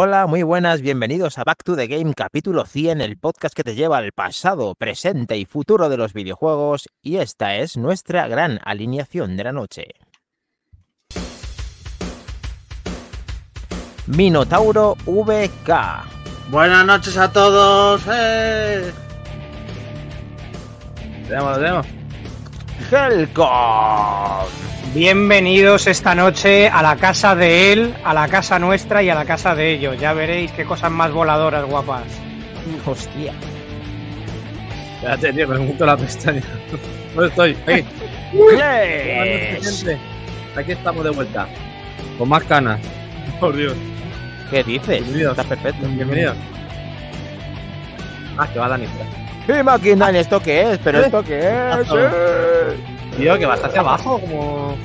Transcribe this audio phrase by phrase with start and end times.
[0.00, 3.74] Hola, muy buenas, bienvenidos a Back to the Game capítulo 100, el podcast que te
[3.74, 9.36] lleva al pasado, presente y futuro de los videojuegos, y esta es nuestra gran alineación
[9.36, 9.88] de la noche.
[14.06, 15.68] Minotauro VK.
[16.48, 18.00] Buenas noches a todos.
[18.08, 18.92] ¡Eh!
[21.26, 21.97] Tenemos, lo tenemos.
[22.90, 24.46] Helcom.
[24.94, 29.24] Bienvenidos esta noche a la casa de él, a la casa nuestra y a la
[29.26, 29.98] casa de ellos.
[30.00, 32.04] Ya veréis qué cosas más voladoras, guapas.
[32.86, 33.34] Hostia.
[34.96, 36.42] Espérate, tío, me junto la pestaña.
[37.14, 37.56] ¿Dónde estoy?
[37.66, 37.84] Aquí.
[38.30, 39.84] Yes.
[39.84, 39.98] Gente,
[40.54, 41.48] Aquí estamos de vuelta.
[42.18, 42.78] Con más canas.
[43.40, 43.74] Por Dios.
[44.50, 45.00] ¿Qué dices?
[45.00, 45.38] Bienvenidos.
[45.38, 45.86] Está perfecto.
[45.88, 46.34] Bienvenido.
[48.36, 48.86] Ah, que va Dani.
[49.48, 50.10] ¡Sí, máquina!
[50.10, 50.78] ¿Esto qué es?
[50.84, 51.06] ¿Pero ¿Eh?
[51.06, 51.88] esto qué es?
[51.88, 51.94] Sí.
[53.16, 54.76] Tío, que vas hacia abajo, como.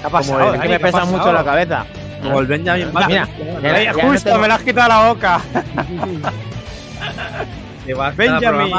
[0.00, 0.38] ¿Qué ha pasado?
[0.40, 1.16] Como el- que me ¿Qué ha pesa pasado?
[1.18, 1.86] mucho la cabeza.
[2.22, 3.08] Como el Benjamin Button.
[3.08, 3.28] Mira,
[3.62, 5.40] mira, Ay, ya no justo, me la has quitado la boca.
[7.86, 8.72] Estar Benjamin.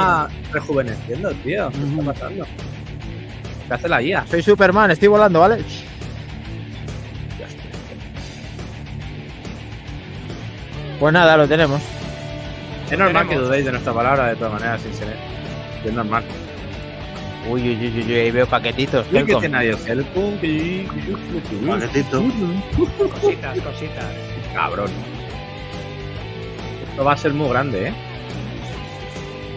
[0.52, 1.70] rejuveneciendo, tío.
[1.72, 2.46] ¿Qué está pasando?
[3.68, 4.26] ¿Qué hace la guía?
[4.30, 5.64] Soy Superman, estoy volando, ¿vale?
[11.00, 11.82] Pues nada, lo tenemos.
[12.90, 15.16] Es normal que dudéis de nuestra palabra, de todas maneras, sin ser.
[15.84, 16.24] Es normal.
[17.50, 19.06] Uy, uy, uy, uy, uy, ahí veo paquetitos.
[19.08, 19.40] ¿Y qué Helcom.
[19.42, 20.34] tiene ahí el Helcom?
[21.68, 22.24] Paquetito.
[23.12, 24.06] Cositas, cositas.
[24.54, 24.90] Cabrón.
[26.90, 27.94] Esto va a ser muy grande, ¿eh?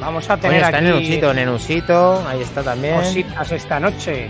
[0.01, 2.97] Vamos a Oye, tener está aquí Nenusito, Nenusito, ahí está también.
[2.97, 4.29] cositas esta noche.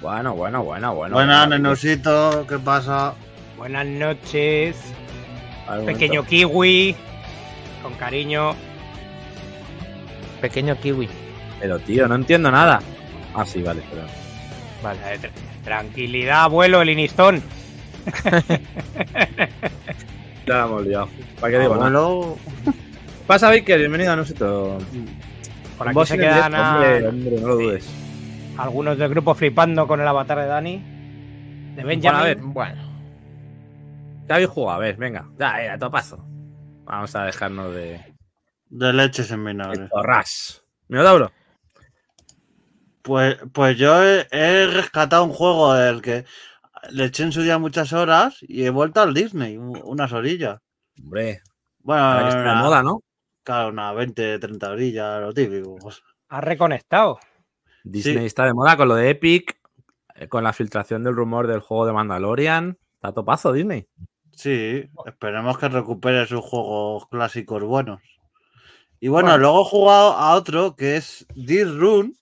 [0.00, 1.14] Bueno, bueno, bueno, bueno.
[1.14, 1.62] Buenas, bueno.
[1.62, 2.46] Nenusito.
[2.48, 3.14] ¿Qué pasa?
[3.56, 4.76] Buenas noches.
[5.86, 6.28] Pequeño momento.
[6.28, 6.96] kiwi.
[7.82, 8.54] Con cariño.
[10.40, 11.08] Pequeño kiwi.
[11.60, 12.80] Pero, tío, no entiendo nada.
[13.34, 14.02] Ah, sí, vale, pero.
[14.82, 14.98] Vale.
[15.14, 15.30] Eh, tr-
[15.64, 17.42] Tranquilidad, abuelo, el Inistón.
[20.44, 21.08] Ya la hemos liado.
[21.40, 21.86] ¿Para qué digo nada?
[21.86, 22.36] Abuelo.
[23.28, 24.82] Pasa, Baker, bienvenido a nosotros.
[25.78, 27.88] Por aquí Vos se quedan a- hombre, hombre, no lo dudes.
[28.58, 30.82] algunos del grupo flipando con el avatar de Dani.
[31.76, 32.02] De Benjamin.
[32.02, 32.38] Bueno, a ver.
[32.38, 32.82] Bueno,
[34.26, 34.78] ¿Qué habéis jugado?
[34.78, 35.26] A ver, venga.
[35.38, 36.18] Ya, ya, topazo.
[36.84, 38.14] Vamos a dejarnos de.
[38.68, 39.88] De leches en de vinagre.
[39.88, 40.64] torras.
[40.88, 41.30] Minotauro.
[43.02, 46.24] Pues, pues yo he, he rescatado un juego del que
[46.90, 50.60] le eché en su día muchas horas y he vuelto al Disney, unas orillas.
[51.02, 51.42] Hombre,
[51.80, 53.02] Bueno, ahora que está de una- moda, ¿no?
[53.42, 55.76] claro, unas 20, 30 orillas, lo típico.
[56.28, 57.18] Ha reconectado.
[57.84, 58.24] Disney Sí.
[58.26, 59.58] está de moda con lo de Epic,
[60.14, 62.78] eh, con la filtración del rumor del juego de Mandalorian.
[62.94, 63.88] Está topazo Disney.
[64.34, 68.00] Sí, esperemos que recupere sus juegos clásicos buenos.
[69.00, 69.42] Y bueno, Bueno.
[69.42, 72.16] luego he jugado a otro que es This Run,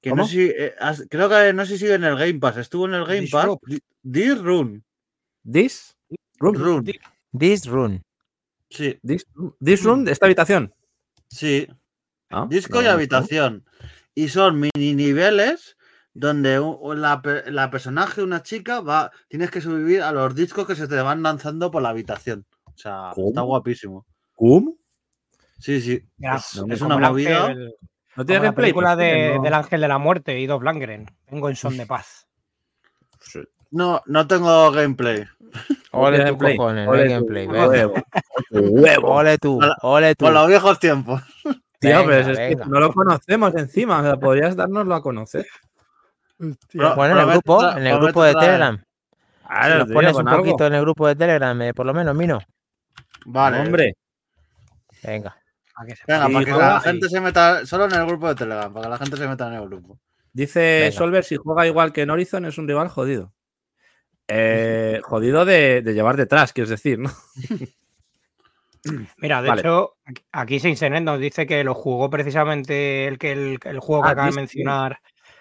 [0.00, 0.74] que no sé si, eh,
[1.10, 3.44] creo que no sé si sigue en el Game Pass, estuvo en el Game Pass.
[3.46, 3.66] Disrupt.
[3.66, 3.82] Di-
[4.12, 4.84] This Run,
[5.50, 5.96] This
[6.38, 6.54] room.
[6.56, 6.92] Run,
[7.38, 8.02] this run.
[8.70, 9.26] sí, This,
[9.62, 10.72] this room, esta habitación.
[11.28, 11.66] sí,
[12.30, 13.64] Ah, disco no, y no habitación.
[14.14, 15.76] Y son mini niveles
[16.14, 16.60] donde
[16.96, 20.96] la, la personaje, una chica, va, tienes que subir a los discos que se te
[21.00, 22.46] van lanzando por la habitación.
[22.66, 24.06] O sea, está guapísimo.
[24.34, 24.76] ¿Cómo?
[25.58, 26.02] Sí, sí.
[26.18, 27.54] Ya, es, no una movida.
[28.16, 29.42] ¿No tiene la película Pues, de- no.
[29.42, 31.06] del ángel de la muerte y Dolph Langren.
[31.30, 32.28] Vengo en son de paz.
[33.70, 35.24] No, no tengo gameplay.
[35.90, 36.56] Ole tu gameplay.
[36.56, 37.46] cojones, no Ole gameplay.
[37.46, 37.94] huevo.
[39.02, 40.24] Ole tú, ole tú.
[40.26, 41.22] Por los viejos tiempos.
[41.80, 44.00] Tío, Venga, pero es que no lo conocemos encima.
[44.00, 45.46] O sea, podrías dárnoslo a conocer.
[46.38, 48.34] Pro- Bueno, en el grupo, en el grupo de.
[48.34, 48.76] Telegram.
[48.78, 52.14] Si nos te pones un poquito en el grupo de Telegram, eh, por lo menos,
[52.16, 52.38] Mino.
[53.26, 53.60] Vale.
[53.60, 53.94] Hombre,
[55.02, 55.36] Venga.
[55.76, 58.34] A que se Venga, para que la gente se meta solo en el grupo de
[58.36, 59.98] Telegram, para que la gente se meta en el grupo.
[60.32, 60.92] dice Venga.
[60.96, 63.32] Solver, si juega igual que en Horizon es un rival jodido.
[64.28, 67.10] Eh, jodido de, de llevar detrás, quieres decir, ¿no?
[69.18, 69.60] Mira, de Vale.
[69.62, 69.94] hecho,
[70.32, 74.12] aquí- Seinsenet nos dice que lo jugó precisamente el, que el, el juego que Ah,
[74.12, 74.98] acaba de mencionar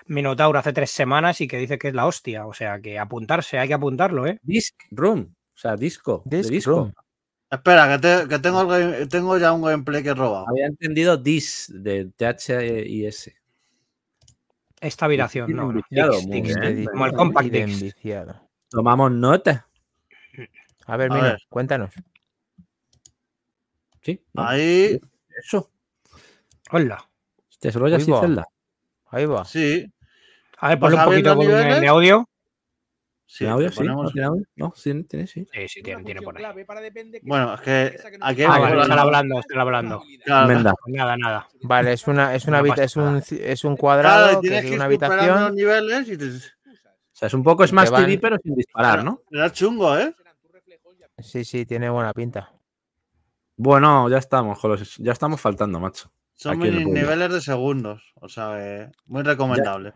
[0.07, 2.45] Minotauro hace tres semanas y que dice que es la hostia.
[2.47, 4.39] O sea, que apuntarse, hay que apuntarlo, ¿eh?
[4.43, 6.21] Disc Room, o sea, disco.
[6.25, 6.71] de Disc disco.
[6.71, 6.93] room.
[7.49, 10.45] Espera, que, te- que tengo, el game- tengo ya un gameplay que he robado.
[10.49, 13.31] Había entendido dis de THIS.
[14.81, 15.71] Esta habitación, Tiene no.
[15.71, 16.75] Dix, Dix, bien.
[16.77, 18.49] Dix, como el Compact viciado.
[18.69, 19.67] Tomamos nota.
[20.87, 21.39] A ver, A Mino, ver.
[21.47, 21.93] cuéntanos.
[24.01, 24.21] Sí.
[24.33, 24.43] ¿no?
[24.47, 24.99] Ahí,
[25.41, 25.69] Eso.
[26.71, 27.07] Hola.
[27.49, 28.21] Hostia, solo ya va.
[28.21, 28.47] celda.
[29.07, 29.45] Ahí va.
[29.45, 29.92] sí.
[30.63, 31.81] A ver, ¿Vas ponle un poquito de los volumen niveles?
[31.81, 32.29] de audio.
[33.25, 33.69] sí ¿Tiene audio?
[33.69, 33.79] Sí.
[33.79, 34.43] ¿No ponemos- tiene audio?
[34.55, 35.47] No, sí, tiene, sí.
[35.51, 36.43] Sí, sí, tiene, tiene por ahí.
[37.23, 40.03] Bueno, es que aquí Ah, vale, están hablando, están hablando.
[40.23, 40.47] Claro.
[40.53, 41.47] Pues nada, nada.
[41.63, 43.19] Vale, es una, es una No es un, nada.
[43.29, 45.55] es un claro, cuadrado tienes es que una los habitación.
[45.55, 46.25] niveles y te...
[46.27, 49.21] O sea, es un poco Smash van- TV, pero sin disparar, ¿no?
[49.31, 50.13] Era chungo, ¿eh?
[51.19, 52.51] sí, sí, tiene buena pinta.
[53.57, 56.09] Bueno, ya estamos, con ya estamos faltando, macho.
[56.43, 56.79] Son pueblo.
[56.81, 58.03] niveles de segundos.
[58.21, 59.93] O sea, eh, muy recomendable.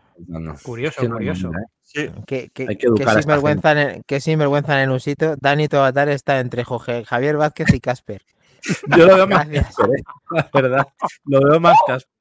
[0.62, 1.48] Curioso, Que no curioso.
[1.50, 1.64] ¿eh?
[1.82, 2.10] Sí.
[2.26, 2.86] Qué, qué- Hay que
[3.22, 5.36] sinvergüenza en, sinvergüenza en un sitio.
[5.40, 8.22] Dani, tu avatar está entre Jorge- Javier Vázquez y Casper.
[8.96, 9.76] Yo lo veo más Gracias.
[9.76, 10.02] Casper, ¿eh?
[10.30, 10.86] La verdad.
[11.24, 12.12] Lo veo más Casper.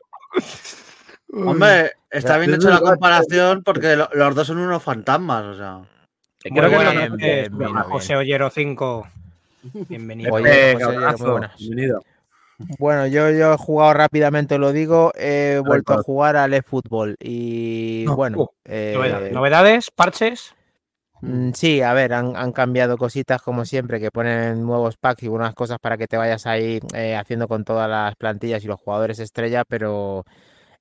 [1.33, 5.43] Hombre, está bien es hecho la comparación porque lo- los dos son unos fantasmas.
[5.45, 5.81] O sea,
[6.39, 9.07] Que Muy creo que bien, bien, bien, José Ollero 5.
[9.89, 10.33] Bienvenido.
[10.33, 11.57] Oye, José Ollero, muy cabrazo, buenas.
[11.57, 12.01] bienvenido.
[12.79, 15.11] Bueno, yo, yo he jugado rápidamente, lo digo.
[15.15, 17.15] He vuelto a jugar al eFootball.
[17.19, 20.55] Y No, bueno, uh, eh, Novedades, novedades, parches.
[21.21, 25.27] Mm, Sí, a ver, han, han cambiado cositas como siempre, que ponen nuevos packs y
[25.27, 28.79] unas cosas para que te vayas ahí eh, haciendo con todas las plantillas y los
[28.79, 30.25] jugadores estrella, pero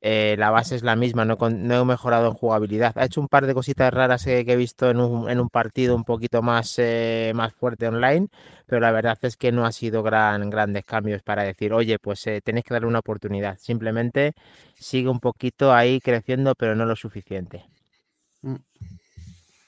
[0.00, 2.92] eh, la base es la misma, no, no he mejorado en jugabilidad.
[2.96, 5.96] Ha hecho un par de cositas raras que he visto en un, en un partido
[5.96, 8.28] un poquito más, eh, más fuerte online,
[8.66, 12.26] pero la verdad es que no ha sido gran, grandes cambios para decir, oye, pues
[12.26, 13.58] eh, tenéis que darle una oportunidad.
[13.58, 14.34] Simplemente
[14.78, 17.64] sigue un poquito ahí creciendo, pero no lo suficiente.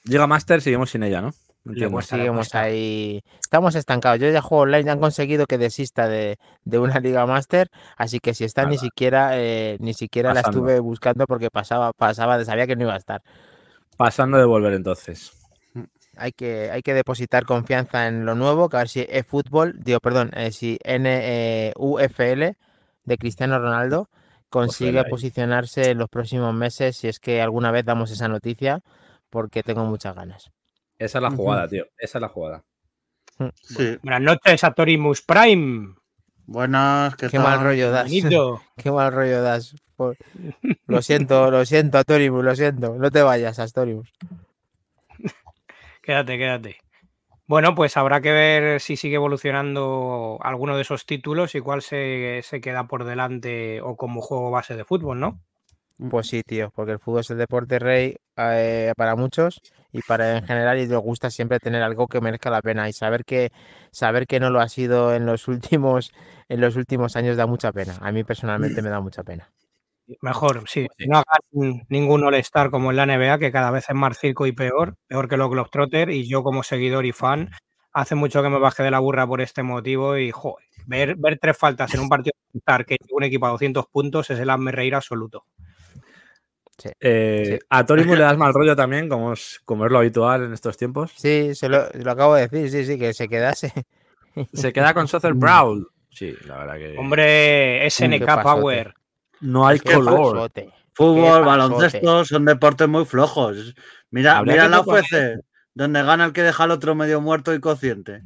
[0.05, 1.33] Llega Master, seguimos sin ella, ¿no?
[1.69, 3.21] Le Seguimos ahí.
[3.39, 4.19] Estamos estancados.
[4.19, 8.33] Yo ya juego online, han conseguido que desista de, de una Liga Master, así que
[8.33, 12.75] si está ni siquiera, eh, ni siquiera la estuve buscando porque pasaba, pasaba, sabía que
[12.75, 13.21] no iba a estar.
[13.97, 15.31] Pasando de volver entonces.
[16.17, 19.99] Hay que, hay que depositar confianza en lo nuevo, que a ver si eFootball, digo,
[19.99, 22.57] perdón, eh, si NUFL
[23.05, 24.09] de Cristiano Ronaldo
[24.49, 25.09] consigue ahí.
[25.09, 28.81] posicionarse en los próximos meses, si es que alguna vez damos esa noticia,
[29.29, 30.51] porque tengo muchas ganas.
[30.99, 31.85] Esa es la jugada, tío.
[31.97, 32.63] Esa es la jugada.
[33.63, 33.97] sí.
[34.03, 35.95] Buenas noches a Torimus Prime.
[36.45, 37.43] Buenas, ¿qué, Qué tal?
[37.45, 38.11] mal rollo das.
[38.77, 39.75] Qué mal rollo das.
[39.95, 40.17] Por-
[40.87, 42.95] Lo siento, lo siento, Astorimus, lo siento.
[42.95, 44.11] No te vayas, Astorimus.
[46.01, 46.77] Quédate, quédate.
[47.45, 52.41] Bueno, pues habrá que ver si sigue evolucionando alguno de esos títulos y cuál se,
[52.43, 55.41] se queda por delante o como juego base de fútbol, ¿no?
[56.09, 59.59] Pues sí, tío, porque el fútbol es el deporte rey eh, para muchos
[59.91, 62.93] y para en general y nos gusta siempre tener algo que merezca la pena y
[62.93, 63.51] saber que
[63.91, 66.11] saber que no lo ha sido en los últimos
[66.47, 67.97] en los últimos años da mucha pena.
[67.99, 69.51] A mí personalmente me da mucha pena.
[70.21, 70.87] Mejor, sí.
[70.97, 71.05] Sí.
[71.07, 74.53] No hagan ningún All-Star como en la NBA, que cada vez es más circo y
[74.53, 76.09] peor, peor que los Globetrotter.
[76.11, 77.49] Y yo, como seguidor y fan,
[77.93, 80.17] hace mucho que me bajé de la burra por este motivo.
[80.17, 83.49] Y, joder, ver, ver tres faltas en un partido de All-Star que un equipo a
[83.51, 85.45] 200 puntos es el hazme reír absoluto.
[86.99, 87.65] Eh, Sí.
[87.69, 90.77] A Torimus le das mal rollo también, como es, como es lo habitual en estos
[90.77, 91.11] tiempos.
[91.15, 93.73] Sí, se lo, lo acabo de decir, sí, sí, que se quedase.
[94.53, 95.87] Se queda con Soccer Brawl.
[96.11, 96.97] Sí, la verdad que.
[96.97, 98.43] Hombre, SNK pasote.
[98.43, 98.93] Power.
[99.41, 100.33] no hay color.
[100.35, 100.69] pasote.
[100.93, 103.73] Fútbol, baloncesto, son deportes muy flojos.
[104.11, 105.39] Mira, mira la UFC,
[105.73, 108.23] donde gana el que deja al otro medio muerto y consciente.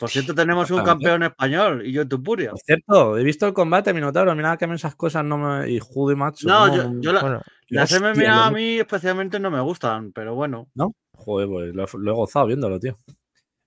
[0.00, 2.50] Por cierto, tenemos un campeón español y yo Tupuria.
[2.50, 4.34] Por cierto, he visto el combate, Minotauro.
[4.34, 5.70] Mira que a mí esas cosas no me.
[5.70, 6.46] Y Judy Macho.
[6.48, 10.34] No, yo, yo la- Bueno, las Hostia, MMA a mí especialmente no me gustan, pero
[10.34, 10.68] bueno.
[10.74, 10.94] ¿No?
[11.16, 12.98] Joder, pues lo, lo he gozado viéndolo, tío.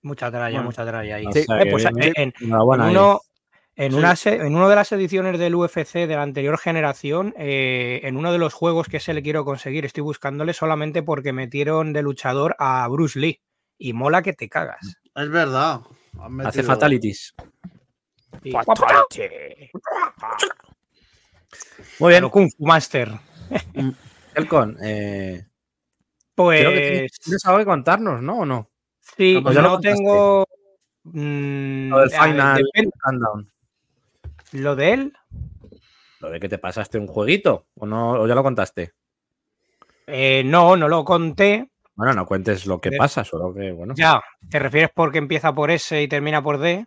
[0.03, 0.63] Mucha tralla, Bueno.
[0.69, 1.25] mucha tralla ahí.
[1.33, 1.39] Sí.
[1.39, 2.95] Eh, pues, bien, eh, en, enhorabuena en ahí.
[2.95, 3.19] uno,
[3.75, 3.97] en, Sí.
[3.97, 8.15] una se- en una de las ediciones del UFC de la anterior generación, eh, en
[8.17, 12.01] uno de los juegos que se le quiero conseguir, estoy buscándole solamente porque metieron de
[12.03, 13.41] luchador a Bruce Lee.
[13.79, 14.97] Y mola que te cagas.
[15.15, 15.81] Es verdad.
[16.45, 17.33] Hace fatalities.
[18.43, 19.71] Y- fatality.
[21.99, 23.11] Muy bien, Kung Fu Master.
[24.35, 24.77] Elcon.
[24.81, 25.45] Eh,
[26.35, 28.39] Pues creo que tienes, tienes algo que contarnos, ¿no?
[28.39, 28.69] ¿O no?
[29.01, 30.45] sí, Pues ya lo no tengo.
[31.03, 33.51] mm, Lo del a ver, final depende- countdown.
[34.53, 35.13] Lo de él,
[36.19, 37.67] Lo de que te pasaste un jueguito.
[37.75, 38.93] ¿O, no, o ya lo contaste?
[40.07, 41.69] eh, no, no lo conté.
[41.97, 43.95] Bueno, no cuentes lo que Eh, pasa, solo que, bueno.
[43.97, 46.85] Ya, ¿te refieres porque empieza por S y termina por D?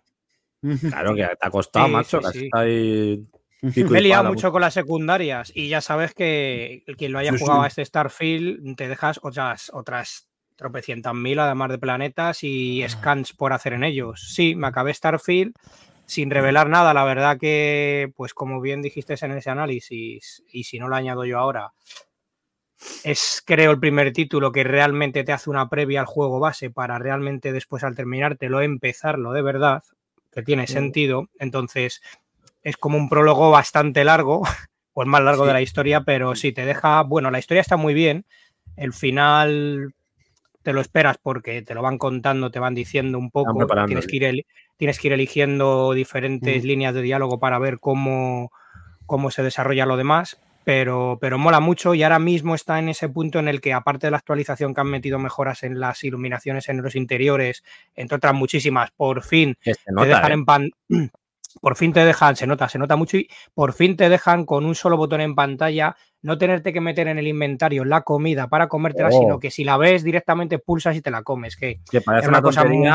[0.88, 2.22] Claro que te ha costado, Sí, macho.
[2.22, 2.50] sí, sí.
[2.52, 3.26] ahí
[3.74, 7.62] Me he liado mucho con las secundarias y ya sabes que quien lo haya jugado
[7.62, 13.52] a este Starfield te dejas otras, otras tropecientas mil además de planetas y scans por
[13.52, 14.32] hacer en ellos.
[14.34, 15.54] Sí, me acabé Starfield
[16.06, 16.94] sin revelar nada.
[16.94, 21.24] La verdad que, pues como bien dijiste en ese análisis y si no lo añado
[21.24, 21.72] yo ahora,
[23.04, 26.98] es creo el primer título que realmente te hace una previa al juego base para
[26.98, 29.82] realmente después al terminártelo empezarlo de verdad,
[30.32, 31.28] que tiene sentido.
[31.38, 32.00] Entonces
[32.62, 34.42] es como un prólogo bastante largo,
[34.92, 35.48] o el más largo Sí.
[35.48, 38.24] de la historia, pero sí te deja, bueno, la historia está muy bien,
[38.76, 39.94] el final
[40.62, 44.16] te lo esperas porque te lo van contando, te van diciendo un poco, tienes que,
[44.16, 44.46] ir, el-
[44.76, 46.66] tienes que ir eligiendo diferentes Mm.
[46.66, 48.52] líneas de diálogo para ver cómo,
[49.06, 50.38] cómo se desarrolla lo demás.
[50.64, 54.06] Pero, pero mola mucho y ahora mismo está en ese punto en el que, aparte
[54.06, 57.62] de la actualización que han metido mejoras en las iluminaciones en los interiores,
[57.94, 59.74] entre otras muchísimas, por fin te
[60.06, 60.34] dejan ¿eh?
[60.34, 60.70] en pan.
[61.60, 64.64] Por fin te dejan, se nota, se nota mucho y por fin te dejan con
[64.64, 68.68] un solo botón en pantalla no tenerte que meter en el inventario la comida para
[68.68, 69.18] comértela, Oh.
[69.18, 71.56] sino que si la ves directamente pulsas y te la comes.
[71.56, 72.88] Que Que parece es una una cosa muy-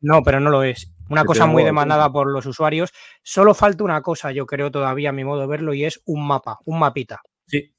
[0.00, 0.92] no, pero no lo es.
[1.08, 2.92] Una Que cosa muy demandada por los usuarios.
[3.22, 6.26] Solo falta una cosa, yo creo todavía a mi modo de verlo, y es un
[6.26, 7.72] mapa, un mapita Sí,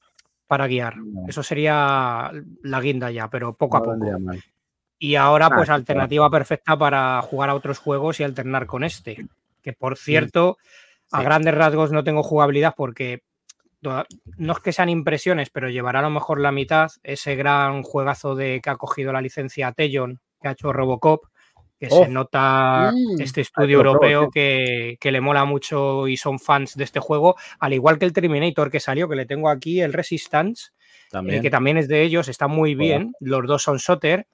[0.48, 0.98] para guiar.
[0.98, 1.26] No.
[1.28, 2.32] Eso sería
[2.64, 4.20] la guinda ya, pero poco a poco.
[4.20, 4.42] mal.
[5.00, 9.28] Y ahora, Ah, pues, alternativa perfecta para jugar a otros juegos y alternar con este.
[9.62, 10.58] Que por cierto,
[11.12, 11.24] a Sí.
[11.26, 13.22] grandes rasgos no tengo jugabilidad porque
[13.82, 14.06] toda-
[14.38, 16.90] no es que sean impresiones, pero llevará a lo mejor la mitad.
[17.04, 21.26] Ese gran juegazo de que ha cogido la licencia Tellon, que ha hecho Robocop,
[21.80, 22.04] que Oh.
[22.06, 23.22] se nota Mm.
[23.22, 27.00] este estudio lo pruebo, europeo que, que le mola mucho y son fans de este
[27.00, 31.10] juego, al igual que el Terminator que salió, que le tengo aquí, el Resistance, eh,
[31.12, 31.42] También.
[31.42, 34.26] que también es de ellos, está muy bien, los dos son Soter,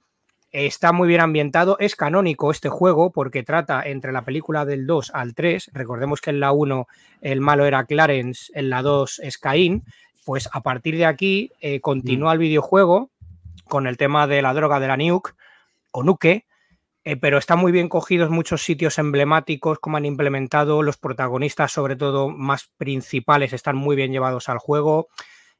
[0.52, 5.10] está muy bien ambientado, es canónico este juego porque trata entre la película del 2
[5.14, 6.86] al 3, recordemos que en la 1
[7.20, 9.82] el malo era Clarence, en la 2 es Caín,
[10.24, 13.10] pues a partir de aquí eh, continúa el videojuego
[13.68, 15.34] con el tema de la droga de la nuke
[15.90, 16.46] o nuke,
[17.04, 21.96] eh, pero está muy bien cogidos muchos sitios emblemáticos, como han implementado los protagonistas, sobre
[21.96, 25.08] todo más principales, están muy bien llevados al juego.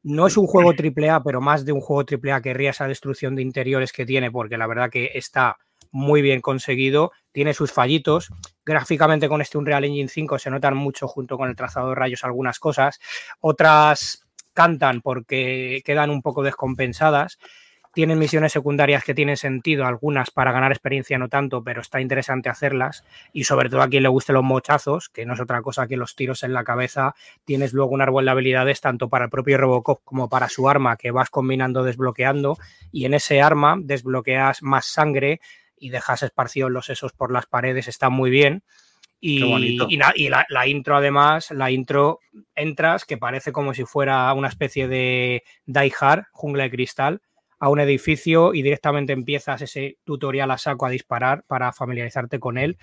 [0.02, 3.42] No es un juego AAA, pero más de un juego AAA querría esa destrucción de
[3.42, 5.56] interiores que tiene, porque la verdad que está
[5.90, 8.30] muy bien conseguido, tiene sus fallitos.
[8.64, 12.24] Gráficamente con este Unreal Engine 5 se notan mucho junto con el trazado de rayos
[12.24, 12.98] algunas cosas,
[13.40, 14.24] otras
[14.54, 17.38] cantan porque quedan un poco descompensadas.
[17.94, 22.48] Tienen misiones secundarias que tienen sentido, algunas para ganar experiencia no tanto, pero está interesante
[22.48, 23.04] hacerlas.
[23.32, 25.96] Y sobre todo a quien le gusten los mochazos, que no es otra cosa que
[25.96, 29.58] los tiros en la cabeza, tienes luego un árbol de habilidades tanto para el propio
[29.58, 32.58] Robocop como para su arma que vas combinando, desbloqueando.
[32.90, 35.40] Y en ese arma desbloqueas más sangre
[35.78, 38.64] y dejas esparcidos los sesos por las paredes, está muy bien.
[39.20, 39.86] Y, bonito.
[39.88, 42.20] y la, la intro, además, la intro
[42.54, 47.22] entras que parece como si fuera una especie de Die Hard, jungla de cristal,
[47.64, 52.58] a un edificio y directamente empiezas ese tutorial a saco a disparar para familiarizarte con
[52.58, 52.76] él.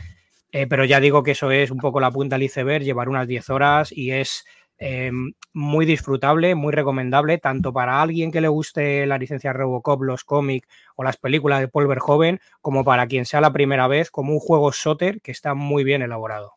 [0.51, 3.27] Eh, pero ya digo que eso es un poco la punta del iceberg, llevar unas
[3.27, 4.43] 10 horas y es
[4.79, 5.11] eh,
[5.53, 10.67] muy disfrutable, muy recomendable, tanto para alguien que le guste la licencia Robocop, los cómics
[10.95, 14.39] o las películas de Paul Verhoeven, como para quien sea la primera vez, como un
[14.39, 16.55] juego Soter que está muy bien elaborado.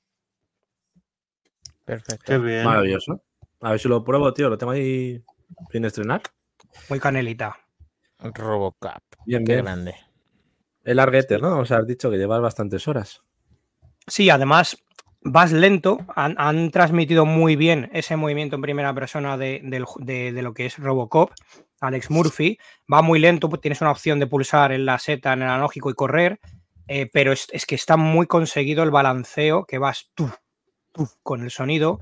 [1.84, 2.24] Perfecto.
[2.24, 2.64] Qué bien.
[2.64, 3.22] Maravilloso.
[3.60, 4.48] A ver si lo pruebo, tío.
[4.48, 5.22] Lo tengo ahí
[5.70, 6.22] sin estrenar.
[6.88, 7.63] Muy canelita.
[8.32, 9.02] Robocop.
[9.26, 9.64] Bien, Qué bien.
[9.64, 9.94] grande.
[10.84, 11.58] El Largueter, ¿no?
[11.60, 13.22] O sea, has dicho que llevas bastantes horas.
[14.06, 14.76] Sí, además
[15.22, 20.04] vas lento, han, han transmitido muy bien ese movimiento en primera persona de, del ju-
[20.04, 21.30] de- de lo que es Robocop,
[21.80, 22.58] Alex Murphy,
[22.92, 25.88] va muy lento, pues tienes una opción de pulsar en la seta en el analógico
[25.90, 26.40] y correr,
[26.88, 30.28] eh, pero es, es que está muy conseguido el balanceo, que vas tú,
[30.92, 31.98] tú, con el sonido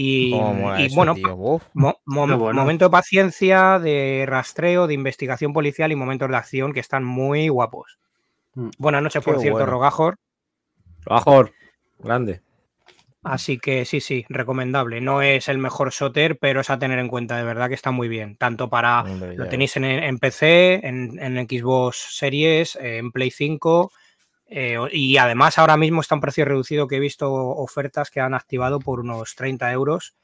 [0.00, 0.32] y,
[0.78, 1.16] eso, bueno.
[1.74, 7.04] Mo- momento de paciencia, de rastreo, de investigación policial y momentos de acción que están
[7.04, 7.98] muy guapos.
[8.54, 8.68] Mm.
[8.78, 9.72] Buenas noches, por Qué cierto, bueno.
[9.72, 10.18] Rogajor.
[11.04, 11.52] Bajor.
[11.98, 12.42] Grande.
[13.24, 15.00] Así que sí, sí, recomendable.
[15.00, 17.90] No es el mejor Soter, pero es a tener en cuenta, de verdad que está
[17.90, 18.36] muy bien.
[18.36, 19.02] Tanto para.
[19.02, 23.90] Hombre, Lo tenéis en, en PC, en, en Xbox Series, en Play 5.
[24.48, 28.20] Eh, y además ahora mismo está a un precio reducido que he visto ofertas que
[28.20, 30.14] han activado por unos 30 euros.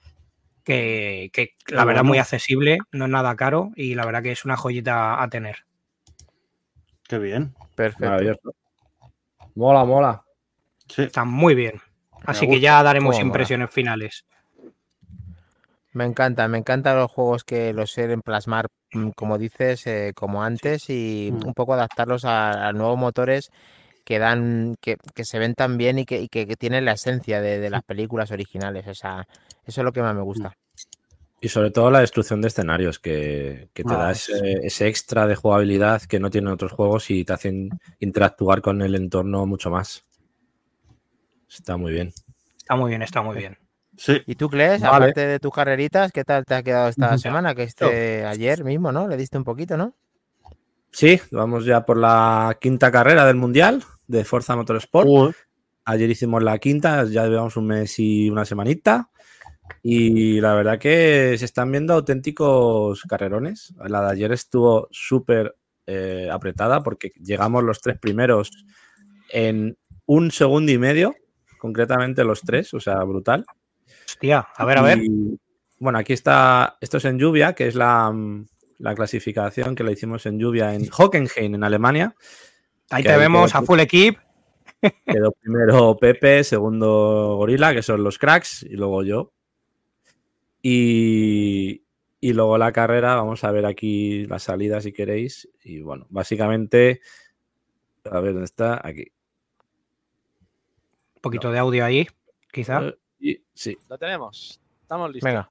[0.64, 2.08] Que, que la verdad bueno.
[2.08, 5.66] muy accesible, no es nada caro y la verdad que es una joyita a tener.
[7.06, 7.54] Qué bien.
[7.74, 8.06] Perfecto.
[8.06, 8.54] Maravilloso.
[9.54, 10.24] Mola, mola.
[10.88, 11.02] Sí.
[11.02, 11.82] Está muy bien.
[12.24, 13.26] Así que ya daremos Cómo mola.
[13.26, 14.24] impresiones finales.
[15.92, 20.42] Me encanta, me encantan los juegos que los suelen plasmar, mm, como dices, eh, como
[20.42, 23.52] antes y un poco adaptarlos a, a nuevos motores
[24.04, 26.92] que dan, que, que se ven tan bien y que, y que- que tienen la
[26.92, 28.86] esencia de, de las películas originales.
[28.86, 29.26] O sea,
[29.66, 30.52] eso es lo que más me gusta.
[31.40, 35.26] Y sobre todo la destrucción de escenarios, que, que te Ah, da ese, ese extra
[35.26, 37.68] de jugabilidad que no tienen otros juegos y te hacen
[38.00, 40.04] interactuar con el entorno mucho más.
[41.50, 42.12] Está muy bien.
[42.56, 43.58] Está muy bien, está muy bien.
[43.96, 44.22] Sí.
[44.26, 44.74] ¿Y tú, Vale.
[44.74, 47.54] aparte de tus carreritas, qué tal te ha quedado esta semana?
[47.54, 49.06] Que este ayer mismo, ¿no?
[49.06, 49.94] Le diste un poquito, ¿no?
[50.90, 55.34] Sí, vamos ya por la quinta carrera del Mundial de Forza Motorsport.
[55.84, 59.10] Ayer hicimos la quinta, ya llevamos un mes y una semanita.
[59.82, 63.74] Y la verdad que se están viendo auténticos carrerones.
[63.86, 65.56] La de ayer estuvo súper
[65.86, 68.50] eh, apretada porque llegamos los tres primeros
[69.30, 71.14] en un segundo y medio,
[71.58, 73.44] concretamente los tres, o sea, brutal.
[74.06, 74.98] Hostia, a ver, a ver.
[75.02, 75.38] Y,
[75.78, 78.46] bueno, aquí está, esto es en lluvia, que es la, mm,
[78.78, 82.14] la clasificación que la hicimos en lluvia en Hockenheim, en Alemania.
[82.90, 84.18] Ahí Que te vemos quedó- a full equip.
[85.06, 89.32] Quedó primero Pepe, segundo Gorila, que son los cracks, y luego yo.
[90.62, 91.82] Y,
[92.20, 95.48] y luego la carrera, vamos a ver aquí la salida si queréis.
[95.62, 97.00] Y bueno, básicamente,
[98.10, 99.06] a ver dónde está, aquí.
[101.16, 102.06] Un poquito de audio ahí,
[102.52, 102.80] quizá.
[102.86, 104.60] Eh, Y, sí, Lo tenemos.
[104.82, 105.26] Estamos listos.
[105.30, 105.50] Venga.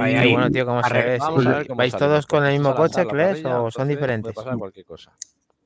[0.00, 0.32] Ahí, ahí.
[0.32, 1.18] bueno, tío, cómo se ve.
[1.74, 4.32] ¿Vais todos con el mismo coche, Kles, o son diferentes?
[4.32, 5.12] Puede pasar cualquier cosa.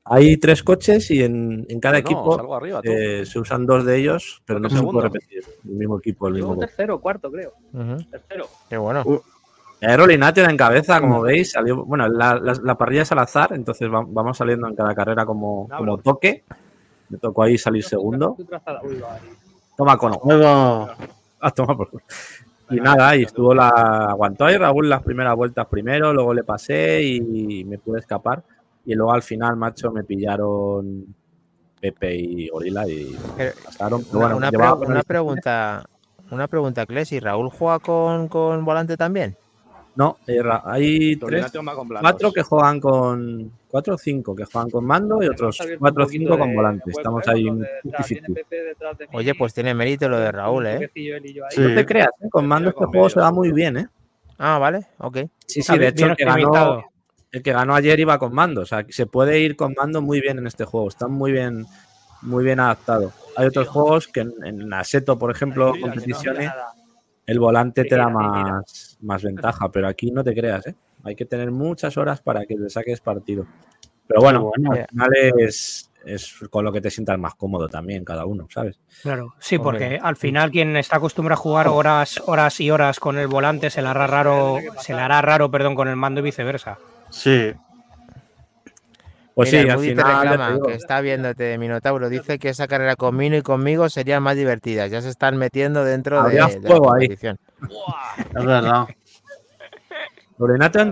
[0.03, 2.89] Hay tres coches y en, en cada No, equipo salgo arriba, tú.
[2.91, 6.33] eh, se usan dos de ellos, pero no se puede repetir el mismo equipo, el
[6.35, 7.53] mismo tercero, cuarto, creo.
[8.09, 8.47] Tercero.
[8.67, 9.03] Qué bueno.
[9.81, 11.85] Aerolinatio en cabeza, como veis, salió.
[11.85, 15.25] Bueno, la, la- la parrilla es al azar, entonces va- vamos saliendo en cada carrera
[15.25, 16.43] como, como toque.
[17.09, 18.37] Me tocó ahí salir segundo.
[19.77, 20.19] Toma cono.
[20.25, 20.89] Luego,
[21.43, 21.89] Ah, toma por.
[22.69, 23.69] Y nada, y estuvo la.
[23.69, 28.43] Aguantó ahí Raúl las primeras vueltas primero, luego le pasé y me pude escapar.
[28.85, 31.05] Y luego al final, macho, me pillaron
[31.79, 34.03] Pepe y Gorila y Pero- pasaron.
[34.03, 35.83] Pero Una, bueno, una pre- pregunta,
[36.31, 37.11] una pregunta, Kles.
[37.11, 39.35] ¿Y Raúl juega con, con volante también?
[39.93, 41.51] No, eh, hay tres,
[41.99, 43.51] cuatro que juegan con.
[43.67, 46.91] Cuatro o cinco que juegan con mando y otros cuatro o un cinco con volante.
[46.91, 47.31] Estamos ¿eh?
[47.31, 48.09] ahí Con en los de detrás, 50-50.
[48.09, 50.91] viene Pepe detrás de mí, Oye, pues tiene mérito lo de Raúl, un ¿eh?
[50.93, 51.61] Sí.
[51.61, 52.29] No te creas, ¿eh?
[52.29, 53.87] con mando este juego se va muy bien, ¿eh?
[54.37, 55.17] Ah, vale, ok.
[55.45, 56.83] Sí, sí, de hecho el que, ganó.
[57.31, 58.61] El que ganó ayer iba con mando.
[58.61, 60.89] O sea, se puede ir con mando muy bien en este juego.
[60.89, 61.65] Está muy bien,
[62.21, 63.13] muy bien adaptado.
[63.37, 66.73] Hay otros juegos que en, en Assetto, por ejemplo, competiciones, nada.
[67.25, 70.75] el volante te da más, más ventaja, pero aquí no te creas, ¿eh?
[71.03, 73.47] Hay que tener muchas horas para que le saques partido.
[74.07, 74.71] Pero bueno, bueno.
[74.73, 78.79] al final es, es con lo que te sientas más cómodo también, cada uno, ¿sabes?
[79.01, 83.17] Claro, sí, porque al final quien está acostumbrado a jugar horas, horas y horas con
[83.17, 86.23] el volante se le hará raro, se le hará raro, perdón, con el mando y
[86.23, 86.77] viceversa.
[87.11, 87.53] Sí.
[89.33, 90.05] Pues Mira, sí, al final.
[90.37, 92.09] reclama que está viéndote, Minotauro.
[92.09, 94.91] Dice que esa carrera con Mino y conmigo serían más divertidas.
[94.91, 97.07] Ya se están metiendo dentro de, Habría de la fuego ahí.
[97.07, 97.21] Es
[98.45, 98.87] verdad.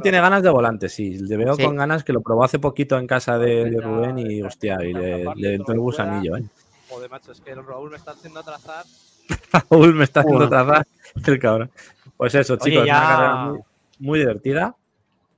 [0.03, 1.17] Tiene ganas de volante, sí.
[1.19, 1.63] Le veo Sí.
[1.63, 4.93] con ganas que lo probó hace poquito en casa de, de Rubén y hostia, y
[4.93, 6.43] le, le entró el gusanillo, ¿eh?
[6.87, 8.85] Joder, macho, es que el Raúl me está haciendo trazar.
[9.69, 10.85] Raúl me está haciendo trazar
[11.25, 11.71] el cabrón.
[12.15, 13.59] Pues eso, Oye, chicos, ya- una carrera muy,
[13.99, 14.75] muy divertida.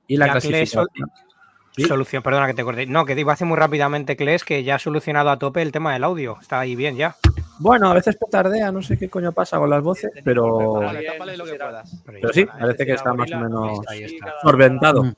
[0.06, 0.86] Y la Ya clasificación.
[1.74, 1.84] Sí.
[1.84, 2.84] Solución, perdona que te corté.
[2.86, 5.72] No, que iba a decir muy rápidamente, Kles, que ya ha solucionado a tope el
[5.72, 6.36] tema del audio.
[6.38, 7.16] Está ahí bien ya.
[7.60, 10.82] Bueno, a veces petardea, no sé qué coño pasa con las voces, pero,
[12.04, 14.34] pero sí, parece que está más o menos está.
[14.42, 15.14] solventado.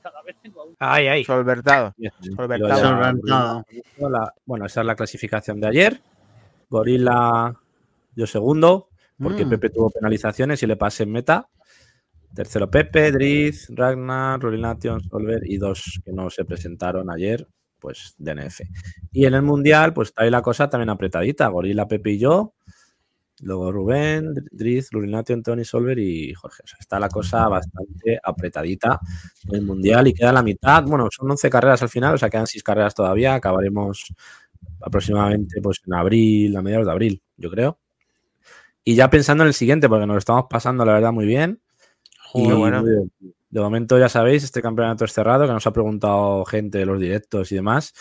[0.79, 1.23] Ahí, ahí.
[1.25, 1.93] Solventado.
[2.35, 3.65] Solventado.
[4.45, 6.01] bueno, esa es la clasificación de ayer.
[6.69, 7.53] Gorila,
[8.15, 8.89] yo segundo,
[9.21, 9.49] porque Mm.
[9.49, 11.47] Pepe tuvo penalizaciones y le pasé en meta.
[12.35, 17.47] Tercero Pepe, Driz, Ragnar, Rolination, Solver y dos que no se presentaron ayer,
[17.79, 18.61] pues DNF.
[19.13, 21.47] Y en el Mundial, pues está ahí la cosa también apretadita.
[21.47, 22.53] Gorila, Pepe y yo.
[23.41, 26.63] Luego Rubén, Driz, Rulination, Tony, Solver y Jorge.
[26.63, 28.99] O sea, está la cosa bastante apretadita
[29.49, 30.83] en el Mundial y queda la mitad.
[30.83, 33.35] Bueno, son 11 carreras al final, o sea, quedan 6 carreras todavía.
[33.35, 34.13] Acabaremos
[34.81, 37.79] aproximadamente pues, en abril, a mediados de abril, yo creo.
[38.83, 41.61] Y ya pensando en el siguiente, porque nos estamos pasando, la verdad, muy bien.
[42.35, 42.83] Y bueno.
[42.83, 46.99] de momento, ya sabéis, este campeonato es cerrado, que nos ha preguntado gente de los
[46.99, 47.93] directos y demás.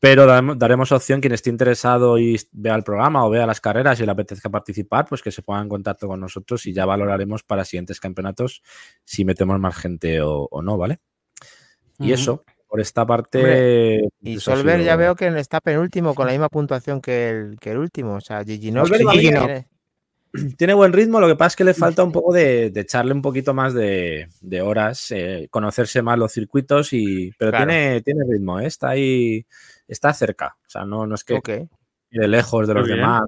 [0.00, 4.04] Pero daremos, opción quien esté interesado y vea el programa o vea las carreras y
[4.04, 7.64] le apetezca participar, pues que se ponga en contacto con nosotros y ya valoraremos para
[7.64, 8.62] siguientes campeonatos
[9.04, 11.00] si metemos más gente o, o no, ¿vale?
[11.98, 13.38] Y eso, por esta parte.
[13.38, 17.30] Hombre, Y pues, ha Solver ya veo que está penúltimo con la misma puntuación que
[17.30, 18.14] el, que el último.
[18.14, 18.84] O sea, Gigi no.
[18.84, 19.46] Gigi no.
[20.58, 23.12] tiene, buen ritmo, lo que pasa es que le falta un poco de, de echarle
[23.12, 27.32] un poquito más de, de horas, eh, conocerse más los circuitos y.
[27.38, 27.66] Pero Claro.
[27.66, 28.66] tiene, tiene ritmo, ¿eh?
[28.66, 29.46] está ahí,
[29.86, 30.56] está cerca.
[30.66, 31.40] O sea, no, no es que
[32.10, 33.00] de lejos de los Muy bien.
[33.00, 33.22] demás.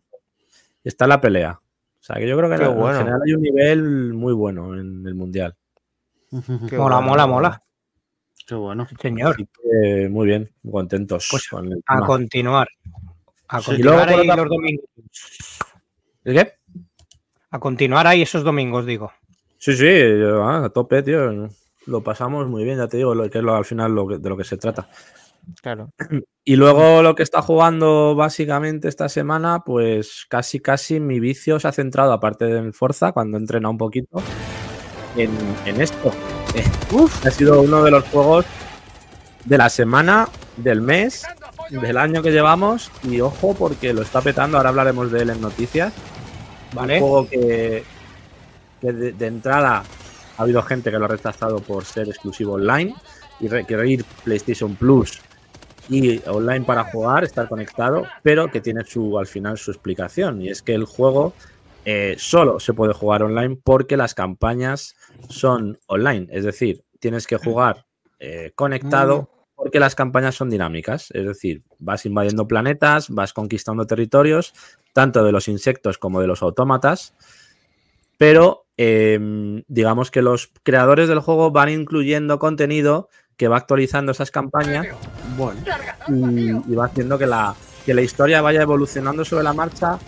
[0.84, 1.52] Está en la pelea.
[1.60, 2.98] O sea, que yo creo que en bueno.
[2.98, 5.54] general hay un nivel muy bueno en el mundial.
[6.30, 7.62] Qué Mola, bueno, mola, mola.
[8.46, 8.86] Qué bueno.
[9.00, 12.68] Señor, que muy bien, contentos Pues, con el a continuar.
[13.48, 13.72] A Sí.
[13.78, 14.84] Y luego, continuar otra- los domingos.
[16.24, 16.52] ¿El qué?
[17.50, 19.12] A continuar ahí esos domingos, digo.
[19.58, 19.86] Sí, sí,
[20.18, 21.48] yo, ah, a tope, tío.
[21.86, 24.18] Lo pasamos muy bien, ya te digo, lo que es lo, al final lo que-
[24.18, 24.88] de lo que se trata.
[25.62, 25.90] Claro.
[26.44, 31.66] Y luego lo que está jugando básicamente esta semana, pues casi casi mi vicio se
[31.68, 34.22] ha centrado, aparte del Forza, cuando he entrenado un poquito,
[35.16, 35.30] en,
[35.66, 36.12] en esto.
[36.52, 36.64] Eh,
[37.24, 38.44] ha sido uno de los juegos
[39.44, 41.24] de la semana, del mes,
[41.70, 42.90] del año que llevamos.
[43.04, 45.92] Y ojo, porque lo está petando, ahora hablaremos de él en noticias.
[46.72, 46.94] ¿Vale?
[46.94, 47.85] Un juego que,
[48.80, 49.83] que de, de entrada
[50.37, 52.94] ha habido gente que lo ha rechazado por ser exclusivo online.
[53.42, 55.18] Y requerir PlayStation Plus
[55.88, 60.42] y online para jugar, estar conectado, pero que tiene su al final su explicación.
[60.42, 61.33] Y es que el juego
[61.87, 64.94] eh, solo se puede jugar online porque las campañas
[65.30, 67.87] son online, es decir, tienes que jugar
[68.18, 69.30] eh, conectado
[69.62, 74.55] porque las campañas son dinámicas, es decir, vas invadiendo planetas, vas conquistando territorios,
[74.94, 77.14] tanto de los insectos como de los autómatas,
[78.16, 79.20] pero eh,
[79.68, 84.87] digamos que los creadores del juego van incluyendo contenido que va actualizando esas campañas
[85.37, 85.61] Bueno,
[86.09, 89.99] y, y va haciendo que la, que la historia vaya evolucionando sobre la marcha,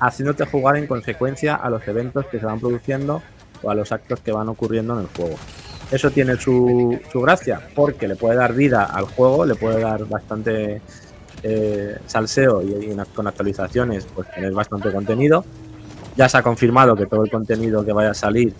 [0.00, 3.22] haciéndote jugar en consecuencia a los eventos que se van produciendo
[3.62, 5.36] o a los actos que van ocurriendo en el juego.
[5.94, 10.04] Eso tiene su, su gracia, porque le puede dar vida al juego, le puede dar
[10.08, 10.82] bastante
[11.44, 15.44] eh, salseo y, con actualizaciones, pues tener bastante contenido.
[16.16, 18.52] Ya se ha confirmado que todo el contenido que vaya a salir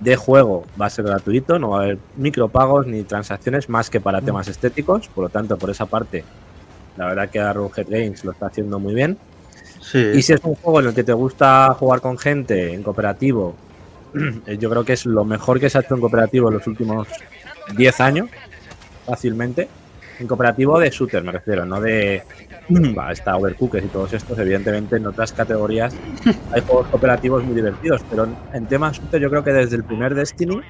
[0.00, 3.98] de juego va a ser gratuito, no va a haber micropagos ni transacciones más que
[3.98, 6.24] para temas estéticos, por lo tanto, por esa parte,
[6.98, 9.16] la verdad que Arrowhead Games lo está haciendo muy bien.
[9.80, 10.10] sí.
[10.14, 13.54] Y si es un juego en el que te gusta jugar con gente en cooperativo,
[14.58, 17.08] yo creo que es lo mejor que se ha hecho en cooperativo en los últimos
[17.76, 18.28] 10 años,
[19.06, 19.68] fácilmente.
[20.18, 22.22] En cooperativo de shooter, me refiero, no de.
[22.96, 25.94] Va, está Overcooked y todos estos, evidentemente, en otras categorías
[26.52, 29.84] hay juegos cooperativos muy divertidos, pero en- en temas shooter, yo creo que desde el
[29.84, 30.60] primer Destiny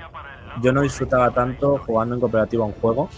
[0.62, 3.10] yo no disfrutaba tanto jugando en cooperativo a un juego.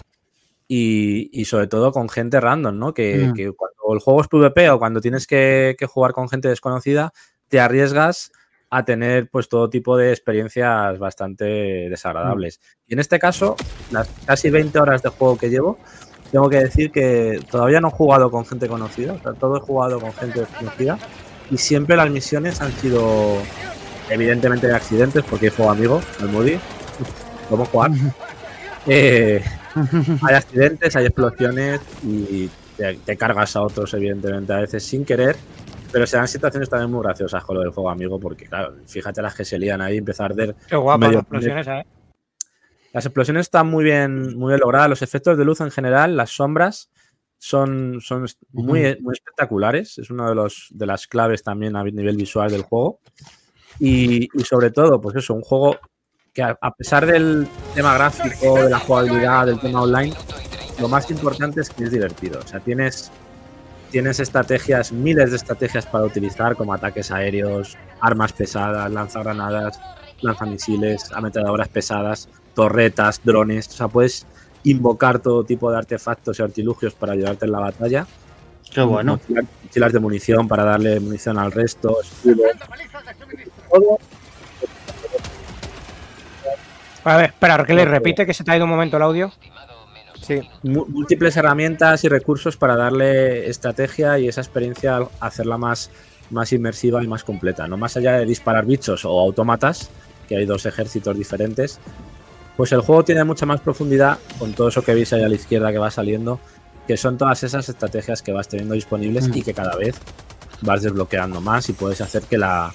[0.67, 2.93] Y, y sobre todo con gente random, ¿no?
[2.93, 3.33] Que, Mm.
[3.33, 7.11] que cuando el juego es PvP o cuando tienes que, que jugar con gente desconocida,
[7.49, 8.31] te arriesgas
[8.75, 11.45] a tener pues todo tipo de experiencias bastante
[11.89, 12.59] desagradables.
[12.87, 13.55] Y en este caso,
[13.91, 15.77] las casi 20 horas de juego que llevo,
[16.31, 19.59] tengo que decir que todavía no he jugado con gente conocida, o sea, todo he
[19.59, 20.97] jugado con gente desconocida
[21.51, 23.37] y siempre las misiones han sido
[24.09, 26.53] evidentemente de accidentes porque juego amigo, el Moody,
[27.51, 27.91] a jugar.
[28.85, 29.41] Eh,
[30.27, 35.37] hay accidentes, hay explosiones y te, te cargas a otros, evidentemente, a veces sin querer.
[35.93, 39.21] Pero se dan situaciones también muy graciosas con lo del juego amigo, porque, claro, fíjate
[39.21, 40.55] las que se lían ahí, empieza a arder.
[40.67, 41.85] Qué guapas Medio las explosiones, ¿eh?
[42.93, 46.31] Las explosiones están muy bien, muy bien logradas, los efectos de luz en general, las
[46.31, 46.89] sombras
[47.37, 49.99] son, son muy, muy espectaculares.
[49.99, 52.99] Es una de, los, de las claves también a nivel visual del juego.
[53.79, 55.77] Y, y sobre todo, pues eso, un juego
[56.33, 60.13] que a, a pesar del tema gráfico, de la jugabilidad, del tema online,
[60.79, 62.39] lo más importante es que es divertido.
[62.39, 63.11] O sea, tienes,
[63.93, 69.79] tienes estrategias, miles de estrategias para utilizar, como ataques aéreos, armas pesadas, lanzagranadas,
[70.19, 73.67] lanzamisiles, ametralladoras pesadas, torretas, drones.
[73.67, 74.25] O sea, puedes
[74.63, 78.07] invocar todo tipo de artefactos y artilugios para ayudarte en la batalla.
[78.73, 79.19] Qué bueno.
[79.63, 81.95] Mochilas, de munición para darle munición al resto.
[83.69, 83.99] Todo
[87.03, 89.31] A ver, espera, que le repite que se te ha ido un momento el audio.
[90.25, 95.91] Sí, múltiples herramientas y recursos para darle estrategia y esa experiencia hacerla más,
[96.31, 97.67] más inmersiva y más completa.
[97.67, 99.89] No más allá de disparar bichos o autómatas,
[100.27, 101.79] que hay dos ejércitos diferentes,
[102.55, 105.35] pues el juego tiene mucha más profundidad con todo eso que veis ahí a la
[105.35, 106.39] izquierda que va saliendo,
[106.87, 109.37] que son todas esas estrategias que vas teniendo disponibles Mm.
[109.37, 109.95] y que cada vez
[110.61, 112.73] vas desbloqueando más y puedes hacer que la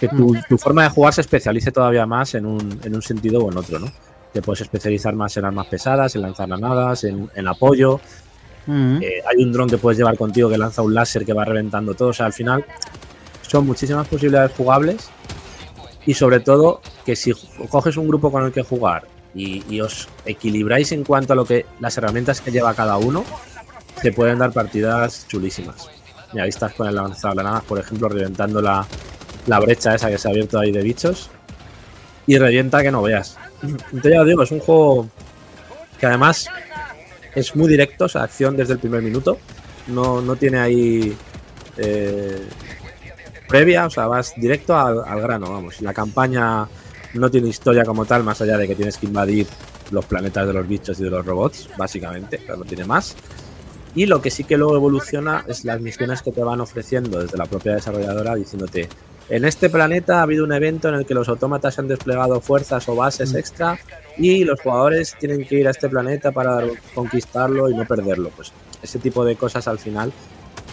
[0.00, 3.40] que tu, tu forma de jugar se especialice todavía más en un, en un sentido
[3.40, 3.90] o en otro, ¿no?
[4.36, 8.02] Te puedes especializar más en armas pesadas, en lanzar granadas, en, en apoyo.
[8.66, 8.98] Mm.
[9.00, 11.94] Eh, hay un dron que puedes llevar contigo que lanza un láser que va reventando
[11.94, 12.08] todo.
[12.08, 12.62] O sea, al final
[13.40, 15.08] son muchísimas posibilidades jugables
[16.04, 17.32] y sobre todo que si
[17.70, 21.46] coges un grupo con el que jugar y, y os equilibráis en cuanto a lo
[21.46, 23.24] que las herramientas que lleva cada uno,
[24.02, 25.88] te pueden dar partidas chulísimas.
[26.34, 28.86] Y ahí estás con el lanzagranadas, por ejemplo, reventando la,
[29.46, 31.30] la brecha esa que se ha abierto ahí de bichos
[32.26, 33.38] y revienta que no veas.
[33.62, 35.08] Entonces digo, es un juego
[35.98, 36.48] que además
[37.34, 39.38] es muy directo, o sea, acción desde el primer minuto.
[39.88, 41.16] No, no tiene ahí
[41.76, 42.42] eh,
[43.48, 45.80] previa, o sea, vas directo al, al grano, vamos.
[45.80, 46.66] La campaña
[47.14, 49.46] no tiene historia como tal, más allá de que tienes que invadir
[49.90, 53.16] los planetas de los bichos y de los robots, básicamente, pero no tiene más.
[53.96, 57.36] Y lo que sí que luego evoluciona es las misiones que te van ofreciendo desde
[57.36, 58.88] la propia desarrolladora diciéndote,
[59.28, 62.88] en este planeta ha habido un evento en el que los autómatas han desplegado fuerzas
[62.88, 63.76] o bases extra
[64.18, 66.62] y los jugadores tienen que ir a este planeta para
[66.94, 68.30] conquistarlo y no perderlo.
[68.36, 70.12] Pues ese tipo de cosas al final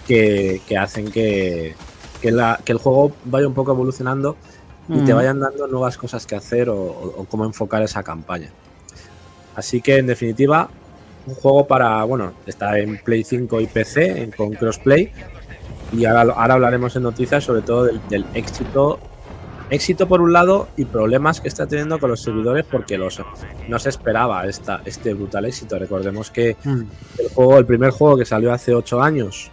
[0.05, 1.73] que, que hacen que,
[2.21, 4.35] que, la- que el juego vaya un poco evolucionando
[4.89, 5.15] y te Mm.
[5.15, 8.49] vayan dando nuevas cosas que hacer o, o- o cómo enfocar esa campaña.
[9.55, 10.69] Así que en definitiva,
[11.25, 15.11] un juego para, bueno, está en Play 5 y PC en- con crossplay
[15.93, 18.99] y ahora, ahora hablaremos en noticias sobre todo del, del éxito
[19.69, 23.19] éxito por un lado y problemas que está teniendo con los servidores porque los,
[23.67, 25.79] no se esperaba esta, este brutal éxito.
[25.79, 26.81] Recordemos que Mm.
[27.19, 29.49] el juego, el primer juego que salió hace 8 años,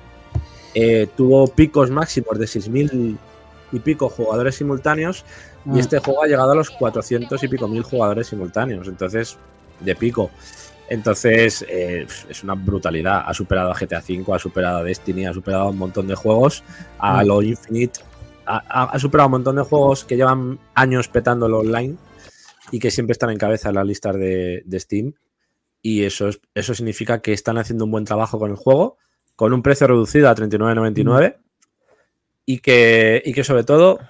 [0.74, 3.16] eh, tuvo picos máximos de 6.000
[3.72, 5.24] y pico jugadores simultáneos
[5.64, 5.76] Mm.
[5.76, 8.88] y este juego ha llegado a los 400 y pico mil jugadores simultáneos.
[8.88, 9.38] Entonces,
[9.78, 10.30] de pico.
[10.90, 13.22] Entonces, eh, es una brutalidad.
[13.24, 16.16] Ha superado a GTA V, ha superado a Destiny, ha superado a un montón de
[16.16, 16.64] juegos,
[16.98, 17.26] a Mm.
[17.26, 18.00] lo Infinite.
[18.44, 21.96] Ha, superado un montón de juegos que llevan años petándolo online
[22.72, 25.14] y que siempre están en cabeza en las listas de, de Steam.
[25.80, 28.98] Y eso, es, eso significa que están haciendo un buen trabajo con el juego,
[29.36, 31.36] con un precio reducido a 39.99
[32.44, 34.00] y, que, y que sobre todo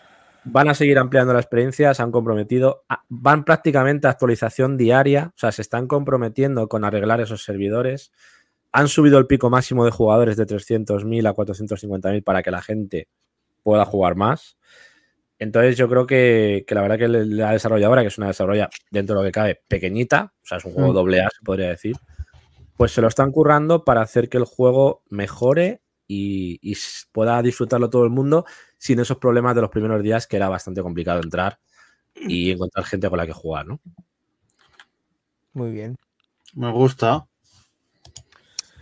[0.44, 5.32] van a seguir ampliando la experiencia, se han comprometido, a- van prácticamente a actualización diaria,
[5.34, 8.12] o sea, se están comprometiendo con arreglar esos servidores,
[8.72, 13.08] han subido el pico máximo de jugadores de 300.000 a 450.000 para que la gente
[13.62, 14.56] pueda jugar más.
[15.38, 19.16] Entonces yo creo que, que la verdad que la desarrolladora, que es una desarrolladora dentro
[19.16, 20.94] de lo que cabe pequeñita, o sea, es un juego Mm.
[20.94, 21.96] doble A, se podría decir,
[22.76, 26.58] pues se lo están currando para hacer que el juego mejore y,
[27.12, 28.44] pueda disfrutarlo todo el mundo
[28.80, 31.58] sin esos problemas de los primeros días que era bastante complicado entrar
[32.14, 33.78] y encontrar gente con la que jugar, ¿no?
[35.52, 35.96] Muy bien.
[36.54, 37.26] Me gusta.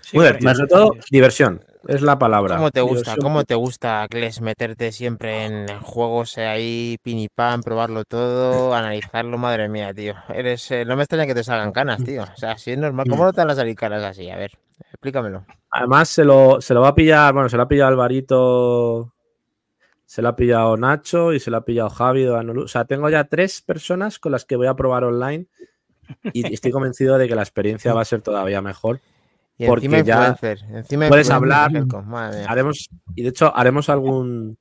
[0.02, 2.56] Sí, Muy bien, sobre todo diversión, es la palabra.
[2.56, 2.94] ¿Cómo te gusta?
[2.94, 3.22] Diversión.
[3.22, 9.36] ¿Cómo te gusta, Kles, meterte siempre en juegos ahí, pin y pan, probarlo todo, analizarlo?
[9.36, 10.14] Madre mía, tío.
[10.28, 12.22] Eres, eh, no me extraña que te salgan canas, tío.
[12.22, 14.30] O sea, si es normal, ¿cómo no te van a salir canas así?
[14.30, 14.52] A ver,
[14.92, 15.44] explícamelo.
[15.70, 19.12] Además, se lo, se lo va a pillar, bueno, se lo ha pillado Alvarito,
[20.08, 22.62] se lo ha pillado Nacho y se lo ha pillado Javi de Anolu.
[22.62, 25.48] O sea, tengo ya tres personas con las que voy a probar online
[26.32, 29.02] y estoy convencido de que la experiencia va a ser todavía mejor.
[29.58, 30.76] Y Porque encima ya influencer.
[30.76, 31.70] Encima puedes hablar.
[32.48, 34.56] Haremos, y de hecho, haremos algún,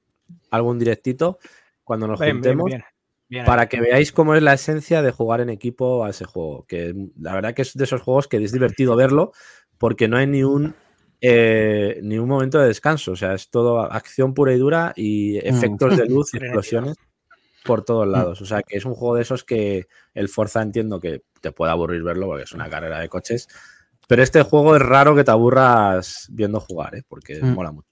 [0.51, 1.39] algún directito
[1.85, 2.83] cuando nos bien, juntemos bien,
[3.29, 3.47] bien ahí.
[3.47, 6.65] para que veáis cómo es la esencia de jugar en equipo a ese juego.
[6.67, 9.31] Que la verdad que es de esos juegos que es divertido verlo
[9.77, 10.75] porque no hay ni un
[11.21, 13.11] eh, ni un momento de descanso.
[13.11, 16.95] O sea, es todo acción pura y dura y efectos de luz y explosiones
[17.65, 18.41] por todos lados.
[18.41, 21.71] O sea, que es un juego de esos que el Forza entiendo que te puede
[21.71, 23.47] aburrir verlo porque es una carrera de coches.
[24.07, 27.03] Pero este juego es raro que te aburras viendo jugar, ¿eh?
[27.07, 27.53] porque Mm.
[27.53, 27.87] mola mucho.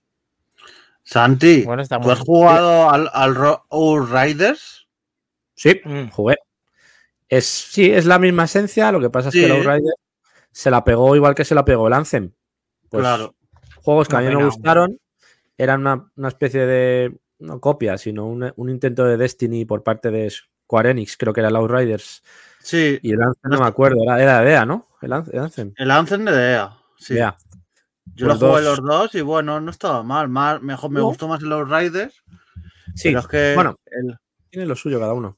[1.04, 3.36] Santi, Bueno, ¿tú muy has jugado al, al
[3.70, 4.88] Outriders?
[5.54, 6.10] Sí, Mm.
[6.10, 6.38] jugué.
[7.30, 9.94] Es, sí, es la misma esencia, lo que pasa es que el Outrider
[10.52, 12.32] se la pegó igual que se la pegó el Anthem.
[12.90, 13.36] Pues, claro.
[13.82, 15.00] Juegos que a mí me gustaron
[15.58, 20.12] eran una, una especie de, no copia, sino un, un intento de Destiny por parte
[20.12, 22.24] de Square Enix, creo que era el Outriders.
[22.60, 24.88] Sí, Y el Anthem no me acuerdo, era, era de EA, ¿no?
[25.02, 25.74] El, el Anthem.
[25.78, 26.78] el Anthem de EA.
[26.98, 27.18] Sí.
[27.18, 27.36] EA.
[28.16, 28.80] Yo Pues lo jugué dos.
[28.80, 30.30] los dos y bueno, no estaba mal.
[30.62, 31.06] Mejor, me No.
[31.08, 32.24] gustó más el Outriders.
[32.96, 33.76] Sí, pero es que bueno.
[33.88, 34.18] el-
[34.50, 35.38] tiene lo suyo cada uno.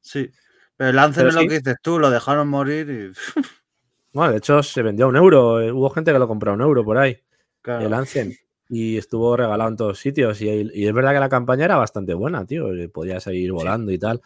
[0.00, 0.30] sí.
[0.76, 3.12] Pero el Anthem Pero es lo que dices tú, lo dejaron morir y.
[4.12, 5.60] Bueno, de hecho se vendió a un euro.
[5.60, 7.18] eh, Hubo gente que lo compró a un euro por ahí.
[7.62, 7.86] claro.
[7.86, 8.32] el Anthem.
[8.70, 10.40] Y estuvo regalado en todos sitios.
[10.42, 12.74] Y, y es verdad que la campaña era bastante buena, tío.
[12.74, 14.20] eh, Podías seguir volando y tal.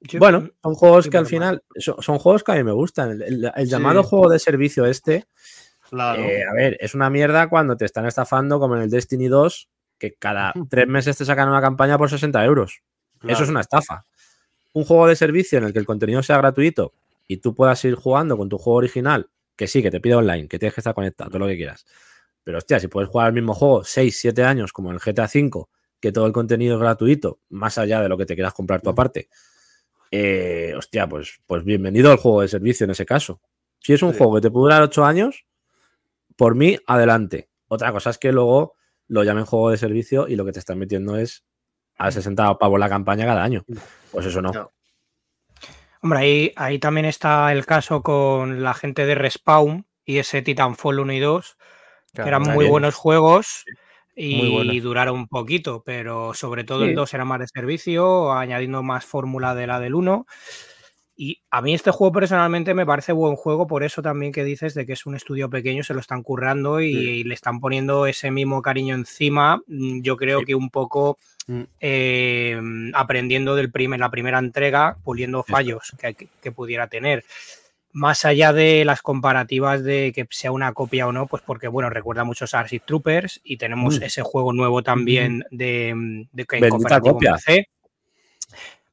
[0.00, 1.62] Yo- Bueno, son juegos que al final.
[1.76, 3.10] Son, son juegos que a mí me gustan.
[3.12, 3.70] El, el- el Sí.
[3.70, 5.26] llamado juego de servicio este.
[5.90, 6.22] Claro.
[6.22, 9.68] eh, a ver, es una mierda cuando te están estafando, como en el Destiny 2,
[9.98, 12.82] que cada tres meses te sacan una campaña por 60 euros.
[13.28, 14.04] Eso es una estafa.
[14.72, 16.94] Un juego de servicio en el que el contenido sea gratuito
[17.26, 20.48] y tú puedas ir jugando con tu juego original, que sí, que te pide online,
[20.48, 21.86] que tienes que estar conectado, todo lo que quieras.
[22.44, 25.24] Pero hostia, si puedes jugar al mismo juego 6, 7 años como en el GTA
[25.32, 25.64] V,
[26.00, 28.90] que todo el contenido es gratuito, más allá de lo que te quieras comprar tu
[28.90, 29.28] aparte,
[30.10, 33.40] eh, hostia, pues, pues bienvenido al juego de servicio en ese caso.
[33.78, 34.18] Si es un Sí.
[34.18, 35.46] juego que te puede durar 8 años,
[36.36, 37.48] por mí, adelante.
[37.68, 38.74] Otra cosa es que luego
[39.08, 41.44] lo llamen juego de servicio y lo que te están metiendo es
[41.96, 43.64] a 60 pavos la campaña cada año.
[44.10, 44.50] Pues eso no.
[46.04, 50.98] Hombre, ahí, ahí también está el caso con la gente de Respawn y ese Titanfall
[50.98, 51.56] 1 y 2,
[52.20, 52.70] que Claro, eran muy también.
[52.72, 53.68] buenos juegos
[54.16, 54.82] y Muy buenos.
[54.82, 56.84] duraron un poquito, pero sobre todo Sí.
[56.86, 60.26] el 2 era más de servicio, añadiendo más fórmula de la del 1.
[61.14, 64.72] Y a mí este juego personalmente me parece buen juego, por eso también que dices
[64.74, 66.98] de que es un estudio pequeño, se lo están currando y, Sí.
[66.98, 69.60] y le están poniendo ese mismo cariño encima.
[69.66, 70.46] Mm, Yo creo Sí.
[70.46, 71.62] que un poco Mm.
[71.80, 72.60] eh,
[72.94, 77.24] aprendiendo del primer, la primera entrega, puliendo fallos que, que- pudiera tener.
[77.92, 81.90] Más allá de las comparativas de que sea una copia o no, pues porque, bueno,
[81.90, 84.02] recuerda mucho a Starship Troopers y tenemos Mm.
[84.04, 87.34] ese juego nuevo también de, de que en cooperativo copia.
[87.34, 87.66] PC.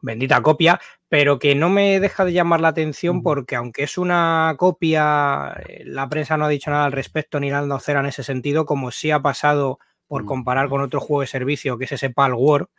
[0.02, 4.54] Bendita copia, pero que no me deja de llamar la atención porque aunque es una
[4.58, 8.24] copia, eh, la prensa no ha dicho nada al respecto ni nada cera en ese
[8.24, 12.10] sentido, como sí ha pasado por comparar con otro juego de servicio que es ese
[12.12, 12.70] Pal War,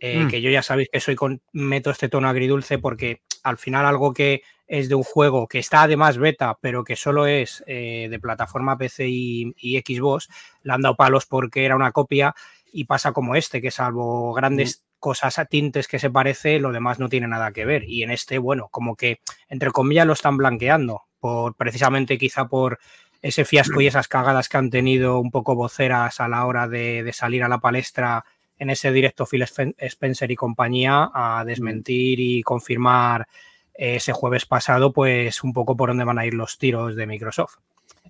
[0.00, 0.28] eh, Mm.
[0.28, 4.12] que yo ya sabéis que soy con, meto este tono agridulce porque al final algo
[4.12, 8.18] que es de un juego que está además beta, pero que solo es eh, de
[8.18, 10.28] plataforma PC y, y Xbox,
[10.62, 12.34] le han dado palos porque era una copia
[12.72, 17.00] y pasa como este, que salvo grandes cosas a tintes que se parece, lo demás
[17.00, 17.82] no tiene nada que ver.
[17.84, 22.78] Y en este, bueno, como que entre comillas lo están blanqueando, por precisamente quizá por
[23.20, 27.02] ese fiasco y esas cagadas que han tenido un poco voceras a la hora de,
[27.02, 28.24] de salir a la palestra
[28.58, 33.26] en ese directo Phil Spen- Spencer y compañía a desmentir y confirmar
[33.74, 37.06] eh, ese jueves pasado, pues un poco por dónde van a ir los tiros de
[37.08, 37.56] Microsoft.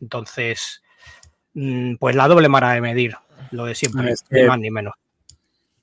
[0.01, 0.83] Entonces,
[1.55, 3.17] mm, pues la doble mara de medir,
[3.51, 4.95] lo de siempre, Es ni más ni menos.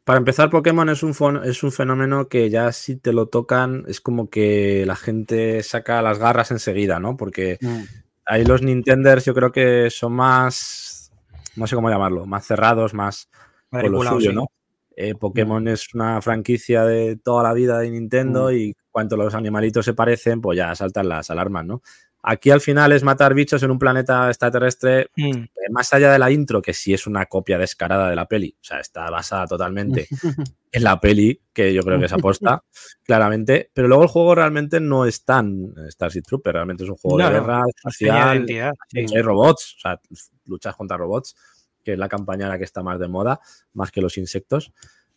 [0.10, 4.02] Para empezar, Pokémon es un, es un fenómeno que ya si te lo tocan es
[4.02, 7.16] como que la gente saca las garras enseguida, ¿no?
[7.16, 7.82] Porque Mm.
[8.26, 11.12] ahí los Nintenders yo creo que son más,
[11.56, 13.30] no sé cómo llamarlo, más cerrados, más
[13.70, 14.36] con lo suyo, sí.
[14.36, 14.48] ¿no?
[14.96, 18.56] Eh, Pokémon es una franquicia de toda la vida de Nintendo Mm.
[18.56, 21.84] y cuanto los animalitos se parecen, pues ya saltan las alarmas, ¿no?
[22.22, 26.20] Aquí al final es matar bichos en un planeta extraterrestre Mm, eh, más allá de
[26.20, 29.48] la intro, que sí es una copia descarada de la peli, o sea, está basada
[29.48, 30.08] totalmente
[30.72, 32.64] en la peli, que yo creo que es aposta,
[33.04, 37.20] claramente, pero luego el juego realmente no es tan Starship Trooper, realmente es un juego
[37.20, 39.00] No, de guerra espacial, sí.
[39.16, 40.02] hay robots, o sea,
[40.46, 41.36] luchas contra robots,
[41.84, 43.40] que es la campaña la que está más de moda,
[43.74, 44.74] más que los insectos.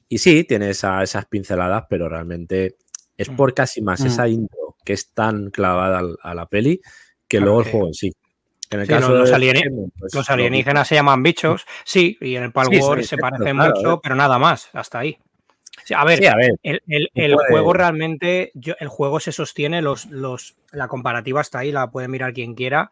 [0.09, 2.77] Y sí, tiene esa- esas pinceladas, pero realmente
[3.17, 3.37] es Mm.
[3.37, 4.07] por casi más Mm.
[4.07, 6.81] esa intro que es tan clavada a la peli
[7.29, 8.13] que Claro luego el juego en sí.
[8.71, 12.17] En el Sí, caso los- de Pokémon, pues, Los lo alienígenas se llaman bichos, sí,
[12.21, 14.01] y en el Sí, Palworld son se parecen claro, mucho, ¿eh?
[14.03, 15.19] pero nada más, hasta ahí.
[15.95, 16.81] A ver, Sí, a ver, el,
[17.15, 21.91] el- juego realmente, yo- el juego se sostiene, los, los, la comparativa está ahí, la
[21.91, 22.91] puede mirar quien quiera.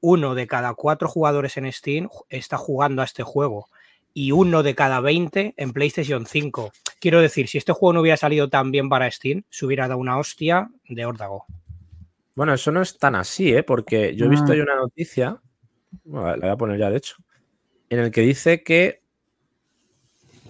[0.00, 3.68] Uno de cada cuatro jugadores en Steam está jugando a este juego
[4.14, 6.72] y uno de cada 20 en PlayStation 5.
[7.00, 10.00] Quiero decir, si este juego no hubiera salido tan bien para Steam, se hubiera dado
[10.00, 11.46] una hostia de órdago.
[12.34, 13.62] Bueno, eso no es tan así, ¿eh?
[13.62, 14.54] Porque yo he visto Ah.
[14.54, 15.40] ahí una noticia,
[16.04, 17.16] bueno, la voy a poner ya de hecho,
[17.88, 19.00] en el que dice que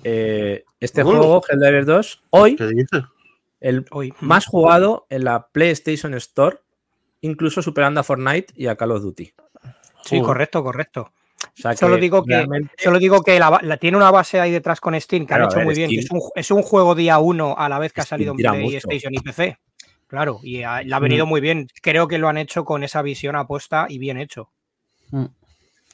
[0.04, 2.56] eh, este juego, Helldivers 2, hoy,
[3.60, 6.58] el Hoy, más jugado en la PlayStation Store,
[7.20, 9.32] incluso superando a Fortnite y a Call of Duty.
[10.04, 10.22] sí, Uy.
[10.22, 11.12] correcto, correcto.
[11.58, 14.50] O sea Solo digo que- realmente- Solo digo que la, la- tiene una base ahí
[14.50, 15.90] detrás con Steam que Claro, han hecho ver, muy bien.
[15.90, 18.36] que es, un, es un juego día uno a la vez que ha salido en
[18.36, 18.50] mucho.
[18.52, 19.58] PlayStation y PC.
[20.06, 21.68] Claro, y ha- le ha venido muy bien.
[21.82, 24.50] Creo que lo han hecho con esa visión apuesta y bien hecho.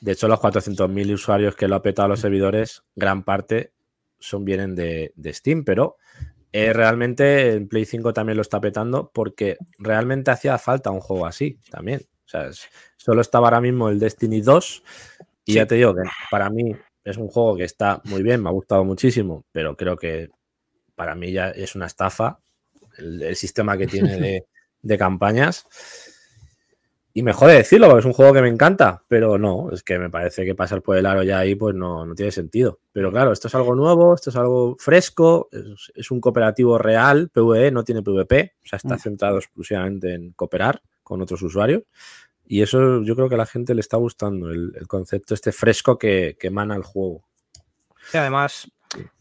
[0.01, 3.73] De hecho, los 400.000 usuarios que lo ha petado a los servidores, gran parte
[4.19, 5.97] son vienen de, de Steam, pero
[6.53, 11.27] eh, realmente en Play 5 también lo está petando porque realmente hacía falta un juego
[11.27, 12.01] así también.
[12.25, 14.83] O sea, es- solo estaba ahora mismo el Destiny 2
[15.47, 16.73] y ya te digo que para mí
[17.05, 20.29] es un juego que está muy bien, me ha gustado muchísimo, pero creo que
[20.95, 22.41] para mí ya es una estafa
[22.99, 24.45] el, el sistema que tiene de,
[24.83, 25.67] de campañas.
[27.13, 29.99] Y me jode decirlo, porque es un juego que me encanta, pero no, es que
[29.99, 32.79] me parece que pasar por el aro ya ahí pues no, no tiene sentido.
[32.93, 37.31] Pero claro, esto es algo nuevo, esto es algo fresco, es, es un cooperativo real,
[37.33, 38.99] PvE, no tiene PvP, o sea, está Mm.
[38.99, 41.85] centrado exclusivamente en cooperar con otros usuarios.
[42.47, 45.53] Y eso yo creo que a la gente le está gustando, el, el concepto este
[45.53, 47.25] fresco que, que emana el juego.
[48.13, 48.71] Y además,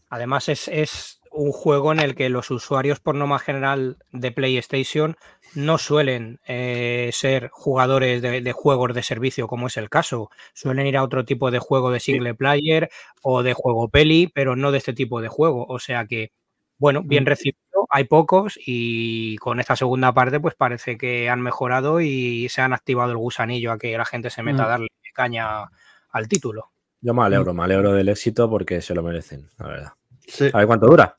[0.08, 5.16] además es, es un juego en el que los usuarios por norma general de PlayStation
[5.54, 10.30] no suelen eh, ser jugadores de, de juegos de servicio, como es el caso.
[10.54, 12.90] Suelen ir a otro tipo de juego de single player
[13.22, 15.66] o de juego peli, pero no de este tipo de juego.
[15.68, 16.32] O sea que,
[16.78, 17.26] bueno, bien Mm.
[17.26, 22.60] recibido, hay pocos y con esta segunda parte pues parece que han mejorado y se
[22.62, 24.70] han activado el gusanillo a que la gente se meta a Mm.
[24.70, 25.64] darle caña
[26.10, 26.70] al título.
[27.00, 29.92] Yo me alegro, me alegro del éxito porque se lo merecen, la verdad.
[30.26, 30.50] Sí.
[30.52, 31.18] A ver cuánto dura.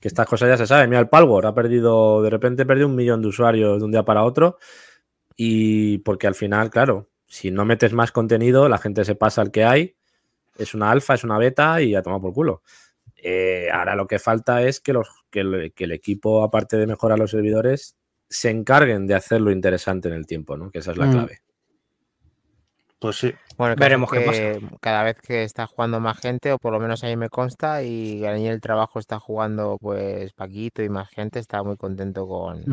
[0.00, 0.90] Que estas cosas ya se saben.
[0.90, 4.02] Mira, el Palworld ha perdido, de repente perdió un millón de usuarios de un día
[4.04, 4.58] para otro.
[5.36, 9.50] Y porque al final, claro, si no metes más contenido, la gente se pasa al
[9.50, 9.96] que hay.
[10.58, 12.62] Es una alfa, es una beta y a tomar por culo.
[13.24, 16.86] Eh, ahora lo que falta es que, los, que, el, que el equipo, aparte de
[16.88, 17.96] mejorar los servidores,
[18.28, 20.70] se encarguen de hacerlo interesante en el tiempo, ¿no?
[20.70, 21.12] Que esa es la Mm.
[21.12, 21.38] clave.
[22.98, 23.32] Pues sí.
[23.56, 27.02] Bueno, Veremos qué que cada vez que está jugando más gente, o por lo menos
[27.04, 31.38] a mí me consta, y en el trabajo está jugando pues Paquito y más gente,
[31.40, 32.64] está muy contento con,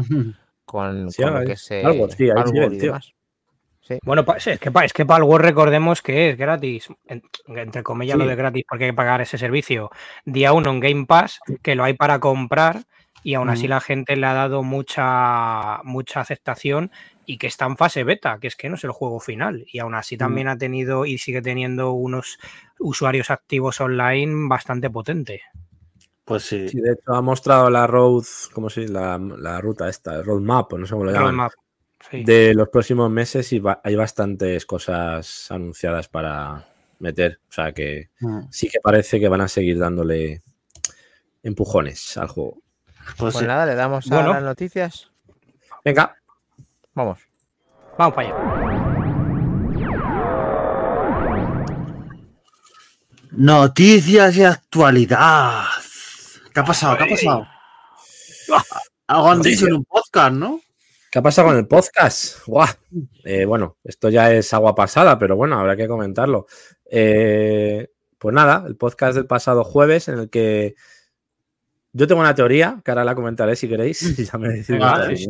[0.66, 2.94] con, Sí, con lo ahí- que es eh, Palworld, sí, ahí tío.
[3.90, 3.98] Sí.
[4.06, 8.20] Bueno, es que, pa- es que Palworld recordemos que es gratis, en- entre comillas Sí.
[8.24, 9.90] lo de gratis porque hay que pagar ese servicio.
[10.26, 12.84] Día uno en Game Pass, que lo hay para comprar
[13.24, 16.92] y aún así la gente le ha dado mucha, mucha aceptación
[17.26, 19.66] y que está en fase beta, que es que no es el juego final.
[19.68, 22.38] Y aún así también ha tenido y sigue teniendo unos
[22.80, 25.42] usuarios activos online bastante potente.
[26.26, 26.70] Pues sí.
[26.70, 28.24] Sí, de hecho ha mostrado la road,
[28.54, 28.94] ¿cómo se dice?
[28.94, 31.52] La, la ruta esta, roadmap, o no sé cómo lo llaman, Roadmap.
[32.10, 32.24] Sí.
[32.24, 36.66] de los próximos meses y va- hay bastantes cosas anunciadas para
[37.00, 37.40] meter.
[37.50, 40.42] O sea que Mm, sí que parece que van a seguir dándole
[41.44, 42.62] empujones al juego.
[43.18, 44.32] Pues Pues nada, le damos Bueno.
[44.32, 45.12] a las noticias.
[45.84, 46.16] Venga,
[46.94, 47.20] Vamos.
[47.98, 49.50] Vamos para allá.
[53.32, 55.64] Noticias y actualidad.
[56.54, 56.98] ¿Qué ha pasado?
[56.98, 57.48] ¿Qué ha pasado?
[59.08, 60.60] Algo han dicho en un podcast, ¿no?
[61.12, 62.46] ¿Qué ha pasado con el podcast?
[62.48, 62.68] ¡Guau!
[63.24, 66.48] Eh, bueno, esto ya es agua pasada, pero bueno, habrá que comentarlo.
[66.90, 70.76] Eh, pues nada, el podcast del pasado jueves en el que
[71.94, 74.00] yo tengo una teoría, que ahora la comentaré si queréis.
[74.32, 75.28] ya me decís sí.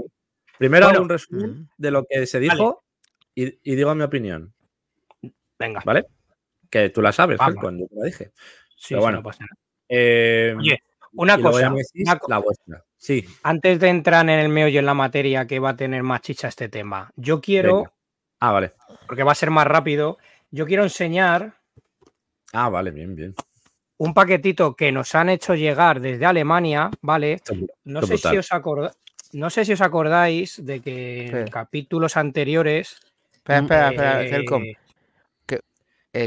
[0.57, 0.97] Primero Bueno.
[0.97, 2.83] hago un resumen de lo que se dijo
[3.33, 4.53] y, y digo mi opinión,
[5.57, 5.81] Venga.
[5.85, 6.05] ¿vale?
[6.69, 7.55] Que tú la sabes, Vamos.
[7.79, 8.31] Yo te la dije.
[8.75, 9.17] Sí, Pero sí, bueno.
[9.19, 9.55] no pasa nada.
[9.87, 12.83] Eh, Oye, Una cosa, una co- la vuestra.
[13.01, 16.19] Sí, antes de entrar en el meollo en la materia que va a tener más
[16.21, 17.93] chicha este tema, yo quiero, Venga.
[18.41, 18.73] ah, vale.
[19.07, 20.17] porque va a ser más rápido,
[20.51, 21.53] yo quiero enseñar
[22.51, 23.35] Ah, vale, bien, bien.
[23.97, 27.41] un paquetito que nos han hecho llegar desde Alemania, ¿vale?
[27.85, 28.91] No sé, si os acorda-
[29.31, 31.51] no sé si os acordáis de que en Sí.
[31.51, 32.99] capítulos anteriores.
[33.31, 34.75] Espera, espera, espera, eh, Helcom, eh,
[35.45, 35.61] que,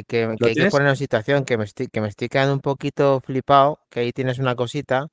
[0.07, 3.21] que hay que poner en situación que me, estoy, que me estoy quedando un poquito
[3.21, 5.09] flipado, que ahí tienes una cosita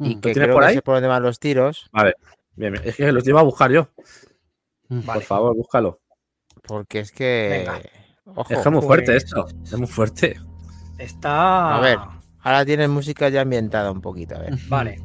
[0.00, 0.74] y Mm, que tienes creo por que ahí?
[0.74, 1.90] sé por dónde van los tiros,
[2.56, 2.82] Bien, bien.
[2.84, 3.88] Es que los iba a buscar yo.
[4.88, 5.00] mm.
[5.06, 5.20] Vale.
[5.20, 6.00] Por favor, búscalo.
[6.66, 7.66] porque es que...
[8.26, 9.46] Ojo, Es que es muy fuerte pues- esto.
[9.64, 10.36] Es muy fuerte.
[10.98, 11.76] Está.
[11.76, 11.98] A ver.
[12.40, 14.54] ahora tienes música ya ambientada un poquito, a ver.
[14.68, 15.00] Vale.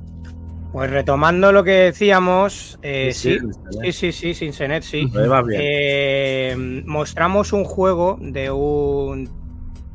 [0.73, 3.47] Pues retomando lo que decíamos, eh, sí, sí,
[3.83, 5.09] sí, sí, sí, sin Senet, sí.
[5.53, 9.29] Eh, mostramos un juego de un-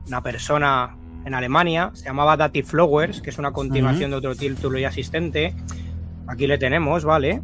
[0.06, 4.78] una persona en Alemania, se llamaba Daty Flowers, que es una continuación de otro título
[4.78, 5.54] ya existente.
[6.26, 7.42] Aquí le tenemos, ¿vale?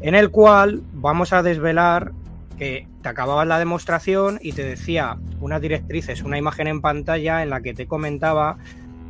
[0.00, 2.12] En el cual vamos a desvelar
[2.58, 7.50] que te acababas la demostración y te decía unas directrices, una imagen en pantalla en
[7.50, 8.56] la que te comentaba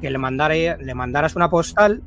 [0.01, 2.03] que le, mandare- le mandaras una postal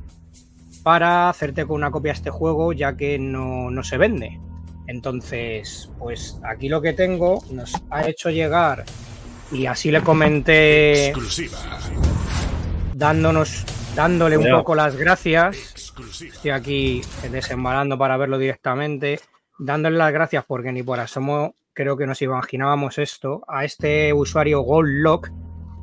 [0.84, 4.40] para hacerte con una copia este juego, ya que no, no se vende.
[4.88, 8.86] Entonces, pues aquí lo que tengo nos ha hecho llegar
[9.52, 11.58] y así le comenté Exclusiva.
[12.94, 15.56] dándonos dándole un poco las gracias.
[15.56, 16.34] Exclusiva.
[16.34, 19.20] Estoy aquí desembalando para verlo directamente,
[19.58, 24.62] dándole las gracias porque ni por asomo creo que nos imaginábamos esto a este usuario
[24.62, 25.30] Goldlock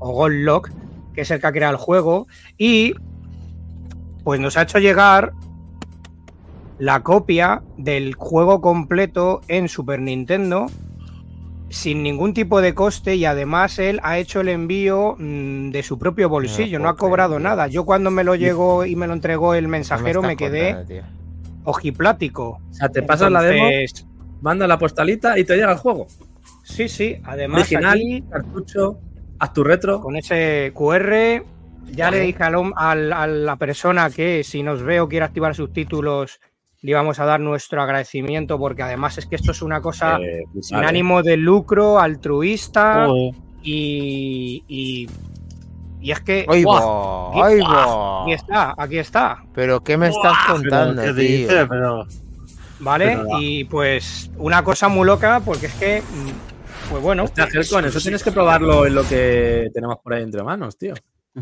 [0.01, 0.71] o Goldlock,
[1.15, 2.27] que es el que ha creado el juego
[2.59, 2.95] y
[4.25, 5.33] pues nos ha hecho llegar
[6.79, 10.67] la copia del juego completo en Super Nintendo
[11.75, 15.99] sin ningún tipo de coste y además él ha hecho el envío mm, de su
[15.99, 17.67] propio bolsillo, no, ha cobrado creer, nada.
[17.67, 21.03] Yo cuando me lo llegó y me lo entregó el No mensajero me, quedé
[21.65, 22.61] ojiplático.
[22.71, 23.69] O sea, te pasas la demo,
[24.41, 26.07] manda la postalita y te llega el juego.
[26.63, 28.99] Sí, sí, además Original, aquí cartucho,
[29.39, 30.01] haz tu retro.
[30.01, 31.43] con ese QR
[31.91, 35.27] ya le dije al hom- al- a la persona que si nos ve o quiere
[35.27, 36.41] activar subtítulos
[36.85, 40.45] le íbamos a dar nuestro agradecimiento porque además es que esto es una cosa Eh,
[40.61, 40.89] sin vale.
[40.89, 43.35] ánimo de lucro, altruista Joder.
[43.63, 45.09] y, y,
[46.03, 47.31] y es que ¡Ay, va!
[47.47, 48.23] ¡Ay, va!
[48.25, 51.15] aquí está, aquí está, ¿Pero qué me estás Pero, contando, ¿Qué tío?
[51.15, 51.67] dices?
[51.71, 52.05] Pero,
[52.81, 53.07] ¿vale?
[53.17, 53.41] Pero va.
[53.41, 56.03] Y pues una cosa muy loca porque es que,
[56.91, 60.43] pues bueno, Hostia, Helcon, eso tienes que probarlo en lo que tenemos por ahí entre
[60.43, 60.93] manos, tío.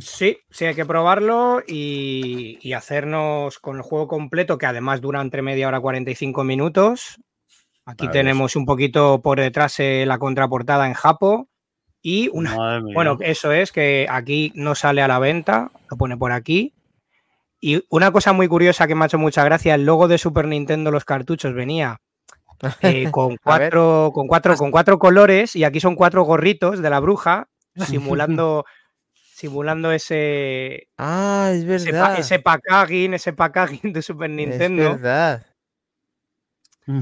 [0.01, 5.20] Sí, sí, hay que probarlo y, y hacernos con el juego completo, que además dura
[5.20, 7.20] entre media hora y 45 minutos.
[7.84, 11.49] Aquí tenemos un poquito por detrás eh, la contraportada en Japo.
[12.01, 12.80] Y una.
[12.95, 16.74] Bueno, eso es que aquí no sale a la venta, lo pone por aquí.
[17.61, 20.47] Y una cosa muy curiosa que me ha hecho mucha gracia: el logo de Super
[20.47, 22.01] Nintendo, los cartuchos, venía
[22.82, 27.01] eh, con, cuatro, con, cuatro, con cuatro colores y aquí son cuatro gorritos de la
[27.01, 28.64] bruja simulando,
[29.43, 32.18] simulando ese, Ah, es ese, verdad.
[32.18, 34.90] ese packaging, ese packaging de Super Es Nintendo.
[34.95, 35.47] verdad.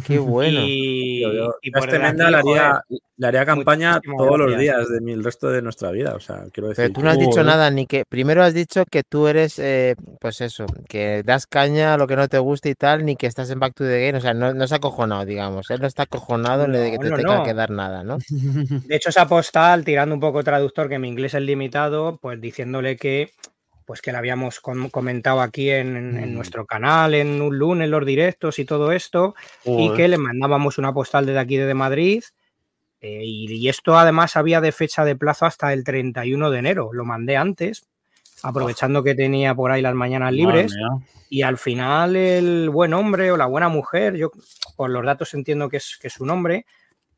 [0.07, 0.61] Qué bueno.
[0.63, 1.25] Y,
[1.63, 2.85] y por este delante, Menda le joder, haría,
[3.17, 6.15] le haría campaña todos los días de mi, el resto de nuestra vida.
[6.15, 6.85] O sea, quiero decir.
[6.85, 8.05] Pero tú no has dicho nada, ni que.
[8.09, 12.17] Primero has dicho que tú eres, eh, pues eso, que das caña a lo que
[12.17, 14.19] no te gusta y tal, ni que estás en Back to the Game.
[14.19, 15.71] O sea, no, no se ha acojonado, digamos.
[15.71, 17.45] Él no está acojonado en lo de que No, te no, tenga no.
[17.45, 18.19] que dar nada, ¿no?
[18.29, 22.97] De hecho, esa postal, tirando un poco traductor, que mi inglés es limitado, pues diciéndole
[22.97, 23.31] que
[23.91, 26.35] pues que le habíamos com- comentado aquí en, en- en Mm.
[26.37, 29.35] nuestro canal, en un lunes, los directos y todo esto,
[29.65, 32.23] y que le mandábamos una postal desde aquí de Madrid.
[33.01, 36.91] eh, y, y esto además había de fecha de plazo hasta el 31 de enero.
[36.93, 37.89] Lo mandé antes,
[38.45, 40.73] aprovechando que tenía por ahí las mañanas libres.
[41.29, 44.31] Y al final el buen hombre o la buena mujer, yo
[44.77, 46.65] por los datos entiendo que es, que es un hombre,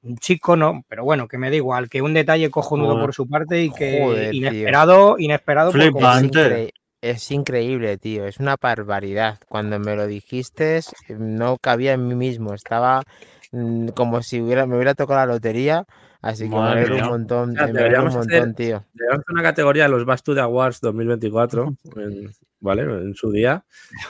[0.02, 3.04] un chico no, pero bueno, que me da igual, que un detalle cojonudo Joder.
[3.04, 4.38] por su parte y que Joder, tío.
[4.40, 6.20] inesperado, inesperado por Flipa.
[6.20, 6.72] completo.
[7.00, 8.26] Es, increíble, tío.
[8.26, 9.38] Es una barbaridad.
[9.48, 10.80] Cuando me lo dijiste,
[11.18, 12.54] no cabía en mí mismo.
[12.54, 13.02] Estaba
[13.50, 15.84] mm, como si hubiera, me hubiera tocado la lotería.
[16.20, 17.50] Así que me Madre alegro un montón.
[17.50, 18.84] O sea, Me alegro un montón, hacer- tío.
[19.28, 22.30] Una categoría de los Bastu Awards 2024, en-
[22.60, 22.82] ¿vale?
[22.82, 23.64] En su día,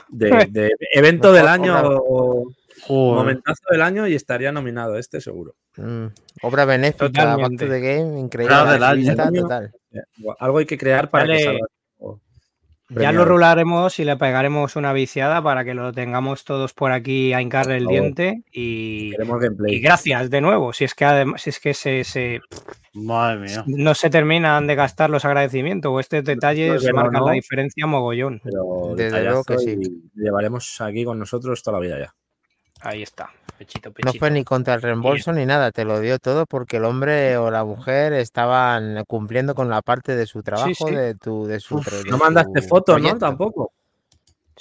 [0.09, 2.47] de, de evento del año o
[2.87, 3.15] Joder.
[3.17, 5.55] momentazo del año y estaría nominado este seguro.
[5.77, 6.05] Mm,
[6.41, 7.67] Obra benéfica, Back to Totalmente.
[7.67, 8.55] the Game, increíble.
[8.55, 8.71] Claro,
[9.41, 9.71] total.
[10.39, 11.37] Algo hay que crear para Dale.
[11.37, 11.65] que salga.
[12.89, 17.33] Ya lo rularemos y le pegaremos una viciada para que lo tengamos todos por aquí
[17.33, 19.79] a hincarle el diente y, Queremos y gameplay.
[19.79, 20.73] gracias de nuevo.
[20.73, 22.41] Si es que además, si es que se, se-
[22.93, 23.63] Madre mía.
[23.65, 27.27] no se terminan de gastar los agradecimientos o estos detalles Pues, bueno, marcan no.
[27.27, 28.41] la diferencia mogollón.
[28.43, 29.79] Pero Desde luego que sí.
[30.13, 32.13] llevaremos aquí con nosotros toda la vida ya.
[32.83, 33.29] Ahí está.
[33.57, 34.19] Pechito, No pechito.
[34.19, 37.49] fue ni contra el reembolso ni nada, te lo dio todo porque el hombre o
[37.51, 40.93] la mujer estaban cumpliendo con la parte de su trabajo, sí.
[40.95, 43.17] de tu, de su, Uf, pro- de No mandaste fotos, ¿no?
[43.17, 43.71] Tampoco.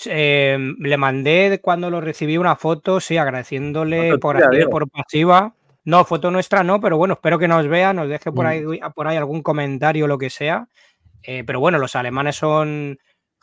[0.07, 4.71] Eh, le mandé cuando lo recibí una foto, sí, agradeciéndole Foto por digo.
[4.71, 5.55] por pasiva.
[5.85, 8.49] No, foto nuestra no, pero bueno, espero que nos vea, nos deje por Mm.
[8.49, 8.63] ahí,
[8.95, 10.69] por ahí algún comentario o lo que sea.
[11.25, 12.99] Eh, pero bueno, los alemanes son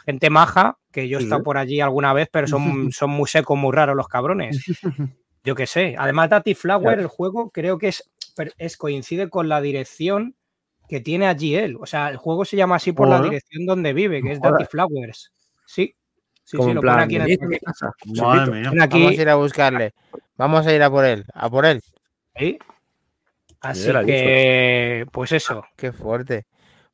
[0.09, 1.45] gente maja, que yo he Sí, estado sí.
[1.45, 4.63] por allí alguna vez, pero son, son muy secos, muy raros los cabrones.
[5.43, 5.95] Yo qué sé.
[5.97, 8.09] Además, Daddy Flower, el juego, creo que es,
[8.57, 10.35] es coincide con la dirección
[10.87, 11.77] que tiene allí él.
[11.79, 14.41] O sea, el juego se llama así por la dirección donde vive, que es.
[14.41, 15.31] Daddy Flowers.
[15.65, 15.95] Sí.
[16.43, 17.59] Sí, Como sí, lo pone plan, aquí en el.
[18.19, 18.83] Madre mía.
[18.83, 19.93] Aquí, Vamos a ir a buscarle.
[20.35, 21.81] Vamos a ir a por él, a por él.
[22.33, 22.57] ahí.
[23.61, 25.63] Así que, pues eso.
[25.75, 26.47] Qué fuerte.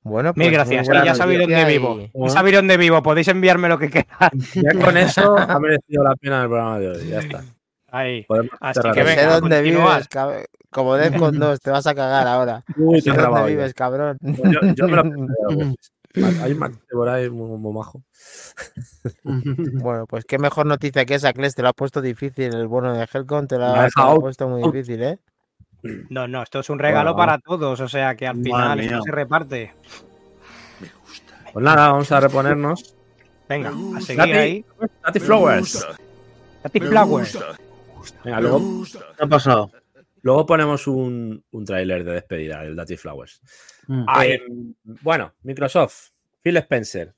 [0.06, 0.88] Bueno, Mil pues muy gracias.
[0.88, 1.99] Y ya sabéis dónde y- vivo.
[2.14, 3.01] Ya sabéis dónde vivo.
[3.01, 4.53] Podéis enviarme lo que queráis.
[4.53, 7.08] Ya con eso ha merecido la pena el programa de hoy.
[7.10, 7.43] Ya está.
[7.91, 8.24] Ahí.
[8.24, 8.93] Podemos Así que esto.
[8.93, 12.64] sé venga, dónde vives, cab- como Defcon 2, te vas a cagar ahora.
[12.78, 13.56] Uy, Sé dónde grabado ya.
[13.56, 14.18] vives, cabrón.
[14.22, 15.03] Yo, yo me lo
[16.14, 16.39] pues.
[16.41, 18.01] Hay un por ahí muy, muy majo.
[19.24, 22.53] Bueno, pues qué mejor noticia que esa, Kles, te lo ha puesto difícil.
[22.53, 23.89] El bueno de Helcon te lo ha
[24.20, 25.20] puesto muy difícil, ¿eh?
[26.10, 27.80] No, no, esto es un regalo Bueno, para todos.
[27.80, 28.86] O sea que al Madre final mía.
[28.88, 29.74] esto se reparte.
[31.54, 32.96] Pues nada, vamos a reponernos.
[33.48, 34.66] Venga, a seguir Nati, ahí.
[35.04, 35.88] Nati Flowers.
[36.64, 37.40] Daddy Flowers.
[38.24, 39.72] Venga, luego, ¿Qué ha pasado?
[40.24, 43.42] luego ponemos un, un tráiler de despedida del Dati Flowers.
[43.88, 44.04] Mm.
[44.08, 44.32] Ahí.
[44.32, 44.42] Eh,
[45.02, 46.10] bueno, Microsoft,
[46.42, 47.14] Phil Spencer.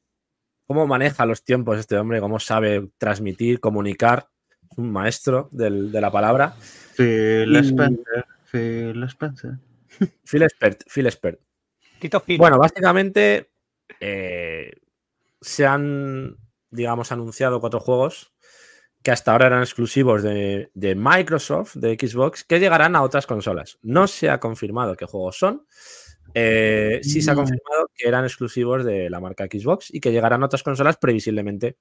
[0.68, 2.20] ¿Cómo maneja los tiempos este hombre?
[2.20, 4.28] ¿Cómo sabe transmitir, comunicar?
[4.70, 6.54] Es un maestro del- de la palabra.
[6.96, 8.26] Phil Y- Spencer.
[8.52, 9.52] Phil Spencer.
[10.26, 11.40] Phil Expert, Phil Expert.
[12.00, 12.38] Tito Phil.
[12.38, 13.50] Bueno, básicamente
[14.00, 14.72] eh,
[15.42, 16.38] se han,
[16.70, 18.34] digamos, anunciado cuatro juegos
[19.04, 23.80] que hasta ahora eran exclusivos de, de Microsoft, de Xbox, que llegarán a otras consolas.
[23.82, 25.66] No se ha confirmado qué juegos son.
[26.34, 27.38] eh, sí se ha Mm.
[27.38, 31.78] confirmado que eran exclusivos de la marca Xbox y que llegarán a otras consolas previsiblemente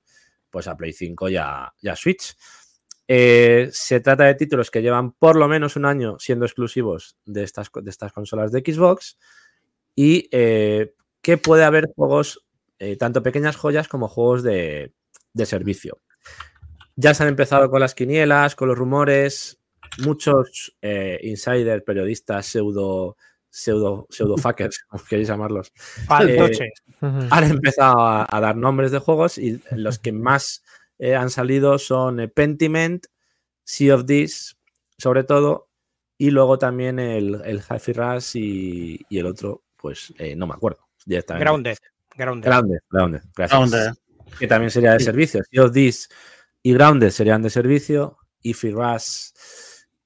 [0.50, 2.36] pues a Play 5 y a, y a Switch.
[3.08, 7.44] Eh, se trata de títulos que llevan por lo menos un año siendo exclusivos de
[7.44, 9.16] estas, de estas consolas de Xbox
[9.94, 10.92] y eh,
[11.22, 12.44] que puede haber juegos,
[12.78, 14.92] eh, tanto pequeñas joyas como juegos de,
[15.32, 16.00] de servicio.
[16.96, 19.60] Ya se han empezado con las quinielas, con los rumores,
[19.98, 20.76] muchos
[21.22, 23.16] insiders, periodistas, pseudo,
[23.48, 25.72] pseudo, pseudo fuckers, como queréis llamarlos,
[26.08, 30.62] han empezado a, a dar nombres de juegos y los que más
[30.98, 33.06] eh, han salido son eh, Pentiment,
[33.64, 34.56] Sea of This,
[34.98, 35.68] sobre todo,
[36.18, 40.54] y luego también el, el Hi-Fi Rush y, y el otro, pues eh, no me
[40.54, 40.86] acuerdo.
[41.04, 41.44] Directamente.
[41.44, 41.76] Grounded.
[42.16, 42.48] Grounded.
[42.48, 43.70] Grounded, Grounded, gracias.
[43.70, 43.92] Grounded.
[44.38, 45.42] Que también sería de servicio.
[45.50, 46.08] Sea of This
[46.62, 49.30] y Grounded serían de servicio, y Rush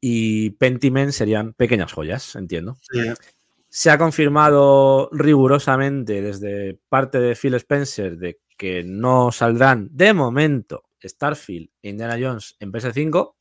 [0.01, 2.76] y Pentiment serían pequeñas joyas, entiendo.
[2.91, 3.12] Sí.
[3.68, 10.84] Se ha confirmado rigurosamente desde parte de Phil Spencer de que no saldrán de momento
[11.02, 13.32] Starfield e Indiana Jones en PS5.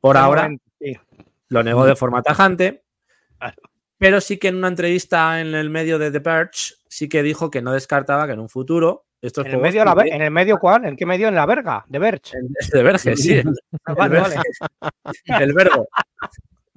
[0.00, 0.96] Por De ahora momento, sí.
[1.50, 2.82] lo negó de forma tajante.
[3.38, 3.62] Claro.
[3.98, 7.52] Pero sí que en una entrevista en el medio de The Perch sí que dijo
[7.52, 10.58] que no descartaba que en un futuro estos ¿En el, medio la ¿En el medio
[10.58, 10.86] cuál?
[10.86, 11.28] ¿En qué medio?
[11.28, 11.84] ¿En la verga?
[11.86, 12.36] ¿De Verge?
[12.36, 13.40] en- de Verge, sí.
[13.84, 14.36] Ah, vale, vale.
[15.40, 15.88] El verbo.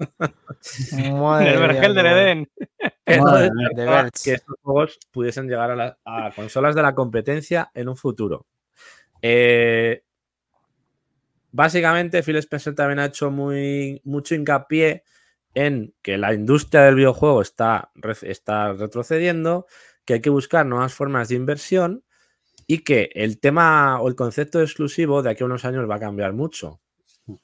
[1.13, 2.49] Madre el vergel del Edén.
[4.23, 8.45] Que estos juegos pudiesen llegar a, la- a consolas de la competencia en un futuro.
[9.21, 10.03] Eh,
[11.51, 15.03] básicamente, Phil Spencer también ha hecho muy, mucho hincapié
[15.53, 17.91] en que la industria del videojuego está,
[18.21, 19.65] está retrocediendo,
[20.05, 22.03] que hay que buscar nuevas formas de inversión
[22.67, 25.95] y que el tema o el concepto de exclusivo de aquí a unos años va
[25.95, 26.79] a cambiar mucho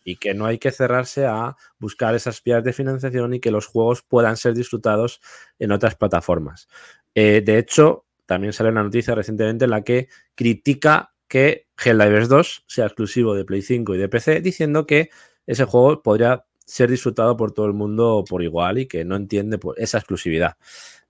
[0.04, 3.66] y que no hay que cerrarse a buscar esas vías de financiación y que los
[3.66, 5.22] juegos puedan ser disfrutados
[5.60, 6.68] en otras plataformas.
[7.16, 12.66] Eh, de hecho, también sale una noticia recientemente en la que critica que Helldivers 2
[12.68, 15.10] sea exclusivo de Play 5 y de PC, diciendo que
[15.46, 19.58] ese juego podría ser disfrutado por todo el mundo por igual y que no entiende
[19.58, 20.58] pues, esa exclusividad.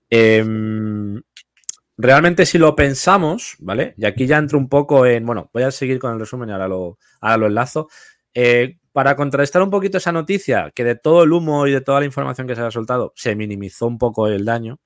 [0.08, 1.20] Em,
[1.96, 3.94] realmente si lo pensamos, ¿vale?
[3.98, 6.52] Y aquí ya entro un poco en, bueno, voy a seguir con el resumen y
[6.52, 7.88] ahora lo, ahora lo enlazo.
[8.40, 11.98] Eh, para contrarrestar un poquito esa noticia, que de todo el humo y de toda
[12.00, 14.78] la información que se ha soltado, se minimizó un poco el daño.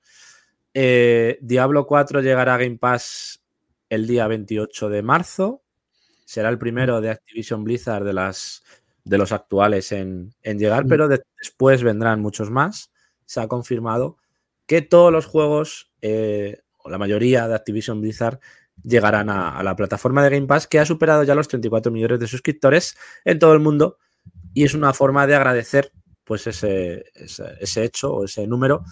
[0.73, 3.43] eh, Diablo 4 llegará a Game Pass
[3.89, 5.61] el día 28 de marzo.
[6.25, 8.63] Será el primero de Activision Blizzard de, las,
[9.03, 10.89] de los actuales en, en llegar, Mm.
[10.89, 12.91] pero de- después vendrán muchos más.
[13.25, 14.17] Se ha confirmado
[14.65, 18.39] que todos los juegos, eh, o la mayoría de Activision Blizzard,
[18.81, 22.19] llegarán a, a la plataforma de Game Pass, que ha superado ya los 34 millones
[22.19, 22.95] de suscriptores
[23.25, 23.97] en todo el mundo.
[24.53, 25.91] Y es una forma de agradecer
[26.23, 28.83] pues ese, ese, ese hecho o ese número.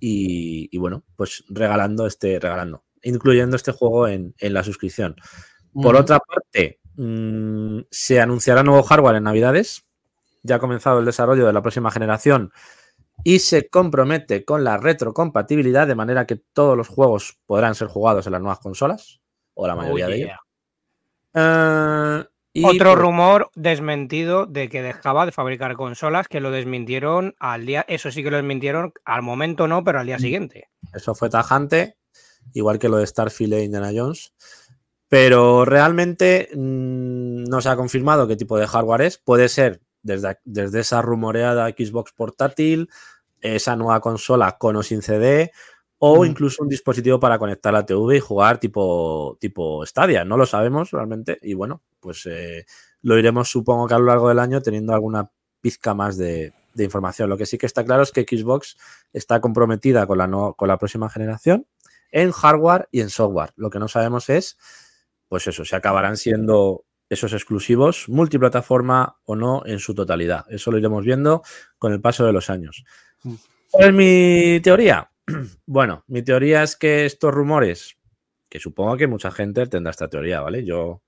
[0.00, 5.16] Y, y bueno, pues regalando este, regalando, incluyendo este juego en, en la suscripción.
[5.72, 9.84] Por otra parte, mm, se anunciará nuevo hardware en Navidades.
[10.42, 12.52] Ya ha comenzado el desarrollo de la próxima generación
[13.24, 18.26] y se compromete con la retrocompatibilidad de manera que todos los juegos podrán ser jugados
[18.26, 19.20] en las nuevas consolas
[19.54, 20.38] o la mayoría Oh, de ellos.
[21.34, 22.24] Eh,
[22.56, 27.66] y Otro por- rumor desmentido de que dejaba de fabricar consolas, que lo desmintieron al
[27.66, 30.68] día, eso sí que lo desmintieron, al momento no, pero al día siguiente.
[30.92, 31.96] Eso fue tajante,
[32.52, 34.32] igual que lo de Starfield e Indiana Jones.
[35.08, 39.18] Pero realmente mm, no se ha confirmado qué tipo de hardware es.
[39.18, 42.88] Puede ser desde, desde esa rumoreada Xbox portátil,
[43.44, 45.52] esa nueva consola con o sin CD,
[45.98, 46.26] o Mm.
[46.26, 50.24] incluso un dispositivo para conectar la TV y jugar tipo, tipo Stadia.
[50.24, 51.38] No lo sabemos realmente.
[51.42, 52.64] Y bueno, pues eh,
[53.02, 55.30] lo iremos, supongo que a lo largo del año, teniendo alguna
[55.60, 57.28] pizca más de, de información.
[57.30, 58.76] Lo que sí que está claro es que Xbox
[59.12, 61.66] está comprometida con la, no- con la próxima generación
[62.10, 63.52] en hardware y en software.
[63.56, 64.56] Lo que no sabemos es,
[65.28, 70.44] pues eso, si acabarán siendo esos exclusivos multiplataforma o no en su totalidad.
[70.48, 71.42] Eso lo iremos viendo
[71.78, 72.84] con el paso de los años.
[73.70, 75.10] ¿Cuál es mi teoría?
[75.66, 77.96] Bueno, mi teoría es que estos rumores,
[78.48, 80.64] que supongo que mucha gente tendrá esta teoría, ¿vale?
[80.64, 81.00] Yo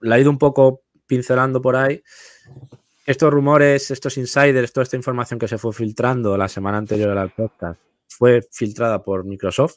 [0.00, 2.02] la he ido un poco pincelando por ahí.
[3.06, 7.30] Estos rumores, estos insiders, toda esta información que se fue filtrando la semana anterior al
[7.30, 7.78] podcast
[8.08, 9.76] fue filtrada por Microsoft.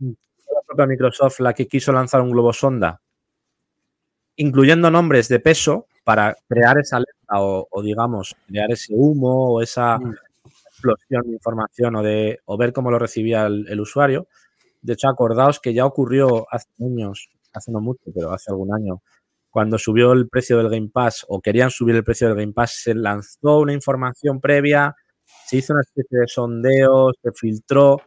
[0.00, 0.10] Mm.
[0.54, 3.00] La propia Microsoft la que quiso lanzar un globo sonda,
[4.36, 9.62] incluyendo nombres de peso para crear esa alerta o, o, digamos, crear ese humo o
[9.62, 10.14] esa Mm.
[10.78, 14.28] Explosión de información o, de, o ver cómo lo recibía el, el usuario.
[14.80, 19.02] De hecho, acordaos que ya ocurrió hace años, hace no mucho, pero hace algún año,
[19.50, 22.80] cuando subió el precio del Game Pass o querían subir el precio del Game Pass,
[22.82, 24.94] se lanzó una información previa,
[25.46, 28.00] se hizo una especie de sondeo, se filtró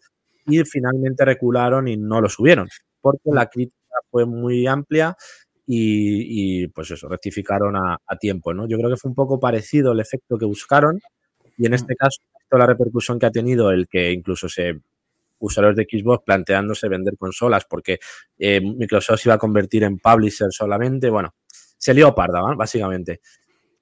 [0.46, 2.68] y finalmente recularon y no lo subieron,
[3.02, 3.78] porque la crítica
[4.10, 5.16] fue muy amplia
[5.66, 8.68] y, y pues eso, rectificaron a, a, tiempo, ¿no?
[8.68, 11.00] Yo creo que fue un poco parecido el efecto que buscaron
[11.58, 12.22] y en este caso
[12.52, 14.82] toda la repercusión que ha tenido el que incluso se
[15.40, 18.00] usuarios de Xbox planteándose vender consolas porque
[18.38, 21.10] eh, Microsoft se iba a convertir en publisher solamente.
[21.10, 22.56] Bueno, se lió parda, ¿no?
[22.56, 23.22] básicamente.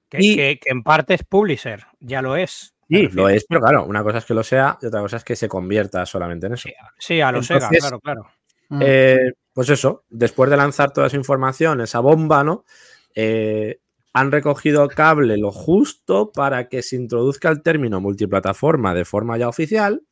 [0.08, 2.74] Que, y, que, que, en parte es publisher, ya lo es.
[2.88, 5.24] Sí, lo es, pero claro, una cosa es que lo sea y otra cosa es
[5.24, 6.68] que se convierta solamente en eso.
[6.68, 8.26] Sí, sí a lo Entonces, Sega, claro, claro.
[8.80, 12.64] Eh, pues eso, después de lanzar toda esa información, esa bomba, ¿no?
[13.14, 13.78] Eh,
[14.12, 19.48] han recogido cable lo justo para que se introduzca el término multiplataforma de forma ya
[19.48, 20.02] oficial.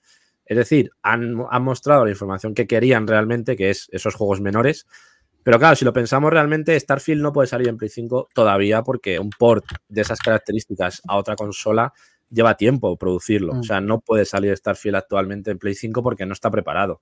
[0.44, 4.86] Es decir, han, han, mostrado la información que querían realmente, que es esos juegos menores.
[5.42, 9.18] Pero claro, si lo pensamos realmente, Starfield no puede salir en Play 5 todavía porque
[9.18, 11.92] un port de esas características a otra consola
[12.30, 13.54] lleva tiempo producirlo.
[13.54, 13.58] Mm.
[13.58, 17.00] O sea, no puede salir Starfield actualmente en Play 5 porque no está preparado.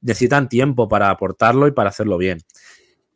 [0.00, 2.38] Necesitan tiempo para aportarlo y para hacerlo bien.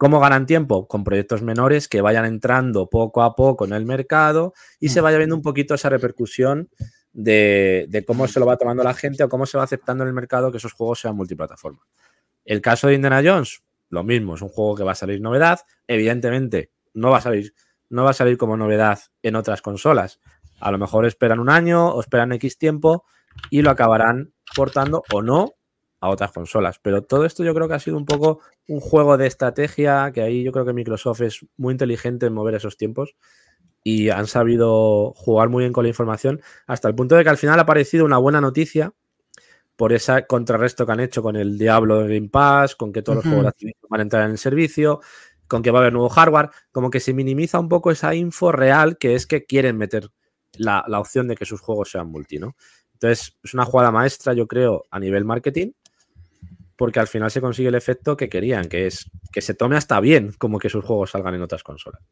[0.03, 0.89] ¿Cómo ganan tiempo?
[0.89, 5.17] Con proyectos menores que vayan entrando poco a poco en el mercado y se vaya
[5.17, 6.69] viendo un poquito esa repercusión
[7.13, 10.13] de, cómo se lo va tomando la gente o cómo se va aceptando en el
[10.15, 11.87] mercado que esos juegos sean multiplataforma.
[12.45, 15.61] El caso de Indiana Jones, lo mismo, es un juego que va a salir novedad.
[15.87, 17.55] Evidentemente, no va a salir,
[17.89, 20.19] no va a salir como novedad en otras consolas.
[20.59, 23.05] A lo mejor esperan un año o esperan X tiempo
[23.51, 25.55] y lo acabarán portando o no
[26.03, 26.79] a otras consolas.
[26.83, 30.21] Pero todo esto yo creo que ha sido un poco un juego de estrategia, que
[30.21, 33.15] ahí yo creo que Microsoft es muy inteligente en mover esos tiempos
[33.85, 37.39] y han sabido jugar muy bien con la información hasta el punto de que al
[37.39, 38.93] final ha aparecido una buena noticia
[39.77, 43.25] por ese contrarresto que han hecho con el Diablo de Game Pass, con que todos
[43.25, 43.53] los juegos
[43.89, 45.01] van a entrar en el servicio,
[45.47, 48.51] con que va a haber nuevo hardware, como que se minimiza un poco esa info
[48.51, 50.11] real que es que quieren meter
[50.55, 52.57] la, la opción de que sus juegos sean multi, ¿no?
[52.95, 55.73] Entonces, es una jugada maestra, yo creo, a nivel marketing,
[56.77, 60.01] porque al final se consigue el efecto que querían, que es que se tome hasta
[60.01, 62.03] bien como que sus juegos salgan en otras consolas.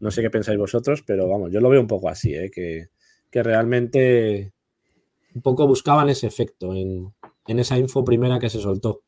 [0.00, 2.50] No sé qué pensáis vosotros, pero vamos, yo lo veo un poco así, ¿eh?
[2.52, 2.88] que,
[3.30, 4.52] que realmente
[5.34, 7.12] un poco buscaban ese efecto en,
[7.46, 9.02] en esa info primera que se soltó.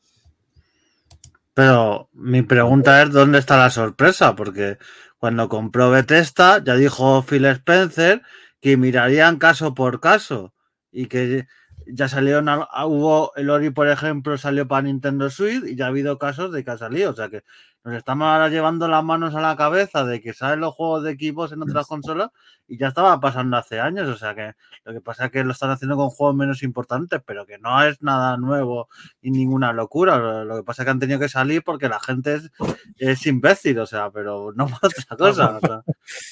[1.54, 4.76] Pero mi pregunta es dónde está la sorpresa, porque
[5.18, 8.22] cuando compró Bethesda ya dijo Phil Spencer
[8.60, 10.52] que mirarían caso por caso
[10.92, 11.46] y que
[11.86, 16.18] ya salieron, hubo el Ori, por ejemplo, salió para Nintendo Switch y ya ha habido
[16.18, 17.42] casos de que ha salido, o sea que
[17.84, 21.12] nos estamos ahora llevando las manos a la cabeza de que salen los juegos de
[21.12, 22.30] equipos en otras consolas
[22.66, 25.52] y ya estaba pasando hace años, o sea que lo que pasa es que lo
[25.52, 28.88] están haciendo con juegos menos importantes, pero que no es nada nuevo
[29.22, 30.44] y ninguna locura.
[30.44, 32.50] Lo, que pasa es que han tenido que salir porque la gente es,
[32.96, 35.56] es imbécil, o sea, pero no por otra cosa.
[35.56, 35.82] o sea,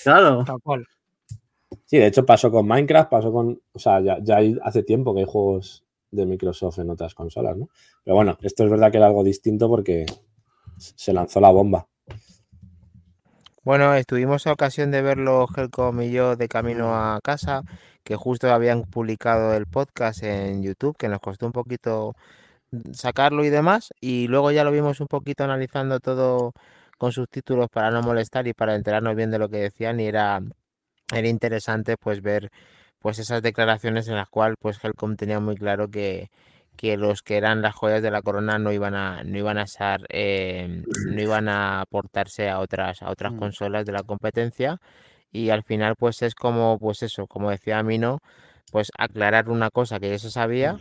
[0.03, 0.45] claro.
[0.45, 0.87] Tal cual.
[1.95, 3.63] Sí, de hecho pasó con Minecraft, pasó con.
[3.73, 7.69] O sea, ya, ya hace tiempo que hay juegos de Microsoft en otras consolas, ¿no?
[8.03, 10.05] Pero bueno, esto es verdad que era algo distinto porque
[10.77, 11.87] se lanzó la bomba.
[13.63, 17.63] Bueno, estuvimos a ocasión de verlo Helcom y yo de camino a casa,
[18.03, 22.17] que justo habían publicado el podcast en YouTube, que nos costó un poquito
[22.93, 26.55] sacarlo y demás, y luego ya lo vimos un poquito analizando todo
[26.99, 30.43] con subtítulos para no molestar y para enterarnos bien de lo que decían y era,
[31.13, 32.51] era interesante pues ver
[33.01, 36.31] pues esas declaraciones en las cuales pues Helcom tenía muy claro que,
[36.77, 39.67] que los que eran las joyas de la corona no iban a no iban a
[39.67, 43.39] ser eh, no iban a aportarse a otras a otras Mm.
[43.39, 44.79] consolas de la competencia
[45.33, 48.21] y al final pues es como pues eso como decía Mino
[48.71, 50.79] pues aclarar una cosa que ya se sabía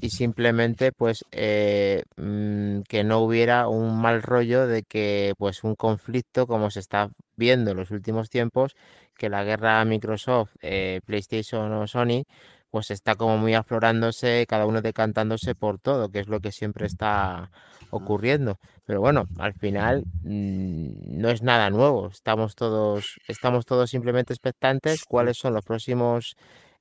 [0.00, 5.74] y simplemente pues eh, mm, que no hubiera un mal rollo de que pues un
[5.74, 8.74] conflicto como se está viendo en los últimos tiempos
[9.16, 12.24] que la guerra Microsoft eh, PlayStation o Sony
[12.70, 16.86] pues está como muy aflorándose cada uno decantándose por todo que es lo que siempre
[16.86, 17.50] está
[17.90, 18.58] ocurriendo.
[18.84, 22.08] Pero bueno al final mm, no es nada nuevo.
[22.08, 26.36] Estamos todos estamos todos simplemente expectantes cuáles son los próximos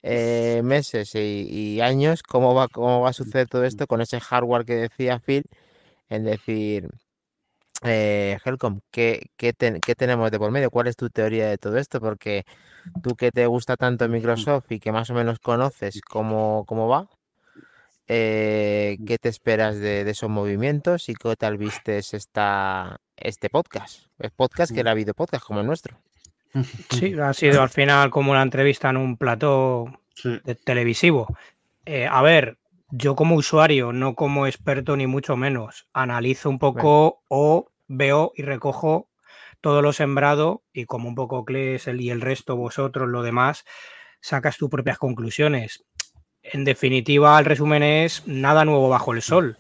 [0.08, 4.20] eh, meses y, y años cómo va, cómo va a suceder todo esto con ese
[4.20, 5.46] hardware que decía Phil,
[6.10, 6.90] en decir,
[7.84, 10.70] eh, Helcom, ¿qué, qué, qué tenemos de por medio?
[10.72, 12.00] ¿Cuál es tu teoría de todo esto?
[12.00, 12.46] Porque
[13.04, 17.08] tú que te gusta tanto Microsoft y que más o menos conoces cómo, cómo va,
[18.08, 24.06] eh, ¿qué te esperas de, de esos movimientos y qué tal vistes esta, este podcast?
[24.20, 25.98] Es podcast que era video podcast como el nuestro.
[26.92, 30.40] Sí, ha sido al final como una entrevista en un plató Sí.
[30.64, 31.28] televisivo.
[31.86, 32.58] Eh, a ver,
[32.90, 38.44] yo como usuario, no como experto ni mucho menos, analizo un poco o veo y
[38.44, 39.10] recojo
[39.62, 43.66] todo lo sembrado y como un poco Cles el- y el resto, vosotros, lo demás,
[44.22, 45.84] sacas tus propias conclusiones.
[46.44, 49.58] En definitiva, el resumen es nada nuevo bajo el sol.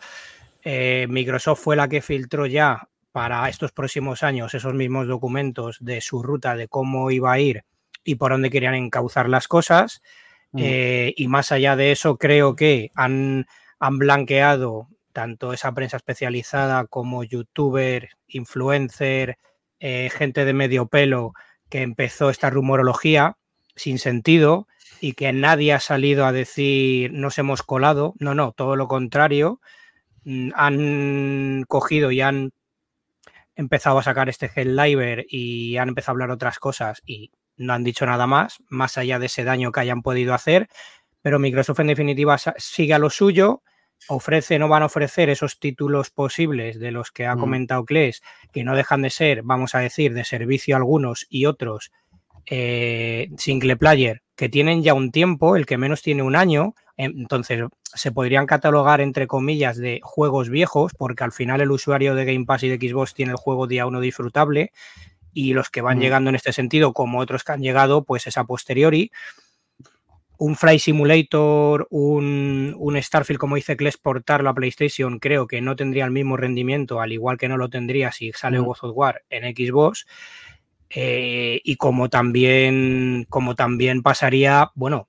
[0.63, 6.01] Eh, Microsoft fue la que filtró ya para estos próximos años esos mismos documentos de
[6.01, 7.63] su ruta, de cómo iba a ir
[8.03, 10.01] y por dónde querían encauzar las cosas.
[10.55, 10.59] Mm.
[10.61, 13.45] Eh, y más allá de eso, creo que han,
[13.77, 19.37] han blanqueado tanto esa prensa especializada como youtuber, influencer,
[19.81, 21.33] eh, gente de medio pelo
[21.69, 23.35] que empezó esta rumorología
[23.75, 24.67] sin sentido
[25.01, 28.13] y que nadie ha salido a decir nos hemos colado.
[28.19, 29.59] No, no, todo lo contrario.
[30.23, 32.53] Mm, Han cogido y han
[33.55, 37.83] empezado a sacar este Helldiver y han empezado a hablar otras cosas y no han
[37.83, 40.67] dicho nada más, más allá de ese daño que hayan podido hacer,
[41.21, 43.61] pero Microsoft en definitiva sigue a lo suyo,
[44.09, 47.39] ofrece, no van a ofrecer esos títulos posibles de los que ha Mm.
[47.39, 51.91] comentado Kles, que no dejan de ser, vamos a decir, de servicio algunos y otros
[52.47, 57.63] eh, single player, que tienen ya un tiempo, el que menos tiene un año, entonces
[57.81, 62.45] se podrían catalogar entre comillas de juegos viejos, porque al final el usuario de Game
[62.45, 64.71] Pass y de Xbox tiene el juego día uno disfrutable
[65.35, 66.01] y los que van Mm.
[66.01, 69.11] llegando en este sentido, como otros que han llegado, pues es a posteriori.
[70.37, 75.75] Un Fly Simulator, un, un Starfield, como dice Kles, portarlo a PlayStation, creo que no
[75.75, 78.65] tendría el mismo rendimiento, al igual que no lo tendría si sale Mm.
[78.65, 80.05] God of War en Xbox.
[80.89, 85.07] Eh, y como también, como también pasaría, bueno,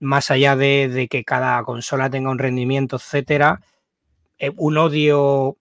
[0.00, 3.60] más allá de, de que cada consola tenga un rendimiento, etcétera,
[4.38, 5.56] eh, un odio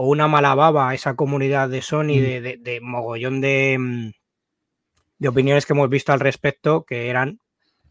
[0.00, 2.22] o una mala baba a esa comunidad de Sony, Mm.
[2.22, 4.10] de, de- de mogollón de, mm,
[5.18, 7.40] de opiniones que hemos visto al respecto, que eran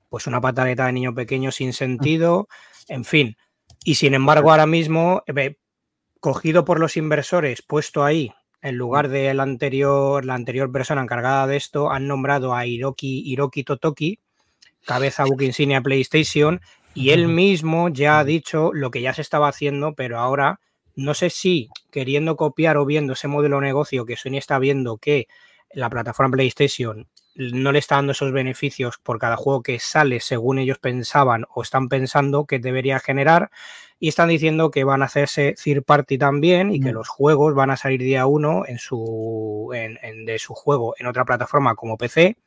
[0.10, 2.48] pues una pataleta de niño pequeño sin sentido,
[2.88, 3.36] en fin,
[3.84, 5.56] Y sin embargo, ahora mismo, eh,
[6.22, 11.46] cogido por los inversores, puesto ahí, en lugar de la anterior, la anterior persona encargada
[11.48, 14.20] de esto, han nombrado a Hiroki, Hiroki Totoki,
[14.86, 16.60] cabeza book insignia PlayStation,
[16.94, 20.60] y él mismo ya ha dicho lo que ya se estaba haciendo, pero ahora
[20.98, 24.98] no sé si queriendo copiar o viendo ese modelo de negocio que Sony está viendo
[24.98, 25.28] que
[25.72, 30.58] la plataforma PlayStation no le está dando esos beneficios por cada juego que sale según
[30.60, 33.52] ellos pensaban o están pensando que debería generar
[34.00, 36.96] y están diciendo que van a hacerse third party también y que Mm.
[36.96, 41.06] los juegos van a salir día uno en su en- en- de su juego en
[41.06, 42.38] otra plataforma como PC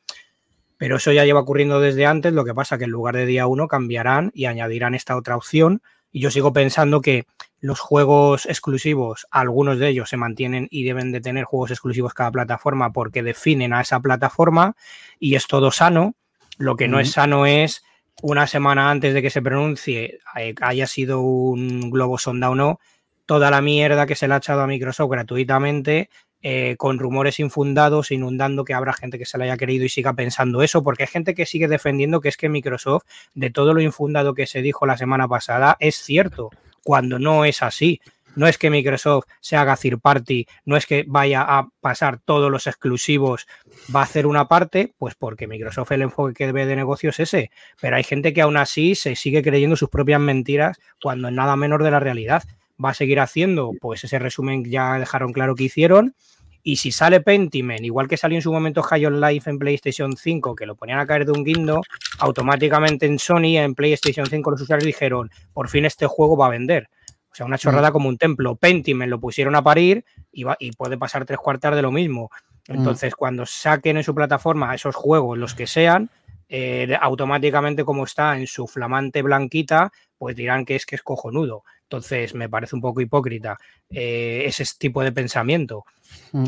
[0.77, 3.47] pero eso ya lleva ocurriendo desde antes lo que pasa que en lugar de día
[3.47, 5.81] uno cambiarán y añadirán esta otra opción
[6.11, 7.25] y yo sigo pensando que
[7.59, 12.31] los juegos exclusivos, algunos de ellos se mantienen y deben de tener juegos exclusivos cada
[12.31, 14.75] plataforma porque definen a esa plataforma
[15.19, 16.15] y es todo sano.
[16.57, 17.83] Lo que no es sano es
[18.21, 22.79] una semana antes de que se pronuncie, eh, haya sido un globo sonda o no,
[23.25, 26.09] toda la mierda que se le ha echado a Microsoft gratuitamente,
[26.43, 30.13] eh, con rumores infundados, inundando que habrá gente que se le haya querido y siga
[30.13, 33.81] pensando eso, porque hay gente que sigue defendiendo que es que Microsoft, de todo lo
[33.81, 36.49] infundado que se dijo la semana pasada, es cierto
[36.83, 38.01] cuando no es así.
[38.35, 42.49] No es que Microsoft se haga third party, no es que vaya a pasar todos
[42.49, 43.45] los exclusivos,
[43.93, 47.19] va a hacer una parte, pues porque Microsoft el enfoque que debe de negocio es
[47.19, 47.51] ese.
[47.81, 51.57] Pero hay gente que aún así se sigue creyendo sus propias mentiras cuando es nada
[51.57, 52.43] menor de la realidad.
[52.83, 56.15] Va a seguir haciendo, pues ese resumen ya dejaron claro que hicieron.
[56.63, 60.15] Y si sale Pentiment, igual que salió en su momento High on Life en PlayStation
[60.15, 61.81] 5, que lo ponían a caer de un guindo,
[62.19, 66.49] automáticamente en Sony, en PlayStation 5, los usuarios dijeron, por fin este juego va a
[66.49, 66.87] vender.
[67.31, 68.55] O sea, una chorrada como un templo.
[68.55, 72.29] Pentiment lo pusieron a parir y, va- y puede pasar tres cuartas de lo mismo.
[72.67, 76.09] Entonces, cuando saquen en su plataforma esos juegos, los que sean,
[76.49, 81.63] eh, automáticamente, como está en su flamante blanquita, pues dirán que es que es cojonudo.
[81.91, 83.57] Entonces, me parece un poco hipócrita
[83.89, 85.83] eh, ese tipo de pensamiento.
[86.31, 86.45] Mm.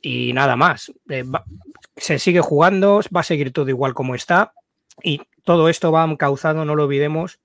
[0.00, 0.92] Y nada más.
[1.08, 1.44] Eh, va-
[1.96, 4.52] se sigue jugando, va a seguir todo igual como está.
[5.02, 7.40] Y todo esto va encauzado, no lo olvidemos,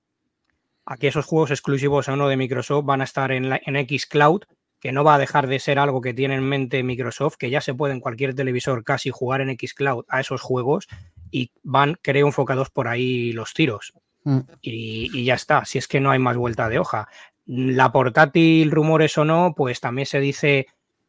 [0.86, 3.74] a que esos juegos exclusivos o no de Microsoft van a estar en, la, en
[3.88, 4.42] Xcloud,
[4.78, 7.60] que no va a dejar de ser algo que tiene en mente Microsoft, que ya
[7.60, 10.86] se puede en cualquier televisor casi jugar en Xcloud a esos juegos
[11.32, 13.92] y van, creo, enfocados por ahí los tiros.
[14.24, 14.38] Mm.
[14.60, 17.08] Y, y ya está, si es que no hay más vuelta de hoja.
[17.46, 20.66] La portátil, rumores o no, pues también se dice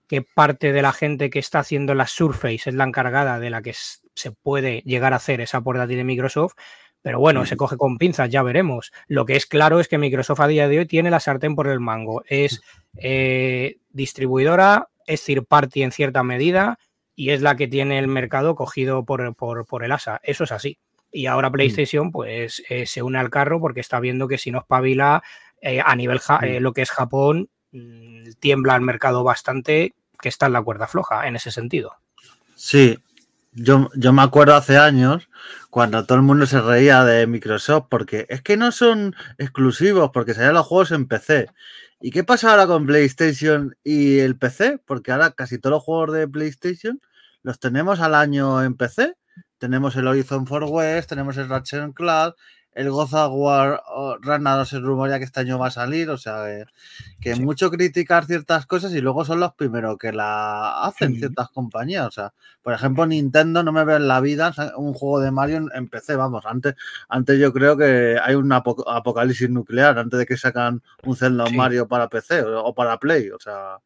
[0.08, 3.62] que parte de la gente que está haciendo la Surface es la encargada de la
[3.62, 3.74] que
[4.16, 6.54] se puede llegar a hacer esa portátil de Microsoft.
[7.02, 8.94] Pero bueno, se coge con pinzas, ya veremos.
[9.08, 11.68] Lo que es claro es que Microsoft a día de hoy tiene la sartén por
[11.68, 12.24] el mango.
[12.28, 12.62] Es
[12.96, 16.80] eh, distribuidora, es third party en cierta medida
[17.16, 20.22] y es la que tiene el mercado cogido por, por- por el ASA.
[20.24, 20.78] Eso es así.
[21.12, 24.60] Y ahora PlayStation pues eh, se une al carro porque está viendo que si no
[24.60, 25.24] espabila
[25.64, 30.30] eh, a nivel ja- eh, lo que es Japón, mm, tiembla el mercado bastante, que
[30.30, 31.94] está en la cuerda floja en ese sentido.
[32.56, 33.00] Sí,
[33.54, 35.30] yo, yo me acuerdo hace años
[35.70, 40.34] cuando todo el mundo se reía de Microsoft porque es que no son exclusivos porque
[40.34, 41.48] salían los juegos en PC.
[42.02, 44.80] ¿Y qué pasa ahora con PlayStation y el PC?
[44.86, 47.00] Porque ahora casi todos los juegos de PlayStation
[47.42, 49.16] los tenemos al año en PC.
[49.58, 52.34] Tenemos el Horizon for West, tenemos el Ratchet Cloud,
[52.76, 53.82] el of War
[54.22, 56.66] Ragnarok se rumorea que este año va a salir, o sea que,
[57.22, 57.42] que Sí.
[57.42, 62.12] mucho criticar ciertas cosas y luego son los primeros que la hacen ciertas compañías, o
[62.12, 65.88] sea, por ejemplo, Nintendo no me ve en la vida un juego de Mario en,
[65.88, 66.76] PC, vamos, antes,
[67.10, 71.46] antes yo creo que hay un apo- apocalipsis nuclear antes de que sacan un Zelda
[71.48, 71.56] Sí.
[71.58, 73.78] Mario para PC o, o para Play, o sea,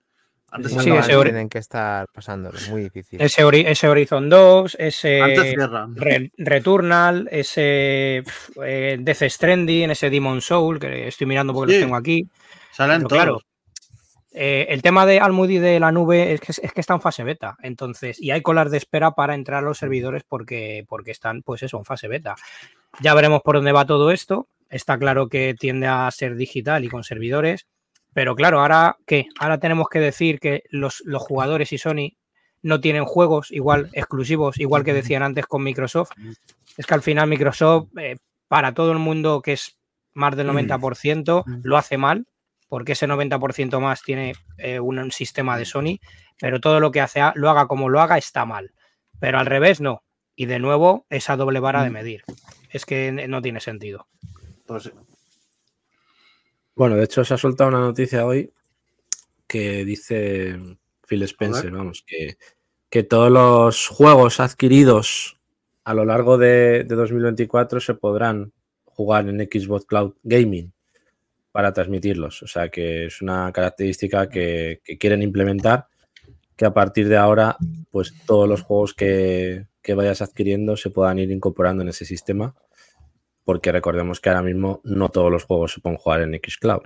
[0.51, 3.21] antes, Sí, ese ori- tienen que estar pasándolo, muy difícil.
[3.21, 5.95] Ese, Ori- ese Horizon 2, ese antes cierran.
[5.95, 8.23] Re- Returnal, ese
[8.63, 11.79] eh, Death Stranding, ese Demon Soul, que estoy mirando porque Sí.
[11.79, 12.27] los tengo aquí.
[12.71, 13.21] Salen Pero todos.
[13.23, 13.41] claro,
[14.31, 17.23] eh, el tema de Almoody de la nube es que, es que está en fase
[17.23, 21.41] beta, entonces, y hay colas de espera para entrar a los servidores porque, porque están,
[21.41, 22.35] pues eso, en fase beta.
[23.01, 24.47] Ya veremos por dónde va todo esto.
[24.69, 27.65] Está claro que tiende a ser digital y con servidores,
[28.17, 29.27] pero claro, ahora ¿qué?
[29.39, 32.17] Ahora tenemos que decir que los, los jugadores y Sony
[32.63, 36.13] no tienen juegos igual exclusivos, igual que decían antes con Microsoft.
[36.77, 38.15] Es que al final Microsoft, eh,
[38.47, 39.77] para todo el mundo que es
[40.15, 42.25] más del 90%, lo hace mal,
[42.67, 45.99] porque ese 90% más tiene eh, un, un sistema de Sony,
[46.39, 48.73] pero todo lo que hace, lo haga como lo haga, está mal.
[49.19, 50.01] Pero al revés, no.
[50.35, 52.23] Y de nuevo, esa doble vara de medir.
[52.71, 54.07] Es que no tiene sentido.
[54.65, 54.91] Pues,
[56.77, 58.53] Bueno, de hecho se ha soltado una noticia hoy
[59.47, 60.55] que dice
[61.07, 62.37] Phil Spencer, vamos, que,
[62.87, 65.39] que todos los juegos adquiridos
[65.83, 68.53] a lo largo de, de 2024 se podrán
[68.85, 70.71] jugar en Xbox Cloud Gaming.
[71.51, 72.43] para transmitirlos.
[72.43, 75.87] O sea que es una característica que, que quieren implementar,
[76.55, 77.57] que a partir de ahora,
[77.89, 82.53] pues todos los juegos que, que vayas adquiriendo se puedan ir incorporando en ese sistema,
[83.47, 86.81] porque recordemos que ahora mismo no todos los juegos se pueden jugar en Xcloud.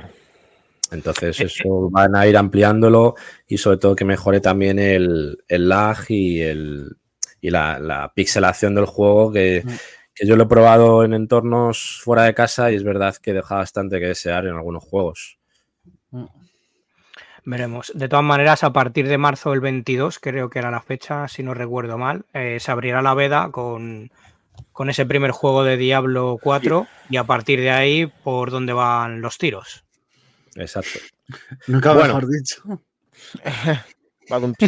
[0.91, 3.15] Entonces Eh, eso van a ir ampliándolo
[3.47, 6.97] y sobre todo que mejore también el, el lag y, el,
[7.41, 9.69] y la, la pixelación del juego que, Mm.
[10.13, 13.55] que yo lo he probado en entornos fuera de casa y es verdad que deja
[13.55, 15.39] bastante que desear en algunos juegos.
[17.43, 17.91] Veremos.
[17.95, 21.41] De todas maneras, a partir de marzo del 22, creo que era la fecha, si
[21.41, 24.11] no recuerdo mal, eh, se abrirá la veda con,
[24.71, 29.21] con ese primer juego de Diablo 4 y a partir de ahí por donde van
[29.21, 29.83] los tiros.
[30.55, 30.99] Exacto.
[31.67, 32.07] Nunca Bueno.
[32.15, 32.61] mejor dicho.
[34.31, 34.55] Va con-.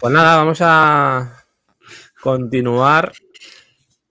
[0.00, 1.44] Pues nada, vamos a
[2.20, 3.12] continuar.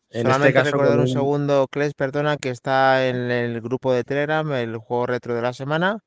[0.09, 3.61] En Solamente este caso, recordar con un un- segundo, Kles, perdona, que está en el
[3.61, 6.03] grupo de Telegram, el juego retro de la semana,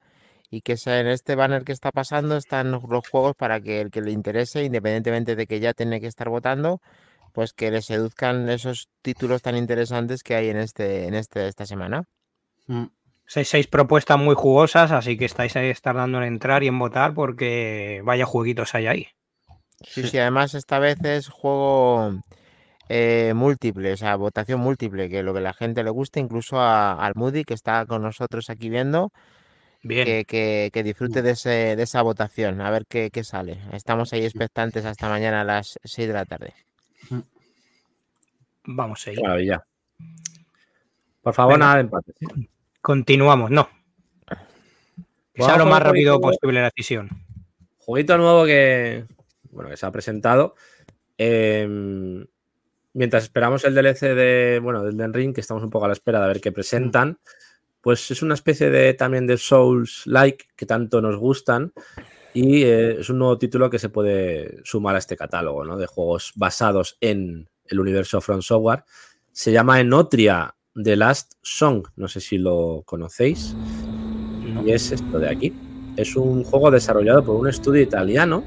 [0.51, 3.91] y que sea en este banner que está pasando están los juegos para que el
[3.91, 6.83] que le interese, independientemente de que ya tiene que estar votando,
[7.35, 11.67] pues que le seduzcan esos títulos tan interesantes que hay en este, en este, esta
[11.67, 12.05] semana.
[12.69, 12.85] Mm.
[13.27, 17.13] Seis, seis propuestas muy jugosas, así que estáis ahí tardando en entrar y en votar
[17.13, 19.07] porque vaya jueguitos hay ahí.
[19.83, 20.09] Sí, Sí.
[20.11, 22.21] sí, además esta vez es juego
[22.89, 26.93] eh, múltiple, o sea, votación múltiple, que lo que la gente le guste, incluso a-
[26.93, 29.11] al Moody, que está con nosotros aquí viendo,
[29.83, 30.05] Bien.
[30.05, 33.59] que, que- que disfrute de, ese, de esa votación, a ver qué, qué sale.
[33.73, 36.53] Estamos ahí expectantes hasta mañana a las 6 de la tarde.
[38.67, 39.05] Vamos.
[39.05, 39.65] Qué maravilla.
[41.23, 41.67] Por favor, Venga.
[41.67, 42.17] nada de empates.
[42.21, 42.49] ¿eh?
[42.81, 43.69] Continuamos, no.
[45.33, 47.09] Que sea lo más rápido posible la decisión.
[47.79, 49.05] Jueguito nuevo que,
[49.51, 50.55] bueno, que se ha presentado.
[51.19, 51.67] Eh,
[52.93, 55.95] mientras esperamos el DLC de, bueno, del Den Ring, que estamos un poco a la
[55.95, 57.19] espera de ver qué presentan,
[57.81, 61.73] pues es una especie de también de Souls-like que tanto nos gustan
[62.35, 65.77] y eh, es un nuevo título que se puede sumar a este catálogo, ¿no?
[65.77, 68.85] De juegos basados en el universo From Software.
[69.31, 73.55] Se llama Enotria The Last Song, no sé si lo conocéis.
[74.65, 75.53] Y es esto de aquí.
[75.97, 78.43] Es un juego desarrollado por un estudio italiano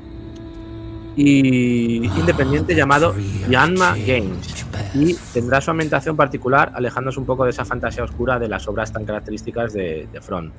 [1.16, 3.16] y independiente llamado
[3.50, 4.66] Yanma Games.
[4.94, 8.92] Y tendrá su ambientación particular, alejándose un poco de esa fantasía oscura de las obras
[8.92, 10.54] tan características de, de Front.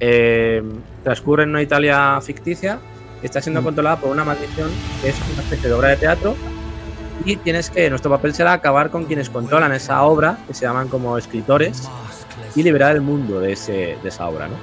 [0.00, 0.62] Eh,
[1.04, 2.78] transcurre en una Italia ficticia
[3.22, 3.64] está siendo Mm.
[3.64, 4.68] controlada por una maldición
[5.00, 6.34] que es una especie de obra de teatro.
[7.24, 10.88] Y tienes que, nuestro papel será acabar con quienes controlan esa obra, que se llaman
[10.88, 11.88] como escritores,
[12.56, 14.54] y liberar el mundo de, ese, de esa obra, ¿no?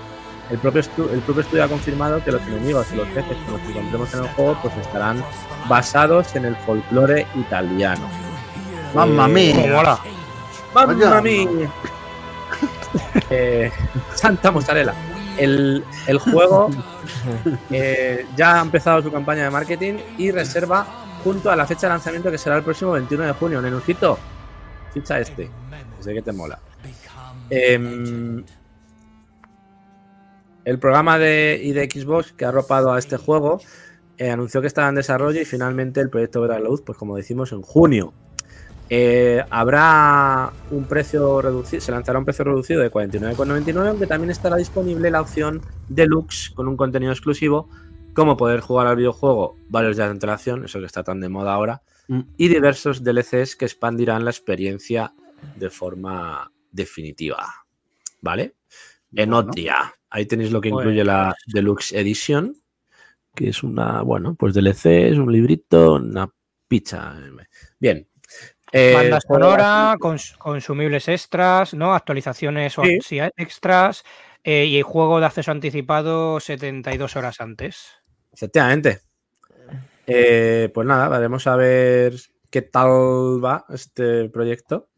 [0.52, 0.82] El propio,
[1.14, 4.14] el propio estudio ha confirmado que los enemigos y los jefes con los que encontremos
[4.16, 5.24] en el juego pues estarán
[5.70, 8.10] basados en el folclore italiano.
[8.96, 9.84] Mamma Eh, mía.
[10.74, 11.48] ¡Mamma mía!
[13.30, 13.72] Eh,
[14.16, 14.94] Santa mozzarella.
[15.40, 15.84] El,
[16.20, 16.70] juego
[17.72, 20.86] eh, ya ha empezado su campaña de marketing y reserva
[21.24, 23.62] junto a la fecha de lanzamiento que será el próximo 21 de junio.
[23.62, 24.18] Nenucito,
[24.94, 25.50] ficha este.
[26.00, 26.60] Sé que te mola.
[27.50, 28.44] Em,
[30.66, 33.60] el programa de, y de Xbox que ha arropado a este juego
[34.18, 37.16] eh, anunció que estaba en desarrollo y finalmente el proyecto verá la luz, pues como
[37.16, 38.14] decimos, en junio.
[38.92, 44.56] Eh, habrá un precio reducido, se lanzará un precio reducido de 49,99, aunque también estará
[44.56, 47.70] disponible la opción deluxe con un contenido exclusivo,
[48.14, 51.54] como poder jugar al videojuego varios días de antelación, eso que está tan de moda
[51.54, 52.22] ahora, Mm.
[52.38, 55.14] y diversos DLCs que expandirán la experiencia
[55.56, 57.46] de forma definitiva.
[58.22, 58.56] ¿Vale?
[59.16, 59.94] Enotria.
[60.10, 62.56] Ahí tenéis lo que Pues- incluye la Deluxe Edition,
[63.36, 66.28] que es una, bueno, pues DLC, es un librito, una
[66.68, 67.16] pizza.
[67.80, 68.08] Bien.
[68.72, 71.94] Eh, Banda juego sonora, cons- consumibles extras, ¿no?
[71.94, 73.00] Actualizaciones o Sí.
[73.02, 74.04] sí, extras
[74.44, 77.88] eh, y juego de acceso anticipado 72 horas antes.
[78.32, 79.00] Efectivamente.
[80.08, 82.14] Eh, pues nada, veremos a ver
[82.50, 82.90] qué tal
[83.44, 84.90] va este proyecto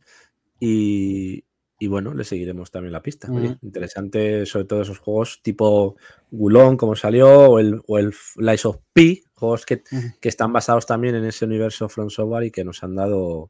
[0.60, 1.44] y,
[1.80, 3.30] y bueno, le seguiremos también la pista.
[3.32, 3.58] Oye, Ujú.
[3.62, 5.96] interesante sobre todo esos juegos tipo
[6.30, 9.82] Gulón, como salió, o el, o el Lies of P, juegos que,
[10.22, 13.50] que están basados también en ese universo From Software y que nos han dado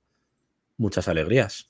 [0.82, 1.70] muchas alegrías.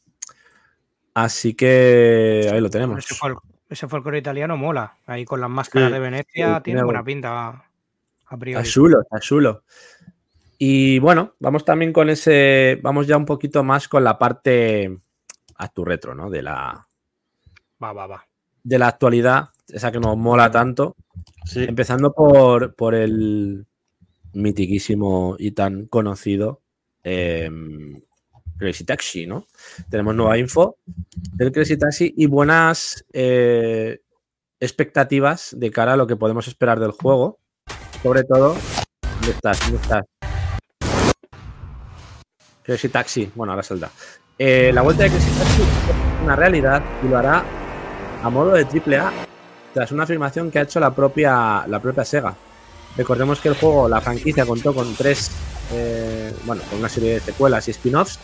[1.13, 2.99] Así que ahí lo tenemos.
[2.99, 3.39] Ese, fol-
[3.69, 4.97] ese folclore italiano mola.
[5.05, 7.65] Ahí con las máscaras Sí, de Venecia sí, tiene buena buen- pinta a
[8.23, 8.67] Está priori.
[8.67, 9.63] chulo, está chulo.
[10.57, 12.79] Y bueno, vamos también con ese.
[12.81, 14.97] Vamos ya un poquito más con la parte
[15.57, 16.29] a tu retro, ¿no?
[16.29, 16.87] De la,
[17.83, 18.25] Va, va, va.
[18.63, 20.95] de la actualidad, esa que nos mola tanto.
[21.45, 21.63] Sí.
[21.63, 23.65] Empezando por, por el
[24.33, 26.61] mitiquísimo y tan conocido
[27.03, 27.49] eh,
[28.61, 29.47] Crazy Taxi, ¿no?
[29.89, 30.77] Tenemos nueva info
[31.33, 34.01] del Crazy Taxi y buenas eh,
[34.59, 37.39] expectativas de cara a lo que podemos esperar del juego.
[38.03, 38.55] Sobre todo,
[39.01, 39.59] ¿dónde estás?
[39.61, 40.05] ¿Dónde estás?
[42.61, 43.89] Crazy Taxi, bueno, ahora saldrá.
[44.37, 47.43] Eh, la vuelta de Crazy Taxi es una realidad y lo hará
[48.23, 49.11] a modo de AAA
[49.73, 52.35] tras una afirmación que ha hecho la propia, la propia Sega.
[52.95, 55.31] Recordemos que el juego, la franquicia, contó con tres,
[55.71, 58.19] eh, bueno, con una serie de secuelas y spin-offs,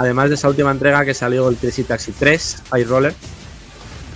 [0.00, 3.14] además de esa última entrega que salió el Crazy Taxi 3, High Roller,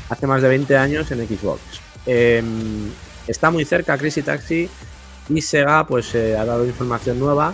[0.09, 1.61] hace más de 20 años en Xbox.
[2.07, 2.43] Eh,
[3.27, 4.71] está muy cerca Crazy Taxi
[5.29, 7.53] y Sega pues eh, ha dado información nueva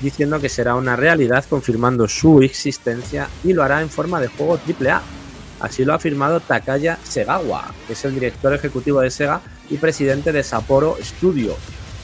[0.00, 4.58] diciendo que será una realidad confirmando su existencia y lo hará en forma de juego
[4.58, 5.00] AAA.
[5.60, 9.40] Así lo ha afirmado Takaya Segawa, que es el director ejecutivo de Sega
[9.70, 11.56] y presidente de Sapporo Studio,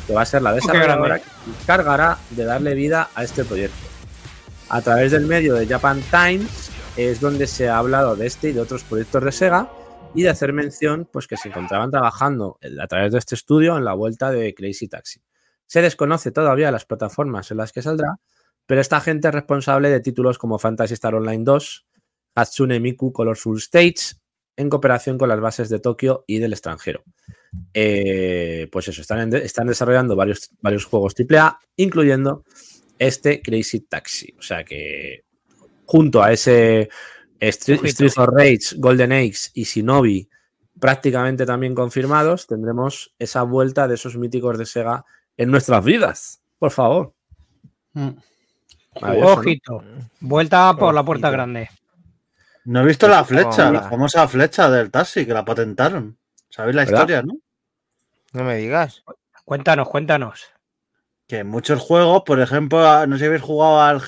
[0.06, 3.91] que va a ser la desarrolladora que se encargará de darle vida a este proyecto.
[4.72, 8.52] A través del medio de Japan Times es donde se ha hablado de este y
[8.54, 9.70] de otros proyectos de Sega
[10.14, 13.84] y de hacer mención pues que se encontraban trabajando a través de este estudio en
[13.84, 15.20] la vuelta de Crazy Taxi.
[15.66, 18.16] Se desconoce todavía las plataformas en las que saldrá,
[18.64, 21.86] pero esta gente es responsable de títulos como Fantasy Star Online 2,
[22.34, 24.16] Hatsune Miku Colorful Stage,
[24.56, 27.04] en cooperación con las bases de Tokio y del extranjero.
[27.74, 32.44] Eh, pues eso, están, están desarrollando varios, varios juegos AAA, incluyendo
[33.06, 34.34] este Crazy Taxi.
[34.38, 35.24] O sea que
[35.84, 36.88] junto a ese
[37.40, 37.80] Street,
[38.16, 40.28] of Rage, Golden Age y Shinobi
[40.78, 45.04] prácticamente también confirmados, tendremos esa vuelta de esos míticos de Sega
[45.36, 46.42] en nuestras vidas.
[46.58, 47.12] Por favor.
[47.92, 48.10] Mm.
[49.00, 49.82] Ojito.
[50.20, 51.68] Vuelta por la puerta grande.
[52.64, 53.80] No he visto la flecha, Hola.
[53.80, 56.16] la famosa flecha del taxi que la patentaron.
[56.48, 56.98] ¿Sabéis la ¿Verdad?
[57.00, 57.34] historia, no?
[58.32, 59.02] No me digas.
[59.44, 60.52] Cuéntanos, cuéntanos.
[61.32, 64.02] Que en muchos juegos, por ejemplo, no sé si habéis jugado al,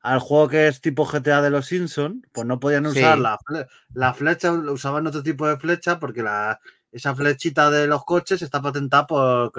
[0.00, 3.20] al juego que es tipo GTA de los Simpsons, pues no podían usar Sí.
[3.20, 6.60] la, fle- la flecha, usaban otro tipo de flecha porque la,
[6.92, 9.50] esa flechita de los coches está patentada por,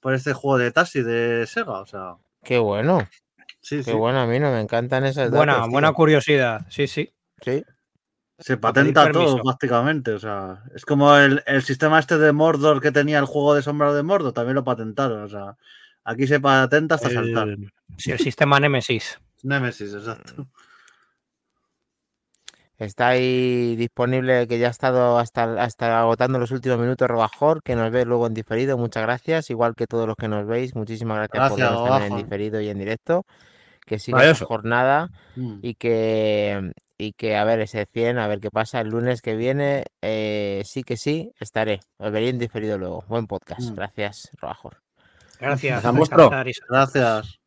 [0.00, 1.78] por este juego de taxi de Sega.
[1.78, 3.06] O sea, Qué bueno,
[3.60, 3.92] sí, qué sí.
[3.92, 4.18] bueno.
[4.18, 5.72] A mí no me encantan esas Buena, datos, tío.
[5.74, 6.66] buena curiosidad.
[6.70, 7.14] Sí, sí.
[7.40, 7.62] Sí.
[8.40, 10.10] Se patenta todo prácticamente.
[10.10, 13.62] O sea, es como el, el sistema este de Mordor que tenía el juego de
[13.62, 15.22] sombra de Mordor, también lo patentaron.
[15.22, 15.56] O sea,
[16.08, 17.48] aquí se patenta hasta saltar.
[17.48, 19.18] El, sí, el sistema Nemesis.
[19.42, 20.46] Nemesis, exacto.
[22.78, 27.74] Está ahí disponible, que ya ha estado hasta, hasta agotando los últimos minutos Robajor, que
[27.74, 28.78] nos ve luego en diferido.
[28.78, 29.50] Muchas gracias.
[29.50, 32.68] Igual que todos los que nos veis, muchísimas gracias, por Gracias, también en diferido y
[32.68, 33.26] en directo.
[33.84, 35.58] Que siga esta jornada Mm.
[35.62, 39.34] y que, y que a ver ese 100, a ver qué pasa el lunes que
[39.34, 39.84] viene.
[40.02, 41.80] eh, sí que sí, estaré.
[41.96, 43.04] Os veré en diferido luego.
[43.08, 43.70] Buen podcast.
[43.70, 43.74] Mm.
[43.74, 44.76] Gracias, Robajor.
[45.40, 45.82] Gracias.
[45.82, 46.60] Gracias.
[46.68, 47.38] Gracias.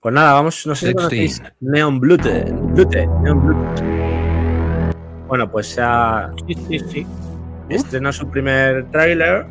[0.00, 2.44] Pues nada, vamos, no sé si conocéis Neon Blute.
[2.52, 4.94] Blute, Neon Blute.
[5.26, 7.06] Bueno, pues se ha Sí, sí, sí.
[7.70, 9.46] estrenó su primer tráiler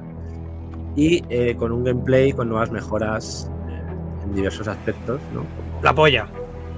[0.96, 3.82] y eh, con un gameplay con nuevas mejoras eh,
[4.24, 5.40] en diversos aspectos, ¿no?
[5.40, 6.28] Como La polla.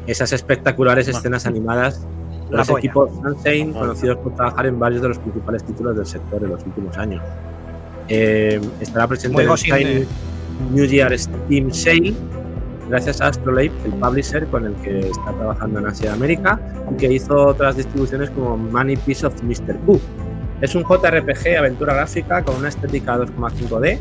[0.07, 1.19] esas espectaculares Bueno.
[1.19, 2.07] escenas animadas
[2.49, 6.51] los equipos Sunshine, conocidos por trabajar en varios de los principales títulos del sector en
[6.51, 7.21] los últimos años.
[8.09, 9.49] Eh, estará presente en
[9.87, 10.07] el
[10.71, 12.13] New Year Steam Sale
[12.87, 16.59] gracias a Astrolabe, el publisher con el que está trabajando en Asia y América
[16.91, 19.75] y que hizo otras distribuciones como Money Piece of Mr.
[19.86, 19.99] Pooh.
[20.61, 23.97] Es un JRPG aventura gráfica con una estética 2,5D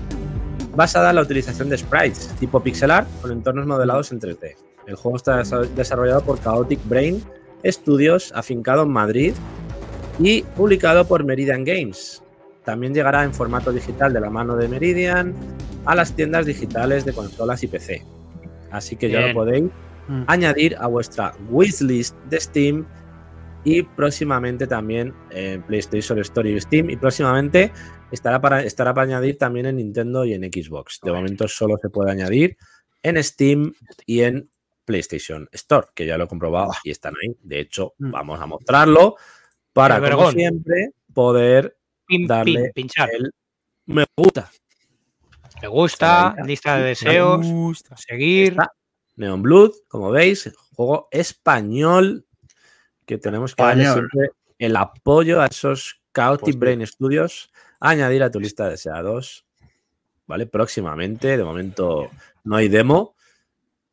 [0.76, 4.54] basada en la utilización de sprites tipo pixel art con entornos modelados en 3D.
[4.86, 7.22] El juego está desa- desarrollado por Chaotic Brain
[7.64, 9.32] Studios, afincado en Madrid
[10.18, 12.22] y publicado por Meridian Games.
[12.64, 15.34] También llegará en formato digital de la mano de Meridian
[15.84, 18.02] a las tiendas digitales de consolas y PC.
[18.70, 19.70] Así que ya lo podéis
[20.06, 20.24] Mm.
[20.26, 22.84] añadir a vuestra wishlist de Steam
[23.64, 27.72] y próximamente también en PlayStation Store y Steam y próximamente
[28.10, 31.00] estará para, estará para añadir también en Nintendo y en Xbox.
[31.02, 32.58] De momento solo se puede añadir
[33.02, 33.72] en Steam
[34.04, 34.50] y en
[34.84, 37.34] PlayStation Store, que ya lo he comprobado y están ahí.
[37.42, 38.10] De hecho, Mm.
[38.10, 39.16] vamos a mostrarlo
[39.72, 41.78] para, como siempre, poder
[42.26, 43.10] Darle pinchar.
[43.12, 43.32] el
[43.86, 44.50] me gusta.
[45.62, 47.46] Me gusta, lista de deseos,
[47.96, 48.52] seguir.
[48.52, 48.72] Está
[49.16, 52.26] Neon Blood, como veis, juego español
[53.06, 56.58] que tenemos que darle siempre el apoyo a esos Chaotic Pues.
[56.58, 59.46] Brain Studios, añadir a tu lista de deseados,
[60.26, 60.46] ¿vale?
[60.46, 62.10] Próximamente, de momento
[62.44, 63.14] no hay demo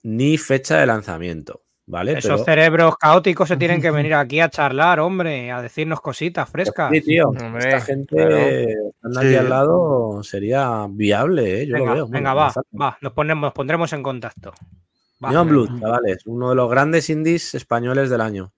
[0.04, 2.14] ni fecha de lanzamiento, ¿vale?
[2.14, 6.50] Esos Pero- cerebros caóticos se tienen que venir aquí a charlar, hombre, a decirnos cositas
[6.50, 6.90] frescas.
[6.92, 8.38] Sí, tío, Hombre, esta gente claro.
[8.38, 9.36] estando aquí Sí.
[9.36, 11.68] al lado sería viable, ¿eh?
[11.68, 12.08] Yo venga, lo veo.
[12.08, 14.54] venga, va, va, nos, ponemos, nos pondremos en contacto.
[15.20, 18.54] Neon Blood, chavales, uno de los grandes indies españoles del año.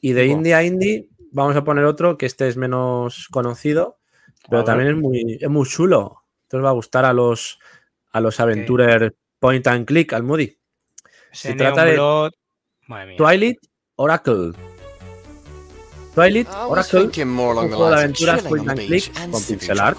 [0.00, 3.98] Y de indie a indie, vamos a poner otro que este es menos conocido,
[4.48, 6.22] pero también es muy, es muy chulo.
[6.44, 7.58] Entonces va a gustar a los,
[8.12, 10.56] a los aventurers point and click, al Moody.
[11.32, 12.32] Se Neon trata de Blood-
[12.92, 13.16] Madre mía.
[13.16, 13.58] Twilight
[13.96, 14.52] Oracle.
[16.14, 19.98] Twilight Oracle, un juego de aventuras point and click con pixel art.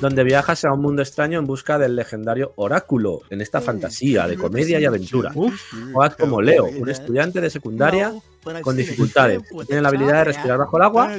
[0.00, 4.36] donde viajas a un mundo extraño en busca del legendario Oráculo, en esta fantasía de
[4.36, 5.32] comedia y aventura.
[5.32, 8.14] Juegas como Leo, un estudiante de secundaria
[8.62, 9.42] con dificultades.
[9.66, 11.18] Tiene la habilidad de respirar bajo el agua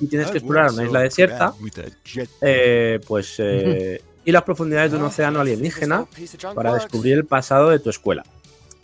[0.00, 1.52] y tienes que explorar una isla desierta,
[2.40, 6.06] eh, pues, eh, y las profundidades de un océano alienígena
[6.54, 8.24] para descubrir el pasado de tu escuela.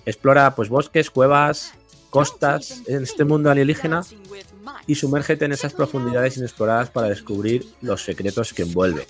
[0.06, 1.72] Explora pues bosques, cuevas,
[2.10, 4.02] costas en este mundo alienígena
[4.86, 9.06] y sumérgete en esas profundidades inexploradas para descubrir los secretos que envuelve.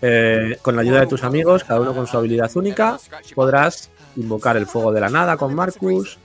[0.00, 2.98] Eh, con la ayuda de tus amigos, cada uno con su habilidad única,
[3.34, 6.18] podrás invocar el fuego de la nada con Marcus,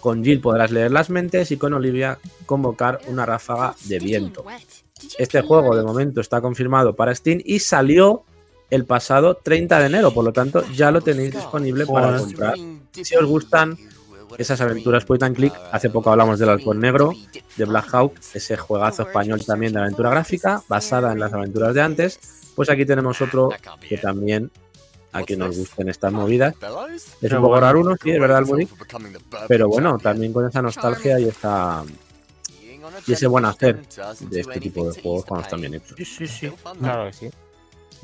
[0.00, 4.44] con Jill podrás leer las mentes y con Olivia convocar una ráfaga de viento.
[5.18, 8.24] Este juego de momento está confirmado para Steam y salió
[8.70, 12.54] el pasado 30 de enero, por lo tanto ya lo tenéis disponible para comprar.
[12.92, 13.76] Si os gustan
[14.38, 17.12] esas aventuras point and click, hace poco hablamos del Halcón Negro,
[17.56, 21.82] de Black Hawk, ese juegazo español también de aventura gráfica, basada en las aventuras de
[21.82, 22.18] antes,
[22.54, 23.50] pues aquí tenemos otro
[23.86, 24.50] que también
[25.12, 26.54] a quien nos gusten estas movidas.
[27.20, 28.68] Es un poco raro uno, sí, es verdad, Muri,
[29.46, 31.84] pero bueno, también con esa nostalgia y esa
[33.06, 33.82] y ese buen hacer
[34.20, 35.96] de este tipo de juegos cuando están bien hechos.
[35.96, 36.50] Sí, sí, sí.
[36.80, 37.30] Claro que sí.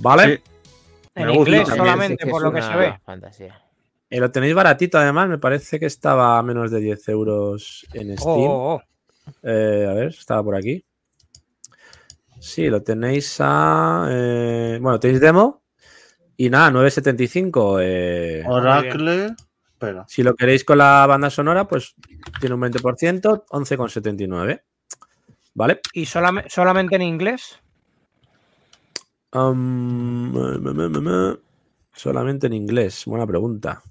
[0.01, 0.37] ¿Vale?
[0.37, 0.43] Sí.
[1.15, 3.01] En Me gusta inglés también, solamente, por lo que se ve.
[3.05, 3.63] Fantasía.
[4.09, 8.13] Eh, lo tenéis baratito además, me parece que estaba a menos de 10 euros en
[8.13, 8.51] Oh, Steam.
[8.51, 8.83] oh, oh.
[9.43, 10.85] Eh, a ver, estaba por aquí.
[12.41, 14.07] Sí, lo tenéis a.
[14.11, 15.63] eh, bueno, tenéis demo.
[16.37, 17.79] Y nada, 9.75.
[17.83, 19.35] eh, Oracle.
[19.73, 20.05] Espera.
[20.09, 21.95] si lo queréis con la banda sonora, pues
[22.41, 24.63] tiene un 20%, 11,79.
[25.55, 25.81] ¿Vale?
[25.95, 27.61] ¿Y solame- solamente en inglés?
[29.33, 31.39] Um, me- me- me- me-
[31.93, 33.05] solamente en inglés.
[33.07, 33.83] Buena pregunta.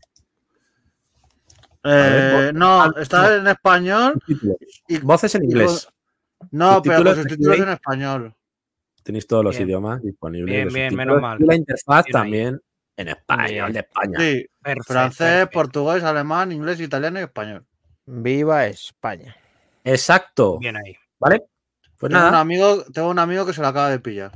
[1.84, 4.22] Eh, no, está en español.
[4.88, 5.88] Y, Voces en inglés.
[6.52, 8.36] no, pero con subtítulos en español.
[9.03, 9.68] Tenéis todos los Bien.
[9.70, 10.53] idiomas disponibles.
[10.53, 11.41] Bien, los bien, menos mal.
[11.41, 12.22] Y la interfaz Bien ahí.
[12.22, 12.61] también
[12.98, 14.20] en español de España.
[14.20, 15.53] Sí, Perfecto, francés, perfecto.
[15.53, 17.66] portugués, alemán, inglés, italiano y español.
[18.06, 19.36] Viva España.
[19.86, 20.60] Exacto.
[20.60, 20.95] Bien ahí.
[21.18, 21.44] ¿Vale?
[21.98, 24.32] Pues Tengo un, amigo, tengo un amigo que se lo acaba de pillar.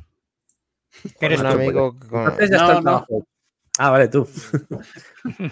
[1.19, 1.53] ¿Eres un tú?
[1.53, 2.19] amigo con...
[2.23, 3.07] Entonces ya No, está el no.
[3.79, 4.27] Ah, vale, tú.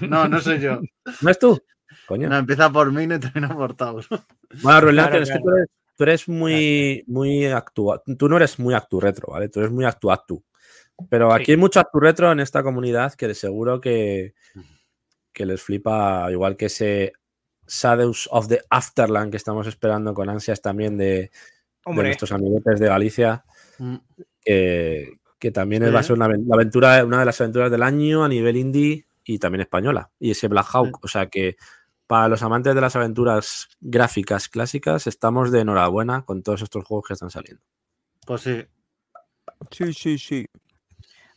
[0.01, 0.79] No, no soy yo.
[1.21, 1.59] ¿No es tú?
[2.07, 2.29] Coño.
[2.29, 4.07] No, empieza por mí y termina por Taos.
[4.61, 8.01] Bueno, Rubén, Claro, es que tú eres, tú eres muy, muy actua.
[8.17, 9.49] Tú no eres muy actu retro, ¿vale?
[9.49, 10.43] Tú eres muy actu actu.
[11.09, 11.51] Pero aquí Sí.
[11.53, 14.35] hay mucho actu retro en esta comunidad que de seguro que,
[15.33, 17.13] que les flipa, igual que ese
[17.67, 21.31] Shadows of the Afterland que estamos esperando con ansias también de,
[21.85, 23.43] de nuestros amiguetes de Galicia,
[23.79, 23.95] Mm.
[24.41, 25.09] que,
[25.41, 25.91] que también Sí.
[25.91, 29.07] va a ser una, la aventura, una de las aventuras del año a nivel indie
[29.25, 30.11] y también española.
[30.19, 30.99] Y ese Black Hawk.
[31.03, 31.57] O sea que
[32.07, 37.07] para los amantes de las aventuras gráficas clásicas, estamos de enhorabuena con todos estos juegos
[37.07, 37.63] que están saliendo.
[38.25, 38.63] Pues sí.
[39.71, 40.45] Sí, sí, sí.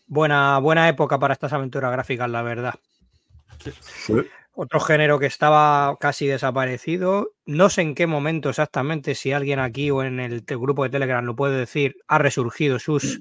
[0.06, 2.74] buena, buena época para estas aventuras gráficas, la verdad.
[4.52, 7.32] Otro género que estaba casi desaparecido.
[7.46, 11.24] No sé en qué momento exactamente, si alguien aquí o en el grupo de Telegram
[11.24, 13.20] lo puede decir, ha resurgido sus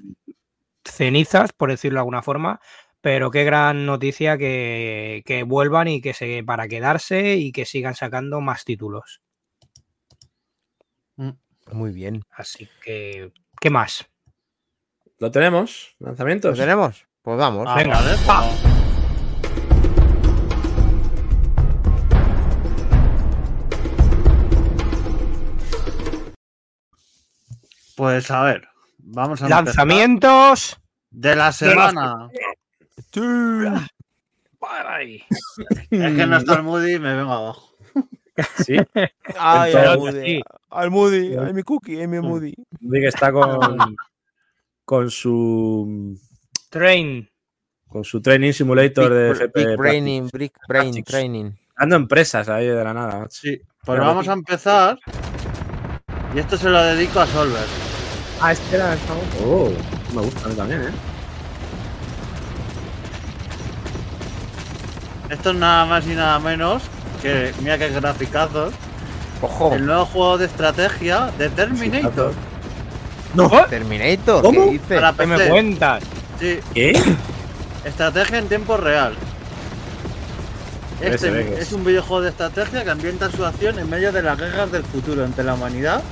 [0.84, 2.60] cenizas, por decirlo de alguna forma.
[3.00, 7.94] Pero qué gran noticia que, que vuelvan y que se para quedarse y que sigan
[7.94, 9.20] sacando más títulos.
[11.70, 12.22] Muy bien.
[12.30, 14.06] Así que, ¿qué más?
[15.18, 15.94] ¿Lo tenemos?
[15.98, 16.58] ¿Lo ¿Lanzamientos?
[16.58, 17.06] tenemos?
[17.22, 17.66] Pues vamos.
[17.68, 18.20] Ah, Venga, pues.
[27.96, 28.68] Pues a ver,
[29.06, 29.48] vamos a.
[29.48, 30.78] Lanzamientos.
[31.10, 32.28] de la semana.
[34.88, 35.22] Ay.
[35.90, 37.70] Es que no está el Moody y me vengo abajo.
[38.64, 38.76] Sí.
[39.38, 40.24] Ay, Entonces, al Moody.
[40.26, 40.42] sí.
[40.70, 41.36] Al Moody.
[41.36, 42.54] Ay, mi cookie, ay, mi Moody.
[42.80, 43.60] Vi que está con,
[44.84, 46.18] con su
[46.70, 47.28] Train.
[47.88, 49.66] con su training simulator de FP.
[49.66, 51.04] big Braining, Big Brain.
[51.04, 51.50] Training.
[51.78, 53.18] Dando empresas ahí de la nada.
[53.20, 53.28] macho.
[53.30, 54.98] Sí, pues Pero vamos aquí- a empezar.
[56.34, 57.83] Y esto se lo dedico a Solver.
[58.40, 58.96] Ah, espera,
[59.44, 59.70] Oh,
[60.14, 60.90] me gusta a mí también, ¿eh?
[65.30, 66.82] Esto es nada más y nada menos
[67.22, 68.74] que, mira qué graficazos,
[69.40, 69.74] Ojo.
[69.74, 72.32] el nuevo juego de estrategia de Terminator.
[73.34, 73.48] No.
[73.68, 74.42] Terminator.
[74.42, 74.64] ¿Cómo?
[74.66, 75.00] ¿Qué dices?
[75.00, 76.02] Para ¿Qué me cuentas?
[76.38, 76.92] Sí, ¿Qué?
[77.84, 79.14] estrategia en tiempo real.
[81.00, 81.72] Este es.
[81.72, 85.24] un videojuego de estrategia que ambienta su acción en medio de las guerras del futuro
[85.24, 86.02] entre la humanidad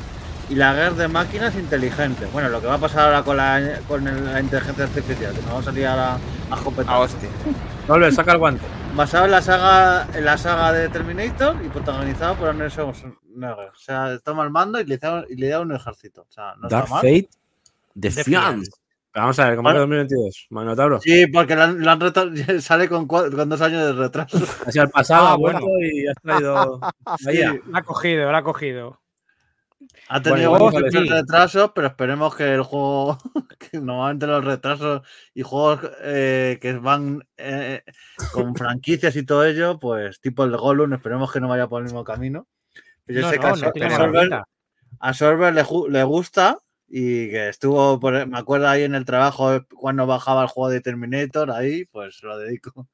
[0.49, 2.31] y la guerra de máquinas inteligentes.
[2.33, 5.47] Bueno, lo que va a pasar ahora con la, con la inteligencia artificial, que nos
[5.51, 6.19] vamos a salir ahora a
[6.87, 7.29] Ah, hostia.
[7.89, 8.65] Volver, saca el guante.
[8.95, 13.69] Basado en la saga en la saga de Terminator y protagonizado por Arnold Schwarzenegger.
[13.71, 16.23] O sea, toma el mando y le da, y le da un ejército.
[16.23, 17.01] O sea, no Dark está mal.
[17.03, 17.29] Fate
[17.95, 18.71] Defiance.
[19.15, 19.77] Vamos a ver, ¿cómo Vale.
[19.77, 20.47] que 2022?
[20.51, 21.01] Manotauro.
[21.01, 22.01] Sí, porque lo han, lo han
[22.63, 24.39] sale con, con dos años de retraso.
[24.67, 25.79] Hacia el pasado, Ah, ha vuelto bueno.
[25.87, 26.81] y has traído.
[27.71, 29.02] La ha cogido, la ha cogido.
[30.09, 31.09] Ha tenido Bueno, muchos sí.
[31.09, 33.19] retrasos, pero esperemos que el juego,
[33.59, 35.03] que normalmente los retrasos
[35.35, 37.83] y juegos eh, que van eh,
[38.33, 41.81] con franquicias y todo ello, pues tipo el de Gollum, esperemos que no vaya por
[41.81, 42.47] el mismo camino.
[43.05, 43.57] Pero yo No, sé que no, a,
[43.91, 44.49] no Sorber, pinta.
[45.01, 45.55] a Sorber
[45.91, 50.43] le, gusta y que estuvo, por- me acuerdo ahí en el trabajo eh, cuando bajaba
[50.43, 52.89] el juego de Terminator, ahí pues lo dedico.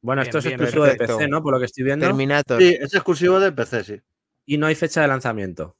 [0.00, 0.94] Bueno, Bien, esto es bien, exclusivo de.
[0.96, 1.42] PC, ¿no?
[1.42, 2.06] Por lo que estoy viendo.
[2.06, 2.62] Terminator.
[2.62, 4.00] Sí, es exclusivo de PC, sí.
[4.46, 5.76] Y no hay fecha de lanzamiento.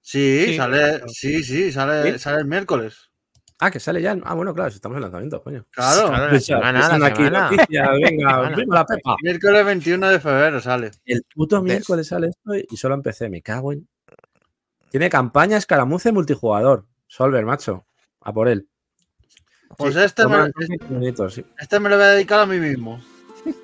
[0.00, 2.18] Sí, Sí, sale, sí, sí, sale, ¿Sí?
[2.18, 3.10] sale el miércoles.
[3.60, 4.16] Ah, que sale ya.
[4.22, 5.66] Ah, bueno, claro, si estamos en lanzamiento, coño.
[5.70, 6.06] Claro.
[6.08, 7.50] Claro, la semana, Están la aquí semana.
[7.50, 9.16] noticias, venga, la pepa.
[9.22, 10.92] Miércoles 21 de febrero sale.
[11.04, 13.88] El puto miércoles sale esto y solo empecé, me cago en.
[14.90, 16.86] Tiene campaña, escaramuza y multijugador.
[17.08, 17.84] Solver, macho.
[18.20, 18.68] A por él.
[19.76, 20.50] Pues Sí, este, me,
[20.88, 21.44] bonito, sí.
[21.58, 23.02] este me lo voy a dedicar a mí mismo.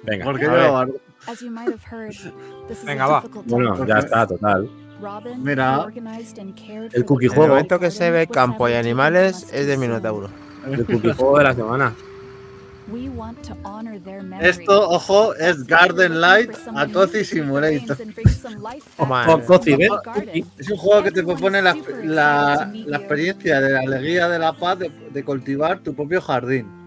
[0.02, 0.94] Venga, Porque a yo lo guardo.
[1.26, 2.12] As you might have heard,
[2.68, 3.24] this is Venga, a va.
[3.46, 4.68] Bueno, ya está, total.
[5.38, 5.86] Mira.
[6.92, 7.48] El cookie En el juego.
[7.54, 10.28] momento que se ve campo y animales es de Minotauro.
[10.66, 11.94] El cookie juego de la semana.
[14.40, 17.96] Esto, ojo, es Garden Light a Cozy Simulator.
[17.96, 19.42] to eh.
[19.46, 20.44] Cozy.
[20.58, 24.52] Es un juego que te propone la, la, la experiencia de la alegría de la
[24.52, 26.83] paz de, de cultivar tu propio jardín.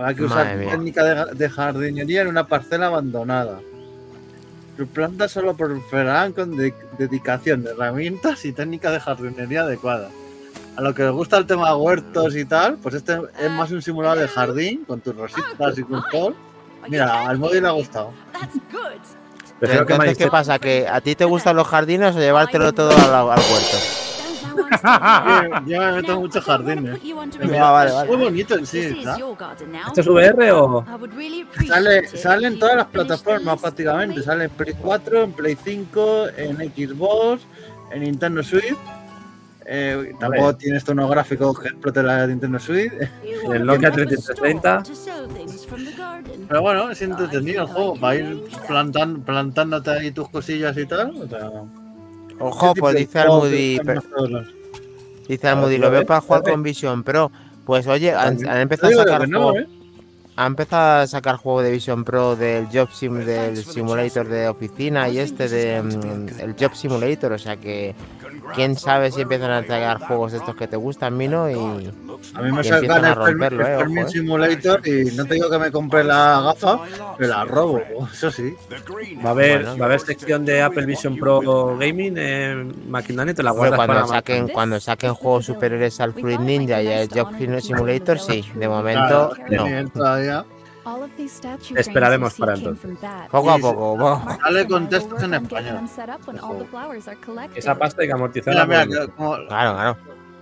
[0.00, 0.70] Habrá que usar Madre mía.
[0.70, 3.60] técnica de, de jardinería en una parcela abandonada.
[4.78, 10.10] Tus plantas solo prosperarán con de- dedicación de herramientas y técnicas de jardinería adecuadas.
[10.76, 13.82] A lo que les gusta el tema huertos y tal, pues este es más un
[13.82, 16.34] simulador de jardín con tus rositas y con todo.
[16.88, 18.12] Mira, al móvil le ha gustado.
[19.60, 20.58] Entonces, ¿qué pasa?
[20.58, 23.76] ¿Que a ti te gustan los jardines o llevártelo todo al, al huerto?
[24.40, 26.98] Yo- Yo me meto en muchos jardines.
[27.60, 28.08] Ah, vale, vale.
[28.08, 29.16] Muy bonito en sí, ¿está?
[29.88, 30.84] ¿Esto es VR o.?
[31.66, 34.22] Sale, sale en todas las plataformas prácticamente.
[34.22, 37.42] Sale en Play 4, en Play 5, en Xbox,
[37.92, 38.76] en Nintendo Switch.
[39.72, 42.92] Eh, tampoco tiene estos unos gráficos que exploten la Nintendo Switch.
[43.52, 44.82] El Nokia 3330.
[46.48, 48.00] Pero bueno, es entretenido el juego.
[48.00, 51.14] Va a ir plantan, plantándote ahí tus cosillas y tal.
[51.22, 51.50] O sea,
[52.40, 53.78] Ojo, pues dice Almudi,
[55.28, 57.30] dice Almudi, lo veo para jugar con Vision Pro.
[57.64, 59.79] Pues oye, han, han empezado a sacar que no, juego, ¿eh?
[60.40, 65.06] Han empezado a sacar juego de Vision Pro del Job Sim, del Simulator de oficina
[65.10, 67.94] y este de mm, el Job Simulator, o sea que
[68.54, 71.54] quién sabe si empiezan a sacar juegos estos que te gustan, Mino, y
[72.34, 74.10] A mí me sacan el, romperlo, eh, Fermin ojo, eh.
[74.12, 76.80] Simulator y no te digo que me compre la gafa,
[77.18, 77.80] pero la robo.
[78.10, 78.54] Eso sí.
[79.24, 79.76] Va a haber, Bueno.
[79.78, 83.86] va a haber sección de Apple Vision Pro Gaming en Maquinani, te la Bueno, guardas
[83.86, 87.28] cuando para saquen, cuando saquen juegos superiores al Fruit Ninja y al Job
[87.60, 89.66] Simulator, sí, de momento Claro, no.
[91.76, 93.28] Esperaremos para that.
[93.30, 94.22] Poco a poco, poco.
[94.42, 95.74] Sale Marcus con and I will textos en español.
[95.76, 97.58] them set up when all the flowers are collected.
[97.58, 98.66] Esa pasta hay que amortizar.
[98.66, 99.96] Mira, mira, como- Claro, claro.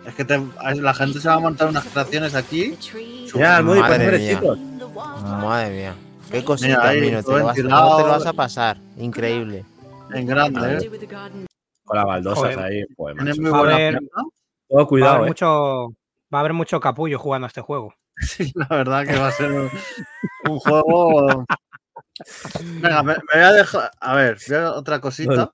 [0.06, 0.39] es que te-
[0.81, 2.77] la gente se va a montar unas creaciones aquí.
[3.35, 4.31] Mira, Almudi, Madre mía.
[4.39, 4.59] chicos.
[5.23, 5.94] Madre mía.
[6.31, 7.23] Qué cosita, Mira.
[7.23, 7.82] Te lo, vas, ventilado.
[7.85, 8.77] ¿cómo te lo vas a pasar.
[8.97, 9.65] Increíble.
[10.15, 10.77] En grande.
[10.78, 10.90] ¿eh?
[11.85, 12.59] Con las baldosas Joder.
[12.60, 12.85] ahí.
[12.97, 13.51] Pues, muy.
[13.51, 15.31] Todo Va a, cuidado, haber eh.
[15.31, 15.89] mucho,
[16.32, 17.94] va a haber mucho capullo jugando a este juego.
[18.20, 19.70] Sí, la verdad que va a ser un,
[20.49, 21.47] un juego.
[22.81, 23.90] Venga, me, me voy a dejar.
[24.01, 25.53] A ver, voy a- otra cosita.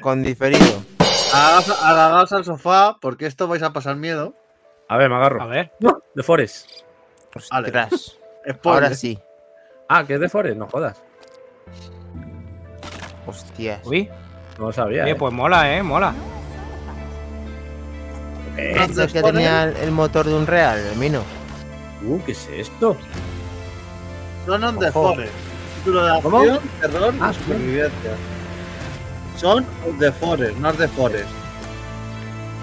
[0.00, 0.82] Con diferido.
[1.34, 4.34] Agarraos, al sofá, porque esto vais a pasar miedo.
[4.88, 5.48] A ver, me A agarro.
[5.48, 5.72] ver.
[5.80, 6.70] No, de Forest.
[7.50, 7.72] Vale.
[8.64, 9.18] Ahora sí.
[9.88, 11.02] Ah, que es de Forest, no jodas.
[13.26, 13.80] Hostias.
[13.84, 14.08] Uy,
[14.58, 15.02] No lo sabía.
[15.02, 15.16] oye, eh.
[15.16, 16.14] pues mola, eh, mola.
[18.56, 21.22] Eh, ¿Es el que tenía el, el motor de un real, el Mino?
[22.04, 22.96] Uh, ¿qué es esto?
[24.46, 24.90] Son on the.
[24.92, 25.32] Forest.
[25.78, 26.38] Título de ¿Cómo?
[26.38, 28.10] acción, terror Ah, y supervivencia.
[29.36, 31.28] Son of the Forest, no the Forest.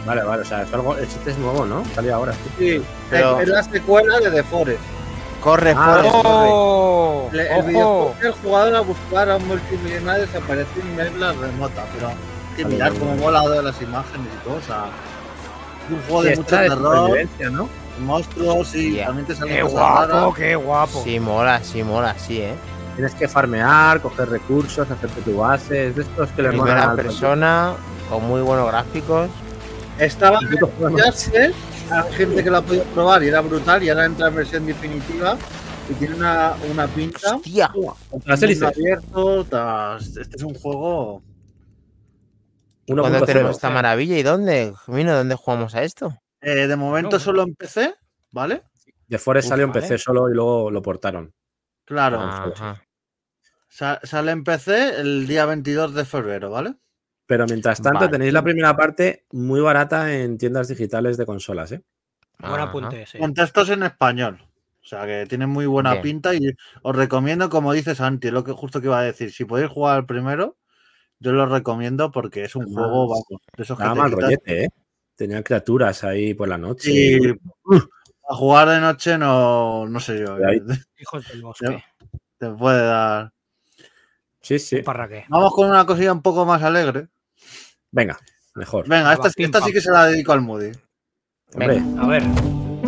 [0.05, 1.84] Vale, vale, o sea, es algo, el chiste es nuevo, ¿no?
[1.95, 2.34] Salió ahora.
[2.60, 2.81] sí.
[3.10, 4.81] Pero- es la secuela de The Forest.
[5.41, 6.49] Corre, Ah, Forrest, corre.
[6.51, 7.30] ¡Oh!
[7.31, 12.07] El videojuego el jugador a buscar a un multimillonario desaparecido en una isla remota, pero
[12.10, 12.15] hay
[12.57, 14.85] que mirar cómo mola de las imágenes y todo, o sea,
[15.89, 17.69] un juego de mucho terror, supervivencia, ¿no?
[17.99, 19.05] monstruos y Ya.
[19.07, 20.35] también te salen Qué cosas guapo, raras.
[20.35, 21.01] qué guapo.
[21.03, 22.55] Sí, mola, sí, mola, sí, ¿eh?
[22.95, 25.88] Tienes que farmear, coger recursos, hacerte tu base.
[25.88, 27.73] Es de estos que le molan Primera persona,
[28.10, 29.30] con muy buenos gráficos.
[29.99, 30.39] Estaba
[31.91, 34.65] hay gente que lo ha podido probar y era brutal y ahora entra en versión
[34.65, 35.38] definitiva
[35.89, 37.35] y tiene una, una pinta.
[37.35, 37.72] ¡Hostia!
[38.68, 39.41] Abierto,
[39.99, 41.22] este es un juego.
[42.88, 43.26] ¿Cuándo 1.0.
[43.26, 44.18] tenemos esta maravilla?
[44.18, 44.73] ¿Y dónde?
[44.88, 46.18] Mino, ¿dónde jugamos a esto?
[46.41, 47.19] eh, de momento No.
[47.19, 47.95] solo en PC,
[48.31, 48.64] ¿vale?
[49.07, 49.81] The Forest Uf, salió en vale.
[49.81, 51.34] PC solo y luego lo portaron.
[51.85, 52.19] Claro.
[52.19, 52.84] Ajá.
[53.69, 56.76] Sa- sale en PC el día 22 de febrero, ¿vale?
[57.26, 58.11] Pero mientras tanto, Vale.
[58.11, 61.81] tenéis la primera parte muy barata en tiendas digitales de consolas, ¿eh?
[62.39, 63.18] Buen apunte ese.
[63.19, 64.39] Con textos en español.
[64.81, 66.01] O sea que tiene muy buena Bien.
[66.03, 66.51] pinta y
[66.81, 69.31] os recomiendo, como dice Santi, lo que justo que iba a decir.
[69.31, 70.57] Si podéis jugar al primero,
[71.24, 73.24] yo lo recomiendo porque es un Además, juego, vamos,
[73.58, 74.70] de esos que Daba te mal quitas- rollete, ¿eh?
[75.16, 76.91] Tenían criaturas ahí por la noche.
[76.91, 77.18] Y
[78.30, 80.36] a jugar de noche no, no sé yo.
[80.45, 80.60] Ahí.
[81.00, 81.84] Hijos del bosque.
[82.38, 83.32] Te puede dar.
[84.41, 84.82] Sí, sí.
[85.30, 87.08] Vamos con una cosilla un poco más alegre.
[87.91, 88.18] Venga,
[88.56, 88.88] mejor.
[88.90, 90.72] Venga, esta, esta sí que se la dedico al Moody.
[91.54, 92.24] Hombre, A ver,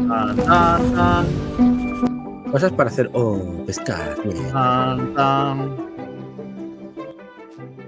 [0.08, 3.10] Tan, tan, tan, cosas para hacer.
[3.14, 4.16] Oh, pescar.
[4.52, 5.85] tan, tan.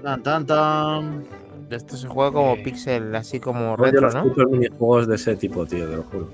[0.08, 1.24] Tan, tan, tan.
[1.68, 4.24] Esto se juega como Eh, pixel, así como retro, los ¿no?
[4.48, 6.30] minijuegos de ese tipo, tío, te lo juro.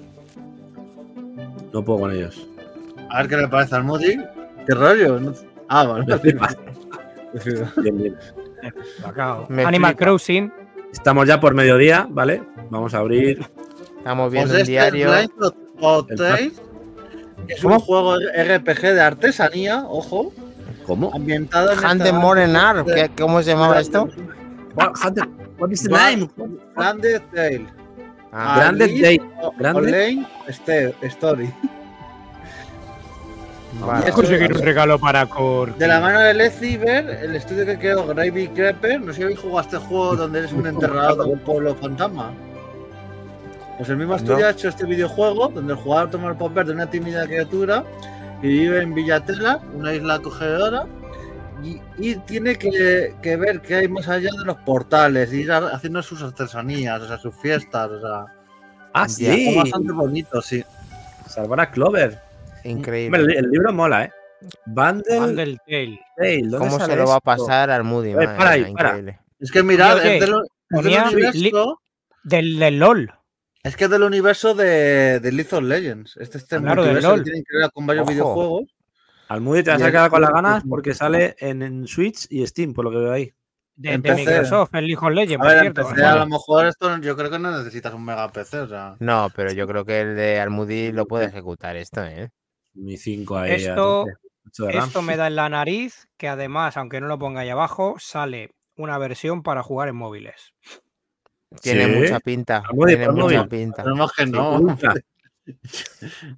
[1.73, 2.47] No puedo con ellos.
[3.11, 4.17] A ver qué le parece al Moody.
[4.65, 5.19] ¿Qué rollo?
[5.19, 5.33] No-
[5.67, 6.05] Ah, vale.
[6.07, 6.49] Me flipa.
[7.79, 8.17] Bien, bien.
[9.49, 10.05] Me Animal flipa.
[10.05, 10.53] Crossing.
[10.93, 12.45] Estamos ya por mediodía, ¿vale?
[12.71, 13.45] Vamos a abrir.
[13.99, 15.11] Estamos viendo un este diario.
[15.11, 15.31] Blind
[16.11, 16.53] El
[17.49, 17.75] es ¿Cómo?
[17.75, 20.33] un juego RPG de artesanía, ojo,
[20.87, 21.11] ¿Cómo?
[21.15, 24.09] ambientado en Morenar, ¿qué- ¿cómo se llamaba esto?
[24.75, 26.29] What, is the name?
[26.77, 27.67] Grande Tale.
[28.33, 29.79] Ah, Grande o- Grande.
[29.81, 31.51] Online Ste- Story.
[33.81, 34.11] vale.
[34.13, 35.79] Conseguir un regalo para Corti.
[35.79, 39.39] De la mano de Leciber, el estudio que creó Gravy Creeper, no sé si habéis
[39.39, 42.33] jugado a este juego donde eres un enterrador de un pueblo fantasma.
[43.79, 44.47] Pues el mismo estudio No.
[44.47, 47.85] ha hecho este videojuego donde el jugador toma el papel de una tímida criatura
[48.41, 50.87] que vive en Villatela, una isla acogedora,
[51.63, 55.53] y, y tiene que, que ver qué hay más allá de los portales, y ir
[55.53, 58.27] a- haciendo sus artesanías, o sea, sus fiestas, o sea,
[58.93, 59.27] Ah, sí.
[59.49, 60.63] es bastante bonito, sí.
[61.29, 62.21] Salvar a Clover.
[62.65, 63.19] Increíble.
[63.19, 64.13] Hombre, el, el libro mola, ¿eh?
[64.67, 66.01] Bundle Bundle Tale.
[66.17, 66.43] Tale.
[66.43, 68.13] ¿dónde ¿Cómo se lo va a pasar al Moody?
[68.13, 68.89] A ver, madre para ahí, mía, para.
[68.91, 69.21] increíble.
[69.41, 69.97] Es que mirad,
[70.71, 71.43] Ponía es
[72.25, 73.13] Del, del LOL.
[73.65, 76.17] Es que es del universo de, de League of Legends.
[76.19, 77.19] Este, este Claro, LOL.
[77.19, 78.13] que tienen que ver con varios Ojo.
[78.13, 78.75] videojuegos.
[79.29, 81.87] Al Moody te vas Y a el- quedar con las ganas porque sale en, en
[81.89, 83.33] Switch y Steam, por lo que veo ahí.
[83.77, 83.99] De.
[83.99, 86.07] Microsoft, el League of Legends, A por cierto.
[86.07, 88.95] a lo mejor esto yo creo que no necesitas un mega PC, o sea.
[89.01, 92.31] No, pero yo creo que el de Almudi lo puede ejecutar esto, ¿eh?
[92.75, 93.51] Mi 5 ahí.
[93.51, 94.07] a Esto-.
[94.69, 98.51] Esto me da en la nariz que además, aunque no lo ponga ahí abajo, sale
[98.77, 100.53] una versión para jugar en móviles.
[101.63, 102.01] Tiene Sí.
[102.01, 102.63] mucha pinta.
[102.87, 103.83] Tiene mucha pinta.
[103.83, 104.61] Esperemos que no.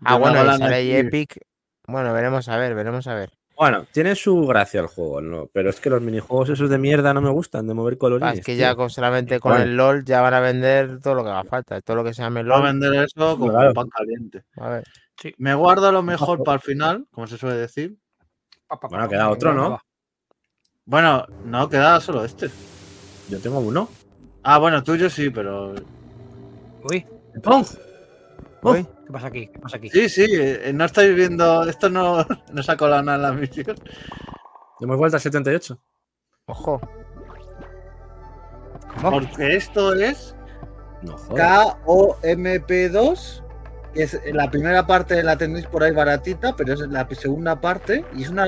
[0.04, 0.98] Ah, bueno, y sale.
[0.98, 1.38] Epic.
[1.86, 3.30] Bueno, veremos a ver, veremos a ver.
[3.56, 5.48] Bueno, tiene su gracia el juego, ¿no?
[5.52, 8.28] Pero es que los minijuegos esos de mierda no me gustan, de mover colores.
[8.28, 11.22] Ah, es que ya con, solamente con el LOL ya van a vender todo lo
[11.24, 11.80] que haga falta.
[11.80, 12.66] Todo lo que se llame Va a LOL.
[12.66, 13.72] vender eso como Claro.
[13.72, 14.42] pan caliente.
[14.56, 14.84] A ver.
[15.38, 17.96] Me guardo lo mejor para el final, como se suele decir.
[18.90, 19.80] Bueno, queda otro, ¿no?
[20.84, 22.50] Bueno, no queda solo este.
[23.30, 23.88] Yo tengo uno.
[24.48, 25.74] Ah, bueno, tuyo sí, pero.
[26.88, 27.04] Uy,
[27.42, 27.64] ¡Pum!
[28.62, 29.48] Uy, ¿qué pasa aquí?
[29.48, 29.90] ¿Qué pasa aquí?
[29.90, 31.68] Sí, sí, eh, no estáis viendo.
[31.68, 33.76] Esto no, no se ha colado nada en la misión.
[34.80, 35.76] Hemos vuelto al 78.
[36.46, 36.80] ojo.
[39.00, 39.10] ¿Cómo?
[39.18, 40.36] Porque esto es
[41.02, 41.76] No jodas.
[41.84, 43.42] KOMP2.
[43.94, 48.04] que Es, la primera parte la tenéis por ahí baratita, pero es la segunda parte
[48.14, 48.46] y es una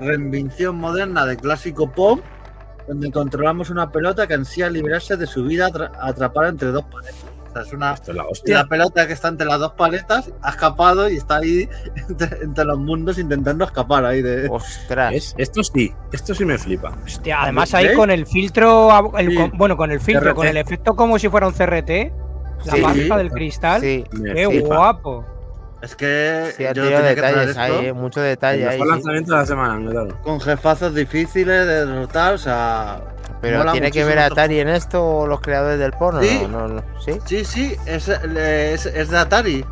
[0.00, 2.18] reinvención moderna de clásico pop,
[2.88, 7.24] donde controlamos una pelota que ansía liberarse de su vida atra- atrapada entre dos paletas.
[7.48, 11.08] O sea, es una es la pelota que está entre las dos paletas, ha escapado
[11.08, 11.68] y está ahí
[12.08, 14.48] entre, entre los mundos intentando escapar ahí de.
[14.48, 15.14] Ostras.
[15.14, 16.92] Es- Esto sí, esto sí me flipa.
[17.04, 19.36] Hostia, además ahí con el filtro, a- el- Sí.
[19.36, 20.34] con- bueno, con el filtro, CRT.
[20.36, 22.12] con el efecto como si fuera un CRT,
[22.66, 22.80] la Sí.
[22.80, 25.24] marca del cristal, Sí, Me qué guapo.
[25.84, 28.80] Es que sí, yo tenía que detalles esto ahí, eh, mucho El detalle ahí.
[28.80, 28.88] sí.
[28.88, 30.20] lanzamiento de la semana, claro.
[30.22, 33.00] con jefazos difíciles de derrotar, o sea.
[33.42, 36.22] Pero ¿tiene que ver estos Atari en esto o los creadores del porno?
[36.22, 36.40] Sí.
[36.50, 37.00] No, no, no.
[37.04, 37.18] ¿Sí?
[37.26, 39.64] Sí, sí, es, es, es de Atari.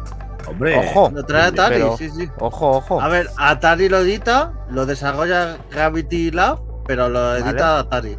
[0.47, 0.77] Hombre.
[0.79, 1.11] Ojo.
[1.15, 2.29] Lo trae Atari, pero- sí, sí.
[2.39, 3.01] Ojo, ojo.
[3.01, 7.81] A ver, Atari lo edita, lo desarrolla Gravity Lab, pero lo edita Vale.
[7.81, 8.19] Atari.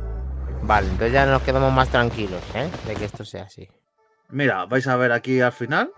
[0.63, 2.67] Vale, entonces ya nos quedamos más tranquilos, ¿eh?
[2.87, 3.69] De que esto sea así.
[4.29, 5.91] Mira, vais a ver aquí al final.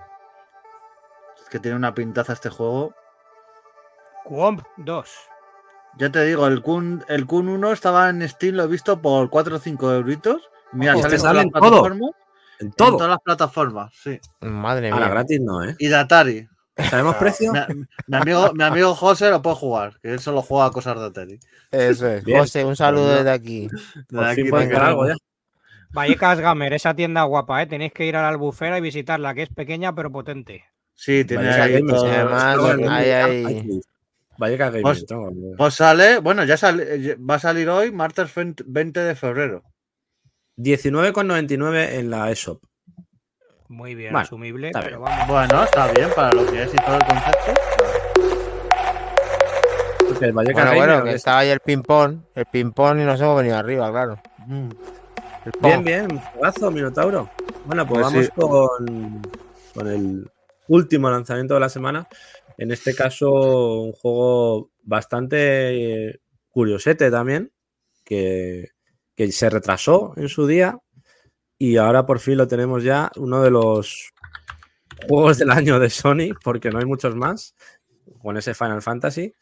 [1.45, 2.95] Es que tiene una pintaza este juego.
[4.23, 5.09] Quomp 2.
[5.99, 9.29] Ya te digo, el Kun, el Kun 1 estaba en Steam, lo he visto por
[9.29, 10.41] 4 o 5 euritos.
[10.73, 11.61] Mira, Ojo, sale en las en todo.
[11.61, 12.11] plataformas.
[12.59, 12.91] En todo.
[12.97, 14.19] todas las plataformas, sí.
[14.41, 15.13] Madre Ahora, mía.
[15.13, 15.75] gratis no, ¿eh?
[15.77, 16.49] Y de Atari.
[16.89, 17.53] ¿Sabemos precio?
[17.53, 21.05] Mi, mi amigo, mi amigo José lo puede jugar, que él solo juega cosas de
[21.05, 21.39] Atari.
[21.71, 22.23] Eso es.
[22.25, 22.39] Bien.
[22.39, 23.67] José, un saludo Pues desde aquí.
[23.67, 25.15] De Por aquí pueden algo ya.
[25.91, 27.67] Vallecas Gamer, esa tienda guapa, ¿eh?
[27.67, 30.65] Tenéis que ir a la albufera y visitarla, que es pequeña pero potente.
[30.95, 31.81] Sí, tiene ahí.
[34.37, 35.05] Vallecas Gaming, Pues-.
[35.57, 38.31] Pues sale, bueno, ya sale, va a salir hoy, martes
[38.65, 39.63] 20 de febrero.
[40.57, 42.61] 19,99 en la eShop.
[43.67, 45.09] Muy bien, Bueno, asumible, está pero bien.
[45.11, 45.27] vamos.
[45.27, 47.53] Bueno, está bien para lo que es y todo el concepto.
[50.07, 51.15] Porque el Vallecas Bueno, Gaming, bueno, ¿o que qué?
[51.15, 52.17] estaba ahí el ping-pong.
[52.35, 54.19] El ping-pong y nos hemos venido arriba, claro.
[54.45, 54.69] Mm.
[55.61, 57.29] Bien, bien, jugazo, Minotauro.
[57.65, 58.31] Bueno, pues, Pues vamos sí.
[58.35, 59.21] con,
[59.73, 60.29] con el
[60.67, 62.07] último lanzamiento de la semana.
[62.57, 66.19] En este caso, un juego bastante eh,
[66.49, 67.51] curiosete también,
[68.03, 68.69] que,
[69.15, 70.79] que se retrasó en su día
[71.57, 74.13] y ahora por fin lo tenemos ya, uno de los
[75.07, 77.55] juegos del año de Sony, porque no hay muchos más,
[78.21, 79.33] con ese Final Fantasy,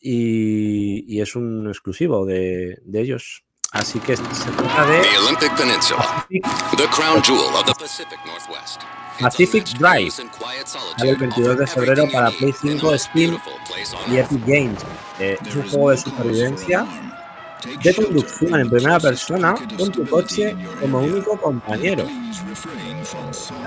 [0.00, 3.44] y, y es un exclusivo de, de ellos.
[3.72, 8.18] Así que se trata de The Olympic Peninsula, Pacific the crown jewel of the Pacific
[8.26, 8.82] Northwest.
[9.18, 10.12] Pacific Drive.
[10.66, 13.38] Sale el 22 de febrero para Play 5, Steam
[14.08, 14.78] y Epic Games.
[15.18, 16.86] Eh, es un juego de supervivencia
[17.82, 22.06] de conducción en primera persona con tu coche como único compañero.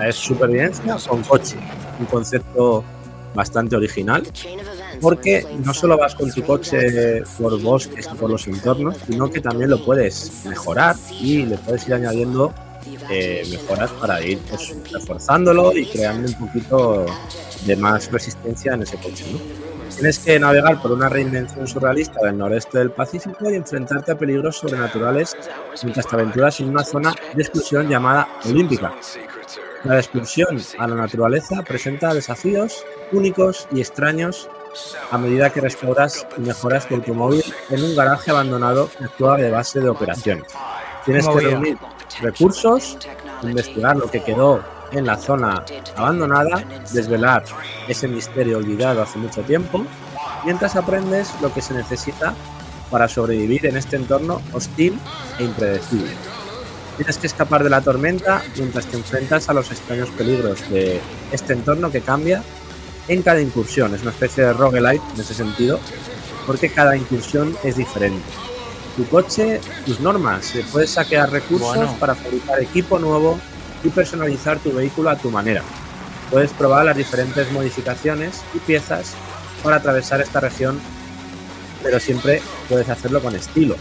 [0.05, 1.57] Es supervivencia con coche.
[1.99, 2.83] Un concepto
[3.33, 4.23] bastante original
[5.01, 9.41] porque no solo vas con tu coche por bosques y por los entornos, sino que
[9.41, 12.53] también lo puedes mejorar y le puedes ir añadiendo
[13.09, 17.05] eh, mejoras para ir pues, reforzándolo y creando un poquito
[17.65, 19.25] de más resistencia en ese coche.
[19.95, 24.57] Tienes que navegar por una reinvención surrealista del noreste del Pacífico y enfrentarte a peligros
[24.57, 25.35] sobrenaturales
[25.83, 28.93] mientras te aventuras en una zona de exclusión llamada Olímpica.
[29.85, 34.49] La excursión a la naturaleza presenta desafíos únicos y extraños
[35.11, 39.51] a medida que restauras y mejoras tu automóvil en un garaje abandonado que actúa de
[39.51, 40.45] base de operaciones.
[41.05, 41.77] Tienes que reunir
[42.21, 42.97] recursos,
[43.43, 45.63] investigar lo que quedó en la zona
[45.95, 47.43] abandonada, desvelar
[47.87, 49.85] ese misterio olvidado hace mucho tiempo,
[50.43, 52.33] mientras aprendes lo que se necesita
[52.89, 54.99] para sobrevivir en este entorno hostil
[55.39, 56.11] e impredecible.
[56.97, 61.53] Tienes que escapar de la tormenta mientras te enfrentas a los extraños peligros de este
[61.53, 62.41] entorno que cambia
[63.07, 63.93] en cada incursión.
[63.95, 65.79] Es una especie de roguelite en ese sentido,
[66.45, 68.23] porque cada incursión es diferente.
[68.97, 71.95] Tu coche, tus normas, eh, puedes saquear recursos Bueno.
[71.99, 73.37] para fabricar equipo nuevo
[73.83, 75.61] y personalizar tu vehículo a tu manera.
[76.31, 79.13] Puedes probar las diferentes modificaciones y piezas
[79.61, 80.79] para atravesar esta región,
[81.83, 83.75] pero siempre puedes hacerlo con estilo.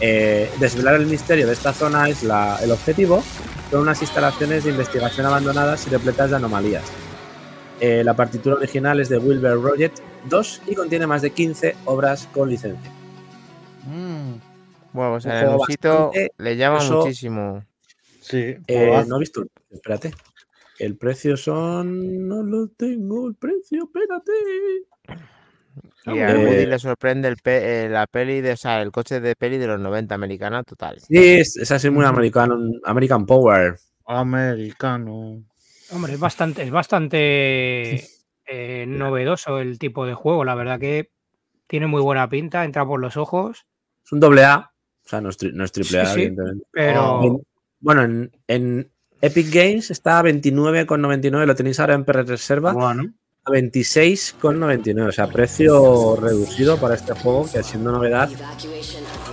[0.00, 3.22] Eh, desvelar el misterio de esta zona es la- el objetivo,
[3.70, 6.84] son unas instalaciones de investigación abandonadas y repletas de anomalías.
[7.80, 9.92] Eh, la partitura original es de Wilbur Roget
[10.28, 12.90] 2 y contiene más de 15 obras con licencia.
[13.86, 14.34] Mm,
[14.92, 17.64] Bueno, pues Un en el bastante le llama muchísimo.
[18.20, 20.12] sí, Eh, no he visto espérate.
[20.78, 22.26] El precio son.
[22.28, 24.32] No lo tengo, el precio, espérate.
[26.06, 28.90] Y a Eh, Woody le sorprende el pe- eh, la peli de, o sea, el
[28.90, 31.00] coche de peli de los 90 americana total.
[31.00, 33.76] Sí, es, es así muy americano, American Power.
[34.06, 35.42] Americano.
[35.90, 38.04] Hombre, es bastante, es bastante
[38.46, 40.44] eh, novedoso el tipo de juego.
[40.44, 41.10] La verdad que
[41.66, 43.66] tiene muy buena pinta, entra por los ojos,
[44.04, 44.70] Es un doble A.
[45.04, 46.20] O sea, no es, tri- no es triple A, Sí, sí.
[46.20, 46.66] evidentemente.
[46.72, 47.42] pero En-
[47.80, 48.90] bueno, en, en
[49.20, 52.72] Epic Games está a 29,99, lo tenéis ahora en reserva.
[52.72, 53.04] Bueno,
[53.44, 55.08] a 26,99.
[55.08, 58.28] O sea, precio reducido para este juego que siendo novedad,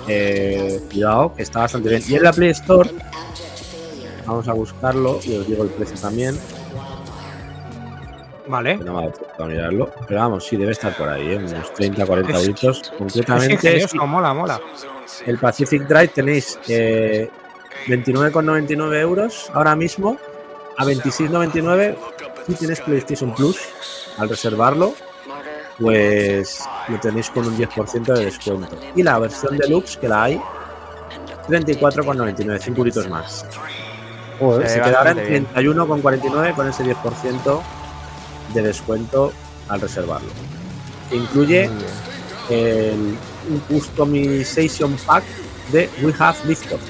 [0.08, 2.02] eh, cuidado, que está bastante bien.
[2.08, 2.90] Y en la Play Store,
[4.26, 6.38] vamos a buscarlo y os digo el precio también.
[8.48, 8.78] vale.
[8.78, 9.92] no me ha mirarlo.
[10.08, 11.38] Pero vamos, sí, debe estar por ahí, ¿eh?
[11.38, 12.82] unos 30, 40 Es- euritos.
[12.82, 14.62] Es Concretamente, ingenioso, mola, mola.
[15.26, 17.30] el Pacific Drive tenéis eh,
[17.88, 20.18] 29,99 euros ahora mismo.
[20.78, 21.96] A 26,99
[22.48, 23.58] si tienes PlayStation Plus
[24.18, 24.94] al reservarlo,
[25.80, 28.78] pues lo tenéis con un 10% de descuento.
[28.96, 30.42] Y la versión deluxe, que la hay,
[31.48, 33.46] 34,99, 5 euritos más.
[34.40, 35.48] Joder, Se quedará en bastante bien.
[35.54, 37.62] 31,49 con ese 10%
[38.54, 39.34] de descuento
[39.68, 40.30] al reservarlo.
[41.12, 41.70] Incluye
[42.50, 43.18] el,
[43.50, 45.24] un customization pack
[45.72, 46.82] de We Have Liftoff.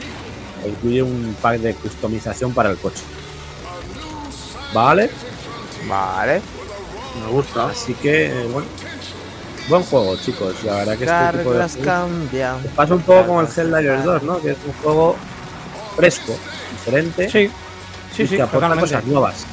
[0.65, 3.03] Incluye un pack de customización para el coche.
[4.73, 5.09] Vale,
[5.87, 6.41] Vale.
[7.21, 7.69] Me gusta.
[7.69, 8.67] así que, eh, bueno.
[9.69, 10.63] Buen juego, chicos.
[10.63, 12.63] La verdad que este tipo de cambian.
[12.75, 14.39] pasa un poco como el Helldivers 2, ¿no?
[14.39, 15.15] Que es un juego
[15.95, 16.37] fresco,
[16.85, 17.29] diferente.
[17.29, 17.51] Sí,
[18.13, 18.81] sí, y sí, que aporta totalmente.
[18.93, 19.45] cosas nuevas.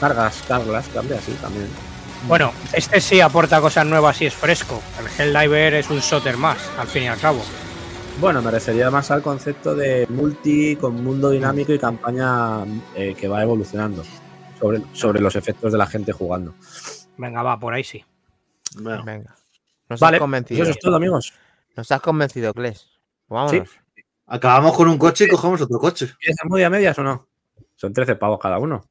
[0.00, 1.68] Cargas, cargas, cambia así también.
[2.26, 4.80] Bueno, este sí aporta cosas nuevas y es fresco.
[5.18, 7.40] El Helldiver es un shooter más, al fin y al cabo.
[8.20, 12.64] Bueno, me refería más al concepto de multi con mundo dinámico y campaña
[12.94, 14.04] eh, que va evolucionando
[14.60, 16.54] sobre, sobre los efectos de la gente jugando.
[17.16, 18.04] Venga, va, por ahí sí.
[18.80, 19.34] Bueno, Venga.
[19.88, 20.62] Nos Vale, has pues convencido.
[20.62, 21.32] eso es todo, amigos.
[21.76, 22.86] Nos has convencido, Kles.
[23.28, 23.68] Vámonos.
[24.32, 26.08] Acabamos con un coche y cogemos otro coche.
[26.18, 27.28] ¿Quieres muy a medias o no?
[27.76, 28.82] Son 13 pavos cada uno.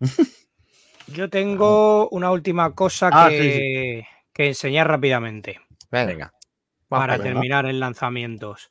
[1.08, 5.60] Yo tengo una última cosa Ah, que, que enseñar rápidamente
[5.90, 6.32] Venga.
[6.88, 8.70] Para terminar en lanzamientos.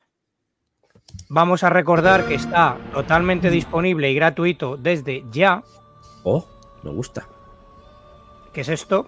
[1.30, 5.64] Vamos a recordar que está totalmente disponible y gratuito desde ya.
[6.24, 6.48] Oh,
[6.84, 7.28] me gusta.
[8.54, 9.08] ¿Qué es esto?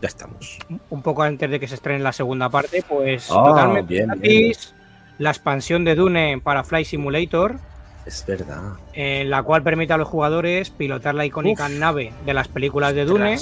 [0.00, 0.58] Ya estamos.
[0.90, 4.74] Un poco antes de que se estrene la segunda parte, pues Ah, totalmente bien, gratis.
[5.18, 7.56] La expansión de Dune para Fly Simulator,
[8.04, 8.74] Es verdad.
[8.92, 13.04] en la cual permite a los jugadores pilotar la icónica nave de las películas de
[13.06, 13.38] Dune,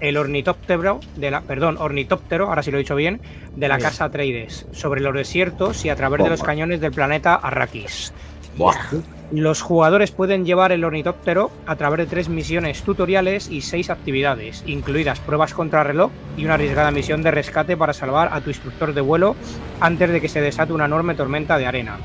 [0.00, 3.20] el ornitóptero de la, perdón, ornitóptero, ahora sí lo he dicho bien,
[3.54, 7.34] de la casa Atreides, sobre los desiertos y a través de los cañones del planeta
[7.34, 8.12] Arrakis.
[9.30, 14.62] Los jugadores pueden llevar el ornitóptero a través de tres misiones tutoriales y seis actividades,
[14.66, 18.92] incluidas pruebas contra reloj y una arriesgada misión de rescate para salvar a tu instructor
[18.92, 19.34] de vuelo
[19.80, 21.96] antes de que se desate una enorme tormenta de arena.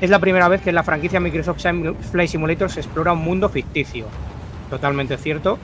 [0.00, 1.64] Es la primera vez que en la franquicia Microsoft
[2.10, 4.06] Flight Simulator se explora un mundo ficticio.
[4.68, 5.58] Totalmente cierto.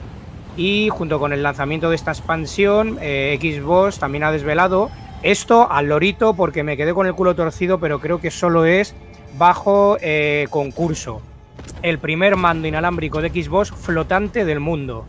[0.55, 4.89] Y junto con el lanzamiento de esta expansión, eh, Xbox también ha desvelado
[5.23, 8.95] esto al lorito porque me quedé con el culo torcido, pero creo que solo es
[9.37, 11.21] bajo eh, concurso.
[11.81, 15.05] El primer mando inalámbrico de Xbox flotante del mundo.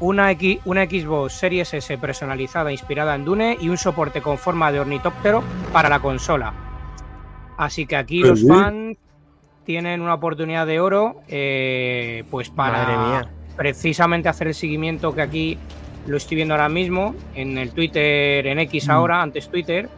[0.00, 4.70] Una, X- una Xbox Series S personalizada inspirada en Dune y un soporte con forma
[4.70, 5.42] de ornitóptero
[5.72, 6.52] para la consola.
[7.56, 8.96] Así que aquí los fans
[9.64, 13.30] tienen una oportunidad de oro eh, pues para Madre mía.
[13.56, 15.58] precisamente hacer el seguimiento que aquí
[16.06, 19.88] lo estoy viendo ahora mismo en el Twitter, en X ahora, antes Twitter,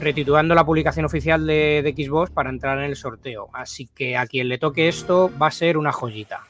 [0.00, 3.48] retitulando la publicación oficial de, de Xbox para entrar en el sorteo.
[3.52, 6.40] Así que a quien le toque esto va a ser una joyita.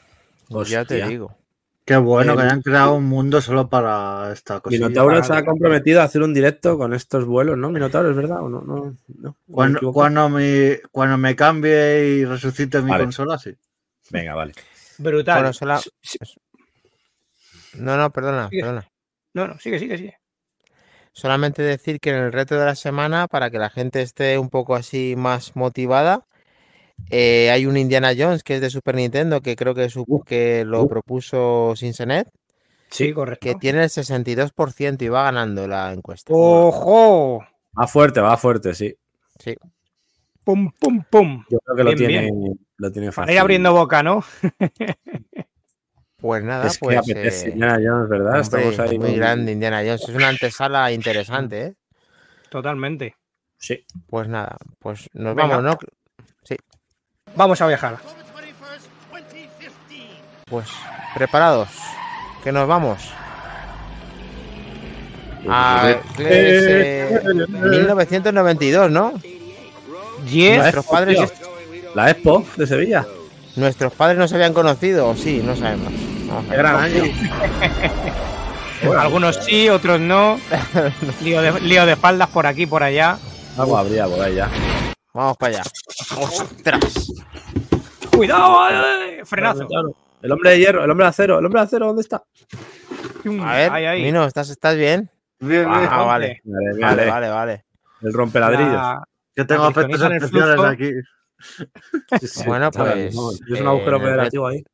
[0.49, 1.07] Ya te Hostia.
[1.09, 1.37] digo.
[1.85, 4.89] Qué bueno que Eh, hayan creado un mundo solo para esta cosilla.
[4.89, 7.69] Minotauro se ha comprometido a hacer un directo con estos vuelos, ¿no?
[7.71, 8.41] Minotauro, ¿es verdad?
[8.43, 8.63] ¿O no?
[8.63, 13.05] no, no ¿Me Cuando, cuando, me, cuando me cambie y resucite mi Vale.
[13.05, 13.55] consola, sí.
[14.11, 14.53] Venga, vale.
[14.97, 15.53] Brutal.
[17.75, 18.63] No, no, perdona, Sigue.
[18.63, 18.89] perdona.
[19.35, 20.19] No, no, sigue, sigue, sigue.
[21.15, 24.51] Solamente decir que en el reto de la semana, para que la gente esté un
[24.51, 26.27] poco así más motivada,
[27.11, 30.65] eh, hay un Indiana Jones que es de Super Nintendo, que creo que, su- que
[30.65, 32.29] lo propuso Sinsenet,
[32.91, 33.47] Sí, correcto.
[33.47, 36.33] que tiene el 62% y va ganando la encuesta.
[36.35, 37.45] ¡Ojo!
[37.79, 38.95] Va fuerte, va fuerte, sí.
[39.39, 39.55] Sí.
[40.45, 41.45] ¡Pum, pum, pum!
[41.49, 42.31] Yo creo que lo Bien, tiene,
[42.77, 43.23] lo tiene fácil.
[43.27, 44.23] Para ir abriendo boca, ¿no?
[46.25, 48.27] Pues nada, Es que pues apetece, eh, Indiana Jones, ¿verdad?
[48.41, 48.99] hombre, Estamos ahí.
[48.99, 50.09] muy con- grande Indiana Jones.
[50.09, 51.75] Es una antesala interesante, ¿eh?
[52.49, 53.15] Totalmente.
[53.59, 53.85] Sí.
[54.09, 55.59] Pues nada, pues nos Venga.
[55.59, 56.57] vamos, ¿no?
[57.37, 57.99] Vamos a viajar.
[60.47, 60.67] Pues
[61.15, 61.69] preparados,
[62.43, 63.03] que nos vamos.
[65.47, 67.21] A eh,
[67.53, 69.13] 1992, ¿no?
[70.31, 70.57] Yes.
[70.57, 71.33] Nuestros padres,
[71.95, 73.05] La Expo de Sevilla.
[73.57, 75.93] nuestros padres no se habían conocido, o sí, no sabemos.
[76.51, 77.03] Qué gran año.
[78.99, 80.39] Algunos sí, otros no.
[81.23, 83.19] lío, de, lío de espaldas por aquí, por allá.
[83.57, 84.51] Algo habría por ahí ya.
[85.13, 85.63] Vamos para allá.
[86.19, 87.13] ¡Ostras!
[88.15, 88.69] ¡Cuidado!
[88.71, 89.67] eh, ¡Frenazo!
[90.23, 92.23] El hombre de hierro, el hombre de acero, el hombre de acero, ¿dónde está?
[93.43, 94.03] A ver, Ahí, ahí.
[94.03, 95.11] Mino, ¿estás, ¿estás bien?
[95.39, 95.89] Bien, bien.
[95.91, 96.41] Ah, vale.
[96.45, 97.11] Vale, Vale, vale.
[97.11, 97.65] vale, vale.
[98.03, 98.73] El rompeladrillos.
[98.73, 99.03] La-
[99.37, 100.69] Yo tengo efectos criptonita en el especiales flujo.
[100.69, 100.91] aquí.
[102.21, 104.65] Sí, sí, Bueno, pues, Es un agujero eh, federativo ahí.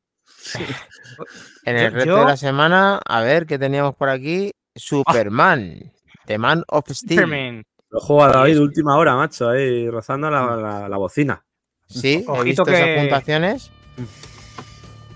[1.64, 4.52] En el Yo- yo- de la semana, a ver qué teníamos por aquí.
[4.74, 5.92] Superman,
[6.26, 7.20] The Man of Steel.
[7.20, 7.64] Superman.
[7.90, 11.42] Lo juego a David de última hora, macho, ahí rozando la, la- la bocina.
[11.88, 13.70] Sí, he Ojito visto que- esas puntuaciones.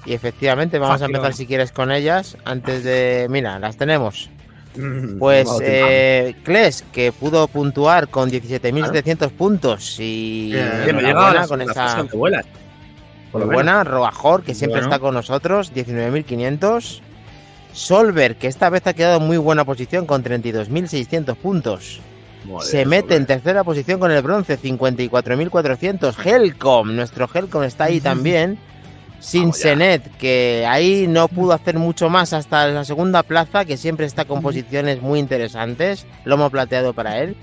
[0.06, 2.36] Y efectivamente, vamos a empezar si quieres con ellas.
[2.44, 3.26] Antes de.
[3.30, 4.28] Mira, las tenemos.
[4.76, 9.98] Mm, Pues eh, Kles, que pudo puntuar con 17.700 puntos.
[10.00, 10.52] Y
[10.92, 12.04] me con esa.
[13.34, 14.94] Por Muy buena, Roajor, que siempre Bueno.
[14.94, 17.00] está con nosotros, 19.500.
[17.72, 22.00] Solver, que esta vez ha quedado en muy buena posición con 32.600 puntos.
[22.44, 26.14] Madre Se mete en tercera posición con el bronce, 54.400.
[26.24, 28.56] Helcom, nuestro Helcom está ahí también.
[29.18, 34.26] Sinsenet, que ahí no pudo hacer mucho más hasta la segunda plaza, que siempre está
[34.26, 36.06] con posiciones muy interesantes.
[36.24, 37.34] Lomo plateado para él.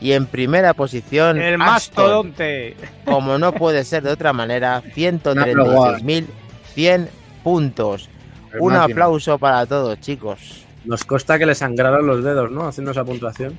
[0.00, 2.76] Y en primera posición, El mastodonte.
[3.04, 7.08] como no puede ser de otra manera, 136.100
[7.42, 8.08] puntos.
[8.52, 8.92] El Un máquina.
[8.94, 10.64] aplauso para todos, chicos.
[10.84, 12.66] Nos consta que le sangraron los dedos, ¿no?
[12.68, 13.58] Haciendo esa puntuación.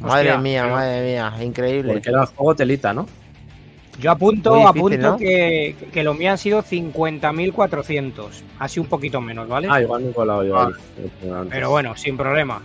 [0.00, 1.92] Madre Hostia, mía, pero- madre mía, increíble.
[1.94, 3.06] Porque era el juego telita, ¿no?
[3.98, 5.16] Yo apunto, difícil, apunto ¿no?
[5.18, 8.28] que, que lo mío han sido 50.400.
[8.58, 9.68] Así un poquito menos, ¿vale?
[9.70, 10.56] Ah, igual me he colado yo.
[10.58, 10.70] Ah.
[10.72, 11.10] ahí.
[11.50, 12.62] Pero bueno, sin problema.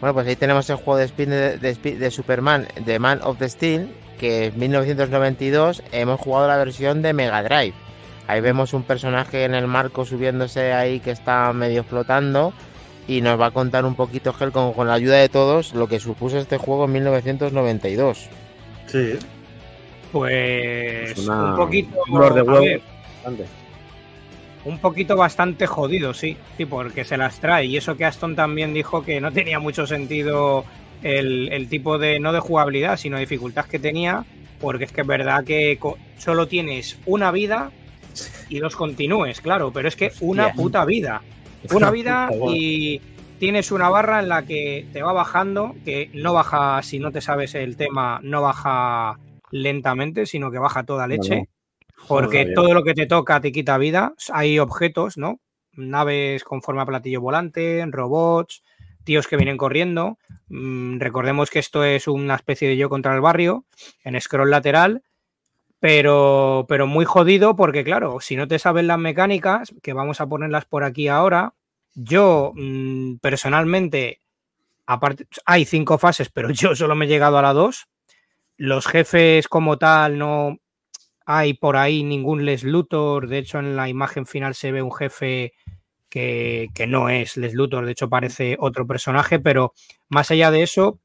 [0.00, 3.38] Bueno, pues ahí tenemos el juego de, spin de, de de Superman, The Man of
[3.38, 7.74] the Steel, que en 1992 hemos jugado la versión de Mega Drive.
[8.26, 12.52] Ahí vemos un personaje en el marco subiéndose ahí que está medio flotando
[13.08, 15.88] y nos va a contar un poquito Hel con, con la ayuda de todos lo
[15.88, 18.28] que supuso este juego en 1992.
[18.86, 19.18] Sí.
[20.12, 21.98] Pues Es una- un poquito.
[22.08, 22.82] un de a huevo.
[24.64, 26.36] Un poquito bastante jodido, sí.
[26.56, 27.66] Sí, porque se las trae.
[27.66, 30.64] Y eso que Aston también dijo que no tenía mucho sentido
[31.02, 34.24] el, el tipo de, no de jugabilidad, sino dificultad que tenía.
[34.60, 35.78] Porque es que es verdad que
[36.18, 37.70] solo tienes una vida
[38.48, 39.72] y dos continúes, claro.
[39.72, 41.22] Pero es que una puta vida.
[41.70, 43.00] Una vida y
[43.38, 47.22] tienes una barra en la que te va bajando, que no baja, si no te
[47.22, 49.18] sabes el tema, no baja
[49.50, 51.48] lentamente, sino que baja toda leche.
[52.08, 54.14] Porque Joder, todo lo que te toca te quita vida.
[54.32, 55.40] Hay objetos, ¿no?
[55.72, 58.62] Naves con forma platillo volante, robots,
[59.04, 60.18] tíos que vienen corriendo.
[60.48, 63.64] Mm, recordemos que esto es una especie de yo contra el barrio,
[64.04, 65.02] en scroll lateral,
[65.78, 70.26] pero, pero muy jodido porque, claro, si no te sabes las mecánicas, que vamos a
[70.26, 71.54] ponerlas por aquí ahora,
[71.94, 74.20] yo mm, personalmente,
[74.86, 77.88] aparte, hay cinco fases, pero yo solo me he llegado a la dos.
[78.56, 80.58] Los jefes como tal no
[81.36, 83.28] hay por ahí ningún Les Luthor.
[83.28, 85.52] De hecho, en la imagen final se ve un jefe
[86.08, 87.86] que, que no es Les Luthor.
[87.86, 89.38] De hecho, parece otro personaje.
[89.38, 89.72] Pero
[90.08, 90.98] más allá de eso,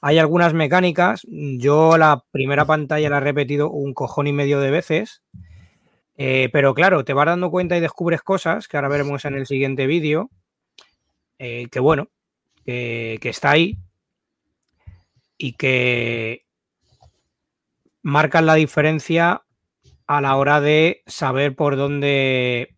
[0.00, 1.26] hay algunas mecánicas.
[1.28, 5.22] Yo la primera pantalla la he repetido un cojón y medio de veces.
[6.16, 9.46] Eh, pero claro, te vas dando cuenta y descubres cosas que ahora veremos en el
[9.46, 10.30] siguiente vídeo.
[11.38, 12.08] eh, que bueno,
[12.64, 13.78] que, que está ahí
[15.36, 16.43] y que
[18.04, 19.42] marcan la diferencia
[20.06, 22.76] a la hora de saber por dónde.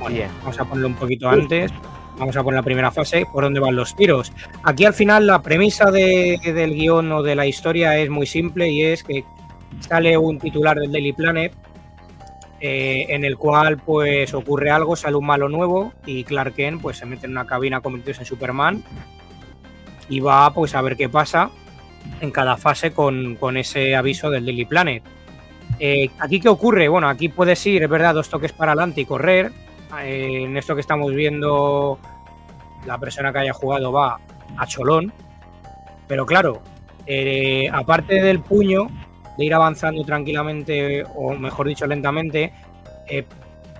[0.00, 1.70] Bueno, vamos a ponerlo un poquito antes.
[2.18, 4.32] Vamos a poner la primera fase, por dónde van los tiros.
[4.62, 8.70] Aquí al final la premisa de- del guion o de la historia es muy simple
[8.70, 9.22] y es que
[9.80, 11.52] sale un titular del Daily Planet
[12.60, 16.96] eh, en el cual pues ocurre algo, sale un malo nuevo y Clark Kent pues
[16.98, 18.84] se mete en una cabina convirtiéndose en Superman
[20.08, 21.50] y va pues a ver qué pasa
[22.20, 25.02] en cada fase con, con ese aviso del Daily Planet.
[25.78, 26.88] Eh, ¿Aquí qué ocurre?
[26.88, 29.52] Bueno, aquí puedes ir, es verdad, dos toques para adelante y correr.
[30.02, 31.98] Eh, en esto que estamos viendo,
[32.86, 34.18] la persona que haya jugado va
[34.56, 35.12] a cholón.
[36.08, 36.62] Pero claro,
[37.06, 38.86] eh, aparte del puño,
[39.36, 42.52] de ir avanzando tranquilamente, o mejor dicho, lentamente,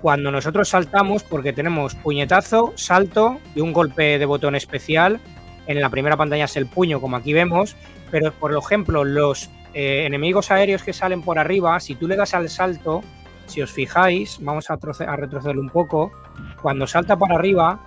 [0.03, 5.21] cuando nosotros saltamos, porque tenemos puñetazo, salto y un golpe de botón especial,
[5.67, 7.77] en la primera pantalla es el puño, como aquí vemos,
[8.11, 12.35] pero por ejemplo, los eh, enemigos aéreos que salen por arriba, si tú le das
[12.35, 13.03] al salto,
[13.47, 16.13] si os fijáis, vamos a, troce- a retroceder un poco,
[16.61, 17.81] cuando salta para arriba,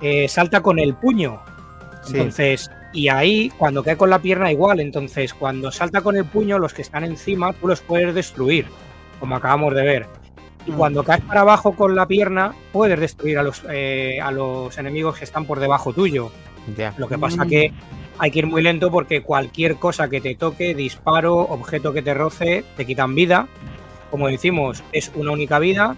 [0.00, 1.40] eh, salta con el puño.
[2.02, 2.12] Sí.
[2.16, 4.80] Entonces, y ahí, cuando cae con la pierna, igual.
[4.80, 8.66] Entonces, cuando salta con el puño, los que están encima, tú los puedes destruir,
[9.20, 10.06] como acabamos de ver.
[10.66, 14.76] Y cuando caes para abajo con la pierna, puedes destruir a los, eh, a los
[14.78, 16.30] enemigos que están por debajo tuyo.
[16.98, 17.72] Lo que pasa que
[18.18, 22.14] hay que ir muy lento porque cualquier cosa que te toque, disparo, objeto que te
[22.14, 23.46] roce, te quitan vida.
[24.10, 25.96] Como decimos, es una única vida.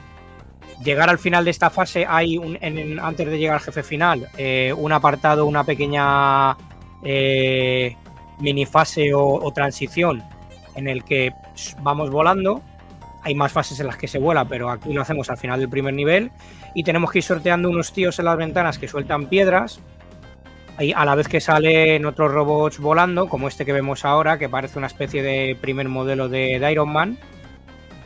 [0.84, 4.28] Llegar al final de esta fase hay un, en- antes de llegar al jefe final
[4.38, 6.56] eh, un apartado, una pequeña
[7.02, 7.96] eh,
[8.38, 10.22] mini fase o, o transición
[10.74, 11.32] en el que
[11.82, 12.62] vamos volando.
[13.22, 15.68] Hay más fases en las que se vuela, pero aquí lo hacemos al final del
[15.68, 16.30] primer nivel.
[16.74, 19.80] Y tenemos que ir sorteando unos tíos en las ventanas que sueltan piedras
[20.94, 24.78] A la vez que salen otros robots volando, como este que vemos ahora, que parece
[24.78, 27.18] una especie de primer modelo de, de Iron Man,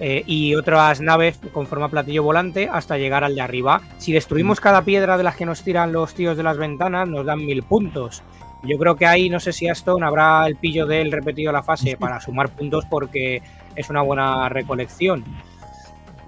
[0.01, 3.81] eh, y otras naves con forma platillo volante hasta llegar al de arriba.
[3.99, 7.25] Si destruimos cada piedra de las que nos tiran los tíos de las ventanas, nos
[7.25, 8.23] dan mil puntos.
[8.65, 11.63] Yo creo que ahí no sé si Aston habrá el pillo de él repetido la
[11.63, 13.43] fase para sumar puntos porque
[13.77, 15.25] es una buena recolección.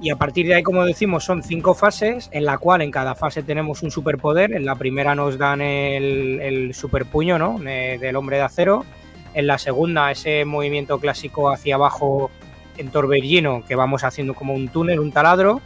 [0.00, 3.14] Y a partir de ahí, como decimos, son cinco fases, en la cual en cada
[3.14, 4.52] fase tenemos un superpoder.
[4.52, 7.58] En la primera nos dan el, superpuño, ¿no?
[7.58, 8.84] De- del hombre de acero.
[9.32, 12.30] En la segunda, ese movimiento clásico hacia abajo
[12.76, 15.62] en Torbellino, que vamos haciendo como un túnel, un taladro.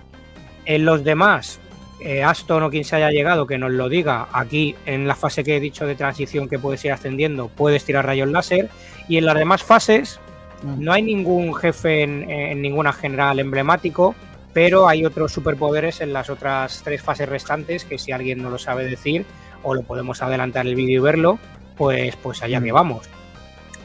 [0.65, 1.59] En los demás,
[2.01, 4.29] eh, Aston o quien se haya llegado, que nos lo diga.
[4.33, 8.07] Aquí, en la fase que he dicho de transición que puedes ir ascendiendo, puedes tirar
[8.07, 8.69] rayos láser.
[9.09, 10.21] Y en las demás fases,
[10.63, 14.15] no hay ningún jefe en, en ninguna general emblemático,
[14.53, 18.59] pero hay otros superpoderes en las otras tres fases restantes que si alguien no lo
[18.59, 19.25] sabe decir
[19.63, 21.39] o lo podemos adelantar el vídeo y verlo,
[21.77, 23.09] pues, pues allá que vamos.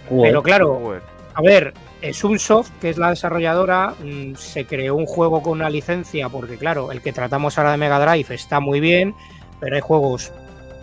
[0.09, 1.01] Pero claro, Joder.
[1.33, 5.69] a ver, eh, Sunsoft, que es la desarrolladora, mm, se creó un juego con una
[5.69, 9.15] licencia, porque claro, el que tratamos ahora de Mega Drive está muy bien,
[9.59, 10.31] pero hay juegos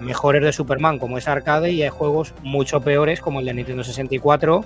[0.00, 3.84] mejores de Superman como es arcade y hay juegos mucho peores como el de Nintendo
[3.84, 4.64] 64,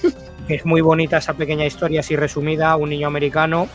[0.00, 0.08] que
[0.48, 3.68] es muy bonita esa pequeña historia así resumida, un niño americano,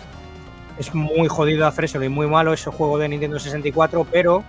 [0.77, 4.43] es muy jodido hacérselo y muy malo ese juego de Nintendo 64, pero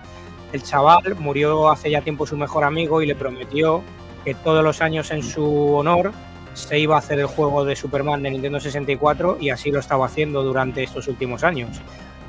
[0.53, 3.83] el chaval murió hace ya tiempo su mejor amigo y le prometió
[4.23, 6.11] que todos los años en su honor
[6.53, 10.05] se iba a hacer el juego de Superman de Nintendo 64 y así lo estaba
[10.05, 11.81] haciendo durante estos últimos años.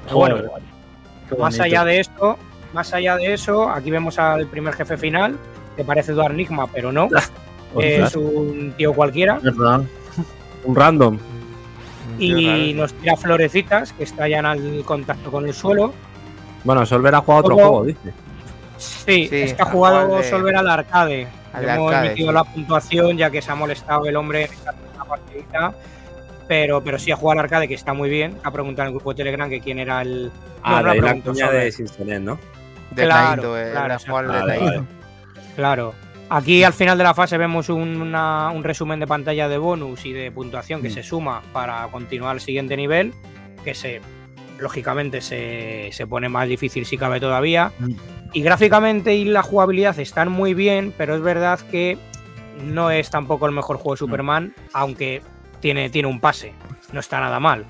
[0.04, 0.42] Pero bueno,
[1.38, 2.36] más allá de esto,
[2.72, 5.38] más allá de eso, aquí vemos al primer jefe final,
[5.76, 7.08] que parece Eduard Enigma, pero no.
[7.80, 9.82] Es un tío cualquiera ¿Verdad?
[10.64, 11.18] un random.
[12.18, 15.92] y nos tira florecitas que estallan al contacto con el suelo.
[16.64, 18.12] Bueno, Solver ha jugado otro juego, dice.
[18.78, 21.26] Sí, Sí, es que ha jugado de- Solver al arcade.
[21.52, 22.34] al hemos arcade, emitido sí.
[22.34, 25.74] la puntuación ya que se ha molestado el hombre en esta primera partidita.
[26.48, 28.36] Pero, pero sí ha jugado al arcade, que está muy bien.
[28.44, 30.30] Ha preguntado en el grupo de Telegram que quién era el.
[30.62, 31.64] Ah, no, de la cuña Solver.
[31.64, 32.38] de Sinsonet, ¿no?
[32.92, 34.64] De Claro, Taito, eh, claro, era jugar al de Vale, Taito.
[34.64, 34.82] vale.
[35.56, 35.94] Claro.
[36.28, 40.04] Aquí al final de la fase vemos un, una- un resumen de pantalla de bonus
[40.06, 40.92] y de puntuación que Mm.
[40.92, 43.12] se suma para continuar al siguiente nivel,
[43.64, 44.00] que se
[44.58, 47.70] lógicamente se, se pone más difícil si cabe todavía.
[47.78, 47.92] Mm.
[48.32, 51.96] Y gráficamente y la jugabilidad están muy bien, pero es verdad que
[52.64, 55.22] no es tampoco el mejor juego de Superman, aunque
[55.60, 56.52] tiene, tiene un pase,
[56.92, 57.64] no está nada mal.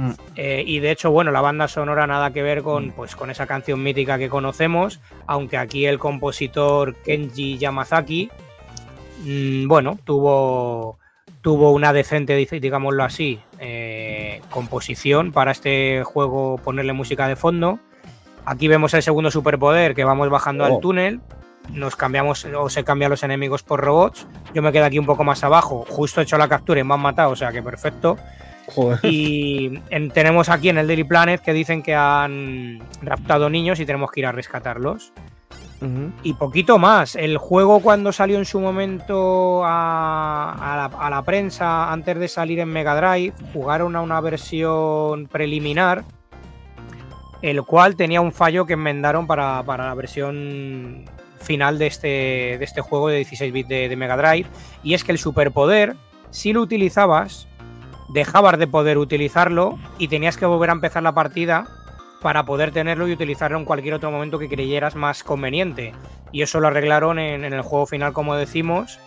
[0.00, 0.10] Mm.
[0.36, 3.46] Eh, y de hecho, bueno, la banda sonora nada que ver con, pues, con esa
[3.46, 8.30] canción mítica que conocemos, aunque aquí el compositor Kenji Yamazaki,
[9.24, 10.98] mm, bueno, tuvo,
[11.42, 17.78] tuvo una decente, digámoslo así, eh, composición para este juego ponerle música de fondo.
[18.46, 20.66] Aquí vemos el segundo superpoder que vamos bajando Oh.
[20.66, 21.20] al túnel.
[21.68, 24.26] Nos cambiamos o se cambian los enemigos por robots.
[24.54, 25.84] Yo me quedo aquí un poco más abajo.
[25.90, 28.16] Justo he hecho la captura y me han matado, o sea que perfecto.
[28.74, 28.98] Joder.
[29.04, 33.86] Y en- tenemos aquí en el Daily Planet que dicen que han raptado niños y
[33.86, 35.12] tenemos que ir a rescatarlos.
[36.22, 37.16] Y poquito más.
[37.16, 42.28] El juego cuando salió en su momento a, a la, a la prensa, antes de
[42.28, 46.04] salir en Mega Drive, jugaron a una versión preliminar,
[47.40, 51.06] el cual tenía un fallo que enmendaron para, para la versión
[51.40, 52.06] final de este,
[52.58, 54.46] de este juego de 16 bits de, de Mega Drive.
[54.82, 55.96] Y es que el superpoder,
[56.28, 57.48] si lo utilizabas,
[58.12, 61.66] dejabas de poder utilizarlo y tenías que volver a empezar la partida
[62.20, 65.94] para poder tenerlo y utilizarlo en cualquier otro momento que creyeras más conveniente.
[66.32, 68.98] Y eso lo arreglaron en, en el juego final, como decimos,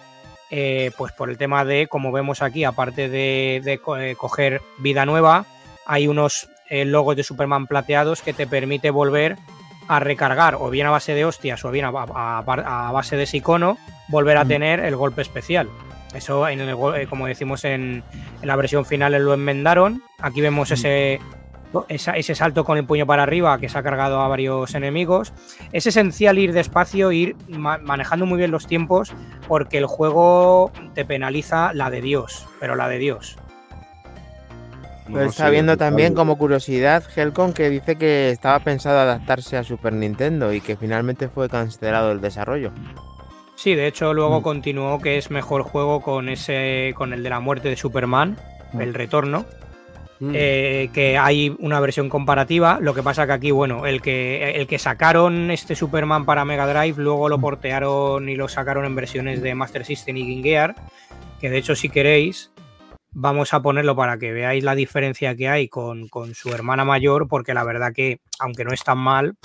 [0.50, 4.62] eh, pues por el tema de, como vemos aquí, aparte de, de co- eh, coger
[4.80, 5.46] vida nueva,
[5.86, 9.38] hay unos eh, logos de Superman plateados que te permite volver
[9.88, 13.16] a recargar, o bien a base de hostias, o bien a, a- a- a base
[13.18, 13.78] de Sicono,
[14.08, 14.48] volver a Mm.
[14.48, 15.70] tener el golpe especial.
[16.14, 18.04] Eso, en el, go- eh, como decimos en,
[18.42, 20.04] en la versión final, lo enmendaron.
[20.20, 21.20] Aquí vemos ese,
[21.90, 25.34] esa- ese salto con el puño para arriba que se ha cargado a varios enemigos.
[25.72, 29.12] Es esencial ir despacio, ir ma- manejando muy bien los tiempos,
[29.48, 33.38] porque el juego te penaliza la de Dios, pero la de Dios.
[35.12, 39.92] Pero está viendo también como curiosidad Helcom que dice que estaba pensado adaptarse a Super
[39.94, 42.72] Nintendo y que finalmente fue cancelado el desarrollo.
[43.56, 44.44] Sí, de hecho luego Mm.
[44.44, 48.38] continuó que es mejor juego con ese con el de la muerte de Superman,
[48.74, 48.82] Mm.
[48.82, 49.46] el retorno.
[50.20, 50.32] Mm.
[50.36, 52.78] eh, que hay una versión comparativa.
[52.80, 56.66] Lo que pasa que aquí, bueno, el que, el que sacaron este Superman para Mega
[56.66, 60.76] Drive, luego lo portearon y lo sacaron en versiones de Master System y Game Gear.
[61.42, 62.52] Que de hecho, si queréis,
[63.12, 67.28] vamos a ponerlo para que veáis la diferencia que hay con, con su hermana mayor,
[67.28, 69.36] porque la verdad que, aunque no es tan mal,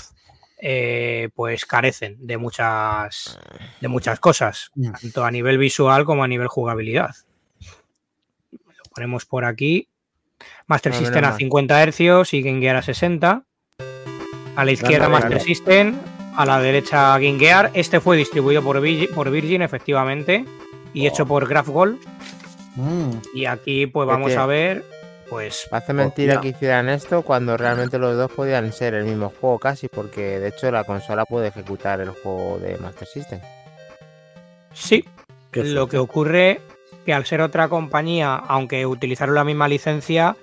[0.61, 3.39] eh, pues carecen de muchas,
[3.81, 4.71] de muchas cosas,
[5.01, 7.15] tanto a nivel visual como a nivel jugabilidad.
[8.51, 9.89] Lo ponemos por aquí.
[10.67, 11.39] Master Ah, System a mal.
[11.39, 13.45] 50 Hz y Game Gear a 60.
[14.57, 15.45] A la izquierda Dale, Master dale.
[15.45, 15.97] System,
[16.37, 17.71] a la derecha Game Gear.
[17.75, 20.45] Este fue distribuido por Virgin, por Virgin efectivamente,
[20.93, 21.99] y hecho por Graph Gold.
[22.77, 23.11] Mm.
[23.35, 24.85] Y aquí pues Es vamos que- a ver,
[25.31, 26.41] pues Hace mentira Hostia.
[26.53, 30.49] que hicieran esto cuando realmente los dos podían ser el mismo juego casi, porque de
[30.49, 33.41] hecho la consola puede ejecutar el juego de Master System.
[34.73, 35.05] sí,
[35.53, 36.61] lo que ocurre
[37.05, 40.37] que al ser otra compañía, aunque utilizaron la misma licencia,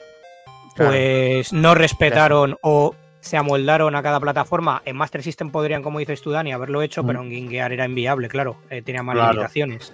[0.75, 0.91] Claro.
[0.91, 4.81] pues no respetaron o se amoldaron a cada plataforma.
[4.85, 7.07] En Master System podrían, como dices tú, Dani, haberlo hecho, Mm.
[7.07, 8.57] pero en Game Gear era inviable, claro.
[8.69, 9.31] eh, tenía más Claro.
[9.33, 9.93] limitaciones.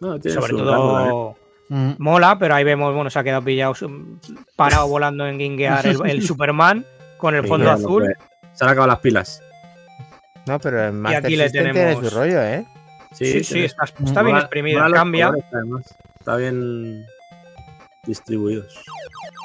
[0.00, 1.47] No, tiene Sobre su todo rango, ¿eh?
[1.70, 1.92] Mm.
[1.98, 4.18] mola, pero ahí vemos, bueno, se ha quedado pillado, mm,
[4.56, 6.84] parado volando en Game Gear el, el Superman
[7.18, 8.04] con el fondo azul.
[8.04, 8.16] pues,
[8.58, 9.42] Se han acabado las pilas.
[10.46, 12.64] No, pero en Master aquí le System tiene tenemos- su rollo, ¿eh?
[13.12, 15.26] Sí, sí, está, está bien Mola- exprimida, mola los cambia.
[15.26, 15.94] colores, además.
[16.18, 17.04] Está bien
[18.04, 18.82] distribuidos.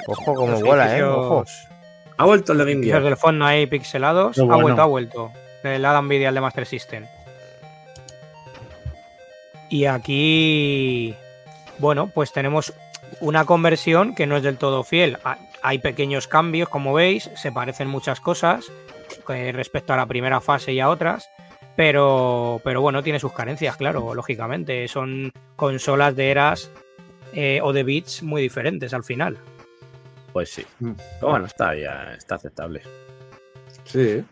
[0.07, 0.99] Ojo como vuela, ¿eh?
[1.01, 1.45] edificios- Ojo.
[2.17, 3.09] Ha vuelto el de Game edificios Gear.
[3.09, 4.37] del fondo ahí pixelados.
[4.37, 5.31] Ha vuelto, ha vuelto.
[5.63, 7.05] El Adam al de Master System.
[9.69, 11.15] Y aquí,
[11.79, 12.73] bueno, pues tenemos
[13.19, 15.17] una conversión que no es del todo fiel.
[15.23, 18.65] Ha- Hay pequeños cambios, como veis, se parecen muchas cosas
[19.29, 21.29] eh, respecto a la primera fase y a otras.
[21.75, 24.87] Pero, pero bueno, tiene sus carencias, claro, lógicamente.
[24.87, 26.69] Son consolas de eras
[27.33, 29.37] eh, o de bits muy diferentes al final.
[30.33, 30.65] Pues sí.
[30.79, 30.91] Mm.
[31.19, 32.81] Pero bueno, está ya, está aceptable.
[33.85, 34.23] Sí.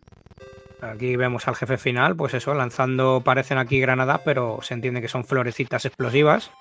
[0.82, 5.08] Aquí vemos al jefe final, pues eso, lanzando, parecen aquí granadas, pero se entiende que
[5.08, 6.52] son florecitas explosivas.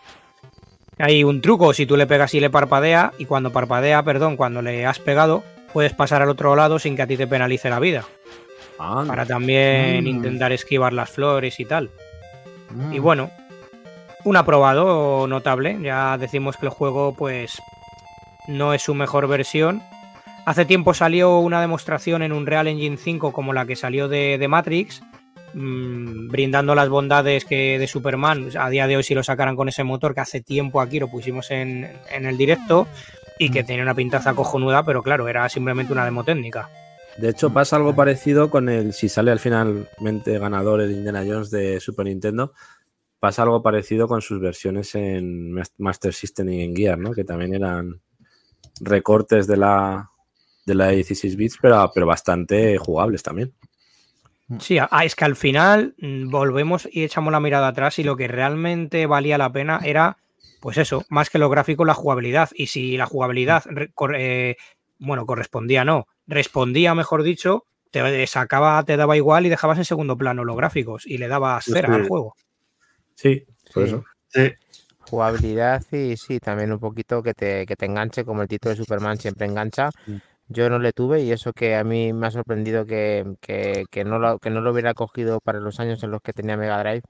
[1.01, 4.63] Hay un truco, si tú le pegas y le parpadea, y cuando parpadea, perdón, cuando
[4.63, 7.81] le has pegado, puedes pasar al otro lado sin que a ti te penalice la
[7.81, 8.05] vida.
[8.79, 9.07] Anda.
[9.13, 10.07] Para también Mm.
[10.09, 11.91] intentar esquivar las flores y tal.
[12.71, 12.93] Mm.
[12.95, 13.31] Y bueno,
[14.25, 15.77] un aprobado notable.
[15.83, 17.61] Ya decimos que el juego, pues,
[18.49, 19.83] no es su mejor versión.
[20.47, 24.39] Hace tiempo salió una demostración en un Real Engine 5 como la que salió de,
[24.39, 25.03] de Matrix,
[25.55, 28.49] mm, brindando las bondades que de Superman.
[28.59, 31.09] A día de hoy, si lo sacaran con ese motor, que hace tiempo aquí lo
[31.09, 32.87] pusimos en, en el directo,
[33.41, 36.69] y que tenía una pintaza cojonuda, pero claro, era simplemente una demo técnica.
[37.17, 38.93] De hecho, pasa algo parecido con el.
[38.93, 42.53] Si sale al finalmente ganador el Indiana Jones de Super Nintendo,
[43.19, 47.13] pasa algo parecido con sus versiones en Mas- Master System y en Gear, ¿no?
[47.13, 48.01] Que también eran
[48.81, 50.11] recortes de la,
[50.67, 53.55] de la 16 bits, pero, pero bastante jugables también.
[54.59, 58.17] Sí, ah, es que al final mm, volvemos y echamos la mirada atrás y lo
[58.17, 60.19] que realmente valía la pena era,
[60.61, 62.51] pues eso, más que lo gráfico, la jugabilidad.
[62.55, 63.65] Y si la jugabilidad,
[64.17, 64.57] eh,
[64.99, 70.17] bueno, correspondía, no, respondía, mejor dicho, te sacaba, te daba igual y dejabas en segundo
[70.17, 71.95] plano los gráficos y le dabas Sí, cera sí.
[71.95, 72.35] al juego.
[73.15, 73.89] Sí, por Sí.
[73.89, 74.05] eso.
[74.29, 74.53] Sí.
[75.11, 78.77] Jugabilidad y sí, también un poquito que te, que te enganche, como el título de
[78.77, 79.91] Superman siempre engancha.
[80.07, 80.17] Mm.
[80.53, 84.05] Yo no le tuve y eso que a mí me ha sorprendido que, que, que
[84.05, 86.81] no lo, que no lo hubiera cogido para los años en los que tenía Mega
[86.83, 87.03] Drive,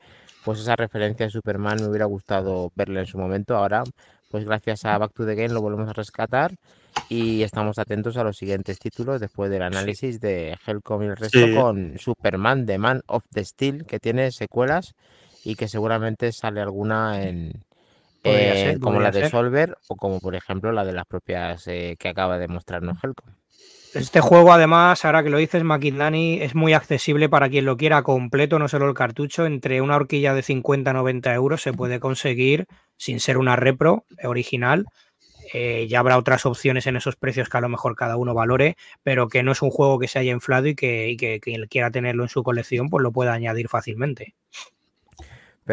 [0.45, 3.57] pues esa referencia de Superman me hubiera gustado verla en su momento.
[3.57, 3.83] Ahora,
[4.31, 6.55] pues gracias a Back to the Game lo volvemos a rescatar
[7.09, 11.39] y estamos atentos a los siguientes títulos después del análisis de Helcom y el resto
[11.39, 11.55] Sí.
[11.55, 14.95] con Superman, The Man of the Steel, que tiene secuelas
[15.45, 17.65] y que seguramente sale alguna en,
[18.25, 19.31] eh, ser, como la de ser.
[19.31, 23.35] Solver o como por ejemplo la de las propias eh, que acaba de mostrarnos Helcom.
[23.93, 28.05] Este juego, además, ahora que lo dices, Maquindani, es muy accesible para quien lo quiera
[28.05, 29.47] completo, no solo el cartucho.
[29.47, 32.67] Entre una horquilla de 50-90 euros se puede conseguir
[32.97, 34.87] sin ser una repro original.
[35.53, 38.77] Eh, ya habrá otras opciones en esos precios que a lo mejor cada uno valore,
[39.03, 41.67] pero que no es un juego que se haya inflado y que, y que quien
[41.67, 44.35] quiera tenerlo en su colección, pues lo pueda añadir fácilmente.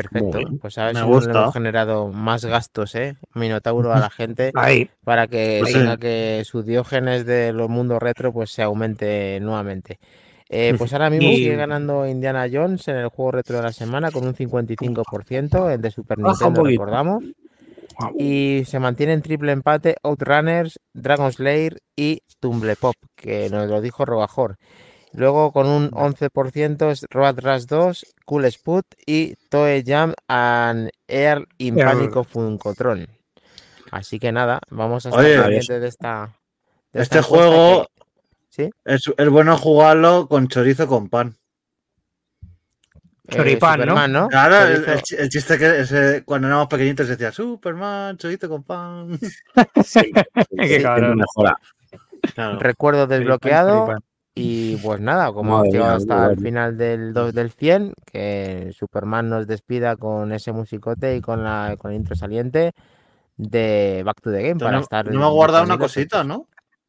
[0.02, 0.38] Perfecto.
[0.38, 0.60] bien.
[0.60, 3.16] Pues a ver Me si hemos generado más gastos, ¿eh?
[3.34, 5.80] Minotauro a la gente Ahí, para que Pues sí.
[6.00, 10.00] que su diógenes de los mundos retro pues se aumente nuevamente.
[10.50, 13.74] Eh, pues ahora mismo Y- sigue ganando Indiana Jones en el juego retro de la
[13.74, 17.24] semana con un 55%, el de Super Nintendo, recordamos.
[18.18, 23.82] Y se mantiene en triple empate Outrunners, Dragon Slayer y Tumble Pop, que nos lo
[23.82, 24.58] dijo Robajor.
[25.14, 31.48] Luego con un 11% es Road Rush 2, Cool Spot y Toe Jam and Air
[31.58, 31.78] in
[32.26, 33.08] Funkotron.
[33.92, 36.36] Así que nada, vamos a estar Oye, pendientes de esta.
[36.92, 38.70] de Este juego que- ¿Sí?
[38.86, 41.36] es, es bueno jugarlo con chorizo con pan.
[43.30, 43.86] eh, Choripán, ¿no?
[43.86, 44.28] Superman, ¿no?
[44.30, 48.64] Claro, el, el chi- el chiste que ese- cuando éramos pequeñitos decía Superman, chorizo con
[48.64, 49.18] pan.
[49.86, 50.00] Sí,
[50.58, 51.18] Qué sí, cabrón.
[51.18, 51.58] mejora.
[52.36, 52.60] Claro.
[52.60, 53.86] Recuerdo Choripán, desbloqueado.
[53.86, 54.04] choripán.
[54.40, 59.30] Y pues nada, como hemos llegado hasta el final del 2 del 100, que Superman
[59.30, 62.72] nos despida con ese musicote y con la con el intro saliente
[63.38, 65.06] de Back to the Game para no, estar.
[65.08, 66.48] no me ha guardado una cosita, ¿no?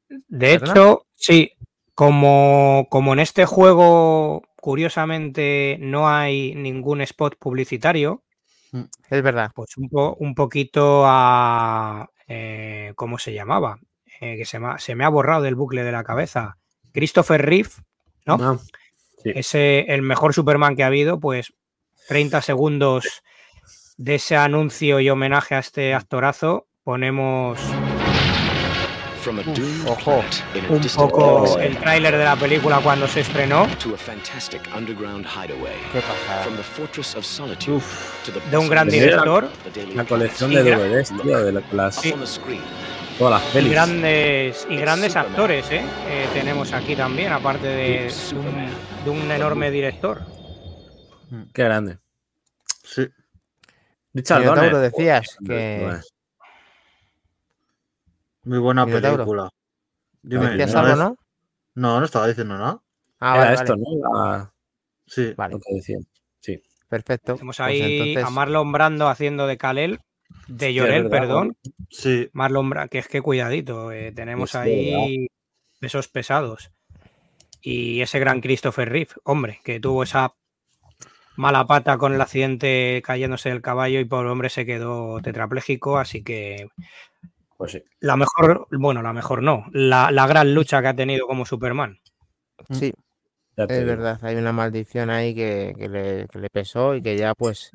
[0.09, 0.71] De ¿Verdad?
[0.73, 1.53] hecho, sí,
[1.95, 8.23] como, como en este juego, curiosamente, no hay ningún spot publicitario,
[9.11, 9.51] Es verdad.
[9.55, 12.09] pues un, po- un poquito a...
[12.27, 13.79] eh, ¿Cómo se llamaba?
[14.21, 16.57] Eh, que se me, ha, se me ha borrado del bucle de la cabeza.
[16.99, 17.71] Christopher Reeve,
[18.27, 18.39] ¿no?
[18.41, 18.59] Ah,
[19.23, 19.31] sí.
[19.35, 21.53] Ese, el mejor Superman que ha habido, pues
[22.09, 23.23] 30 segundos
[23.97, 27.59] de ese anuncio y homenaje a este actorazo, ponemos
[29.23, 30.25] From a doomed Ojo,
[30.71, 33.67] un poco el tráiler de la película cuando se estrenó,
[35.93, 36.45] qué pasada.
[38.25, 39.51] The de un gran director.
[39.95, 41.61] La colección de DVDs, tío, de la-
[42.21, 42.61] the screen,
[43.19, 45.85] todas las y grandes, y grandes actores, ¿eh?
[46.07, 50.23] Eh, tenemos aquí también, aparte de, un, de un enorme director.
[51.53, 51.99] Qué grande.
[52.85, 53.07] Sí.
[54.15, 54.77] Richard Donner.
[54.77, 56.01] decías que.
[58.45, 59.51] Muy buena película.
[60.23, 61.17] Dime, decías ¿no algo, ¿no?
[61.75, 62.81] No, no estaba diciendo nada.
[63.21, 63.85] Ah, Era vale, esto, vale.
[64.03, 64.15] ¿no?
[64.33, 64.53] La-
[65.07, 65.33] Sí.
[65.37, 65.97] Vale, lo que decía.
[66.41, 66.63] Sí.
[66.89, 67.35] perfecto.
[67.35, 70.01] Tenemos Pues ahí entonces- a Marlon Brando haciendo de Kalel,
[70.49, 71.57] de Llorel, perdón.
[71.91, 72.29] Sí.
[72.33, 75.29] Marlon Brando, que es que cuidadito, eh, tenemos ahí
[75.81, 76.71] pesos pesados.
[77.61, 80.35] Y ese gran Christopher Reeve, hombre, que tuvo esa
[81.37, 86.23] mala pata con el accidente cayéndose del caballo y por hombre se quedó tetrapléjico, así
[86.25, 86.69] que
[87.57, 87.83] Pues sí.
[88.01, 92.01] la mejor, bueno, la mejor no, la, la gran lucha que ha tenido como Superman.
[92.71, 92.93] Sí,
[93.57, 94.19] ya te es verdad.
[94.23, 97.71] Hay una maldición ahí que, que le, que le pesó y que ya pues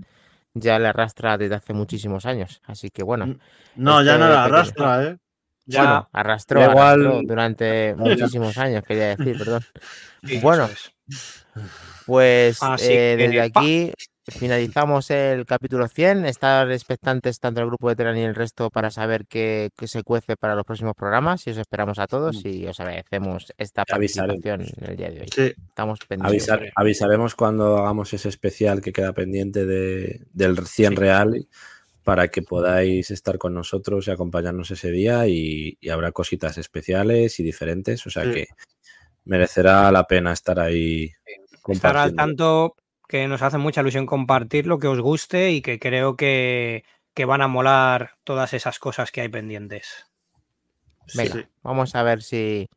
[0.54, 2.62] ya le arrastra desde hace muchísimos años.
[2.66, 3.38] Así que bueno,
[3.76, 4.56] No, ya no la pequeño.
[4.58, 5.18] arrastra, ¿eh?
[5.66, 9.62] Ya, bueno, arrastró, igual- arrastró durante muchísimos años, quería decir, perdón.
[10.24, 10.70] sí, bueno.
[12.06, 13.60] Pues eh, desde pa.
[13.62, 13.94] aquí
[14.28, 16.26] finalizamos el capítulo 100.
[16.26, 20.04] Estar expectantes tanto el grupo de Teran y el resto para saber qué, qué se
[20.04, 21.46] cuece para los próximos programas.
[21.48, 24.42] Y os esperamos a todos y os agradecemos esta Avisaremos.
[24.42, 25.28] participación en el día de hoy.
[25.34, 25.54] Sí.
[25.68, 26.50] Estamos pendientes.
[26.50, 31.48] Avisar- avisaremos cuando hagamos ese especial que queda pendiente de, del 100 real
[32.04, 37.40] para que podáis estar con nosotros y acompañarnos ese día y, y habrá cositas especiales
[37.40, 38.32] y diferentes, o sea Sí.
[38.34, 38.48] que
[39.26, 41.12] merecerá la pena estar ahí.
[41.68, 42.76] Estar al tanto
[43.14, 46.84] que nos hace mucha ilusión compartir lo que os guste y que creo que,
[47.14, 50.08] que van a molar todas esas cosas que hay pendientes.
[51.14, 51.46] Venga, Sí.
[51.62, 52.68] vamos a ver si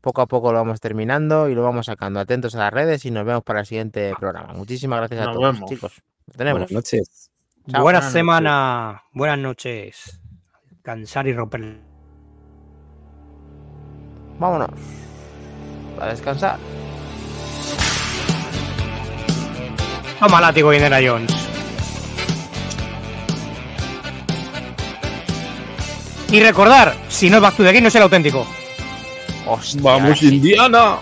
[0.00, 2.20] poco a poco lo vamos terminando y lo vamos sacando.
[2.20, 4.52] Atentos a las redes y nos vemos para el siguiente programa.
[4.52, 5.68] Muchísimas gracias a todos, vemos.
[5.68, 6.00] chicos.
[6.28, 6.58] Nos tenemos.
[6.60, 7.32] Buenas noches.
[7.68, 7.82] Chao.
[7.82, 8.12] Buena Buenas noches.
[8.12, 10.20] semana, buenas noches.
[10.82, 11.80] Cansar y romper.
[14.38, 14.70] Vámonos.
[16.00, 16.60] A descansar.
[20.20, 21.32] Toma látigo, Indiana Jones.
[26.30, 28.46] Y recordar, si no es Back to the Game, no es el auténtico.
[29.46, 30.22] Hostia, ¡Vamos.
[30.22, 30.98] Indiana!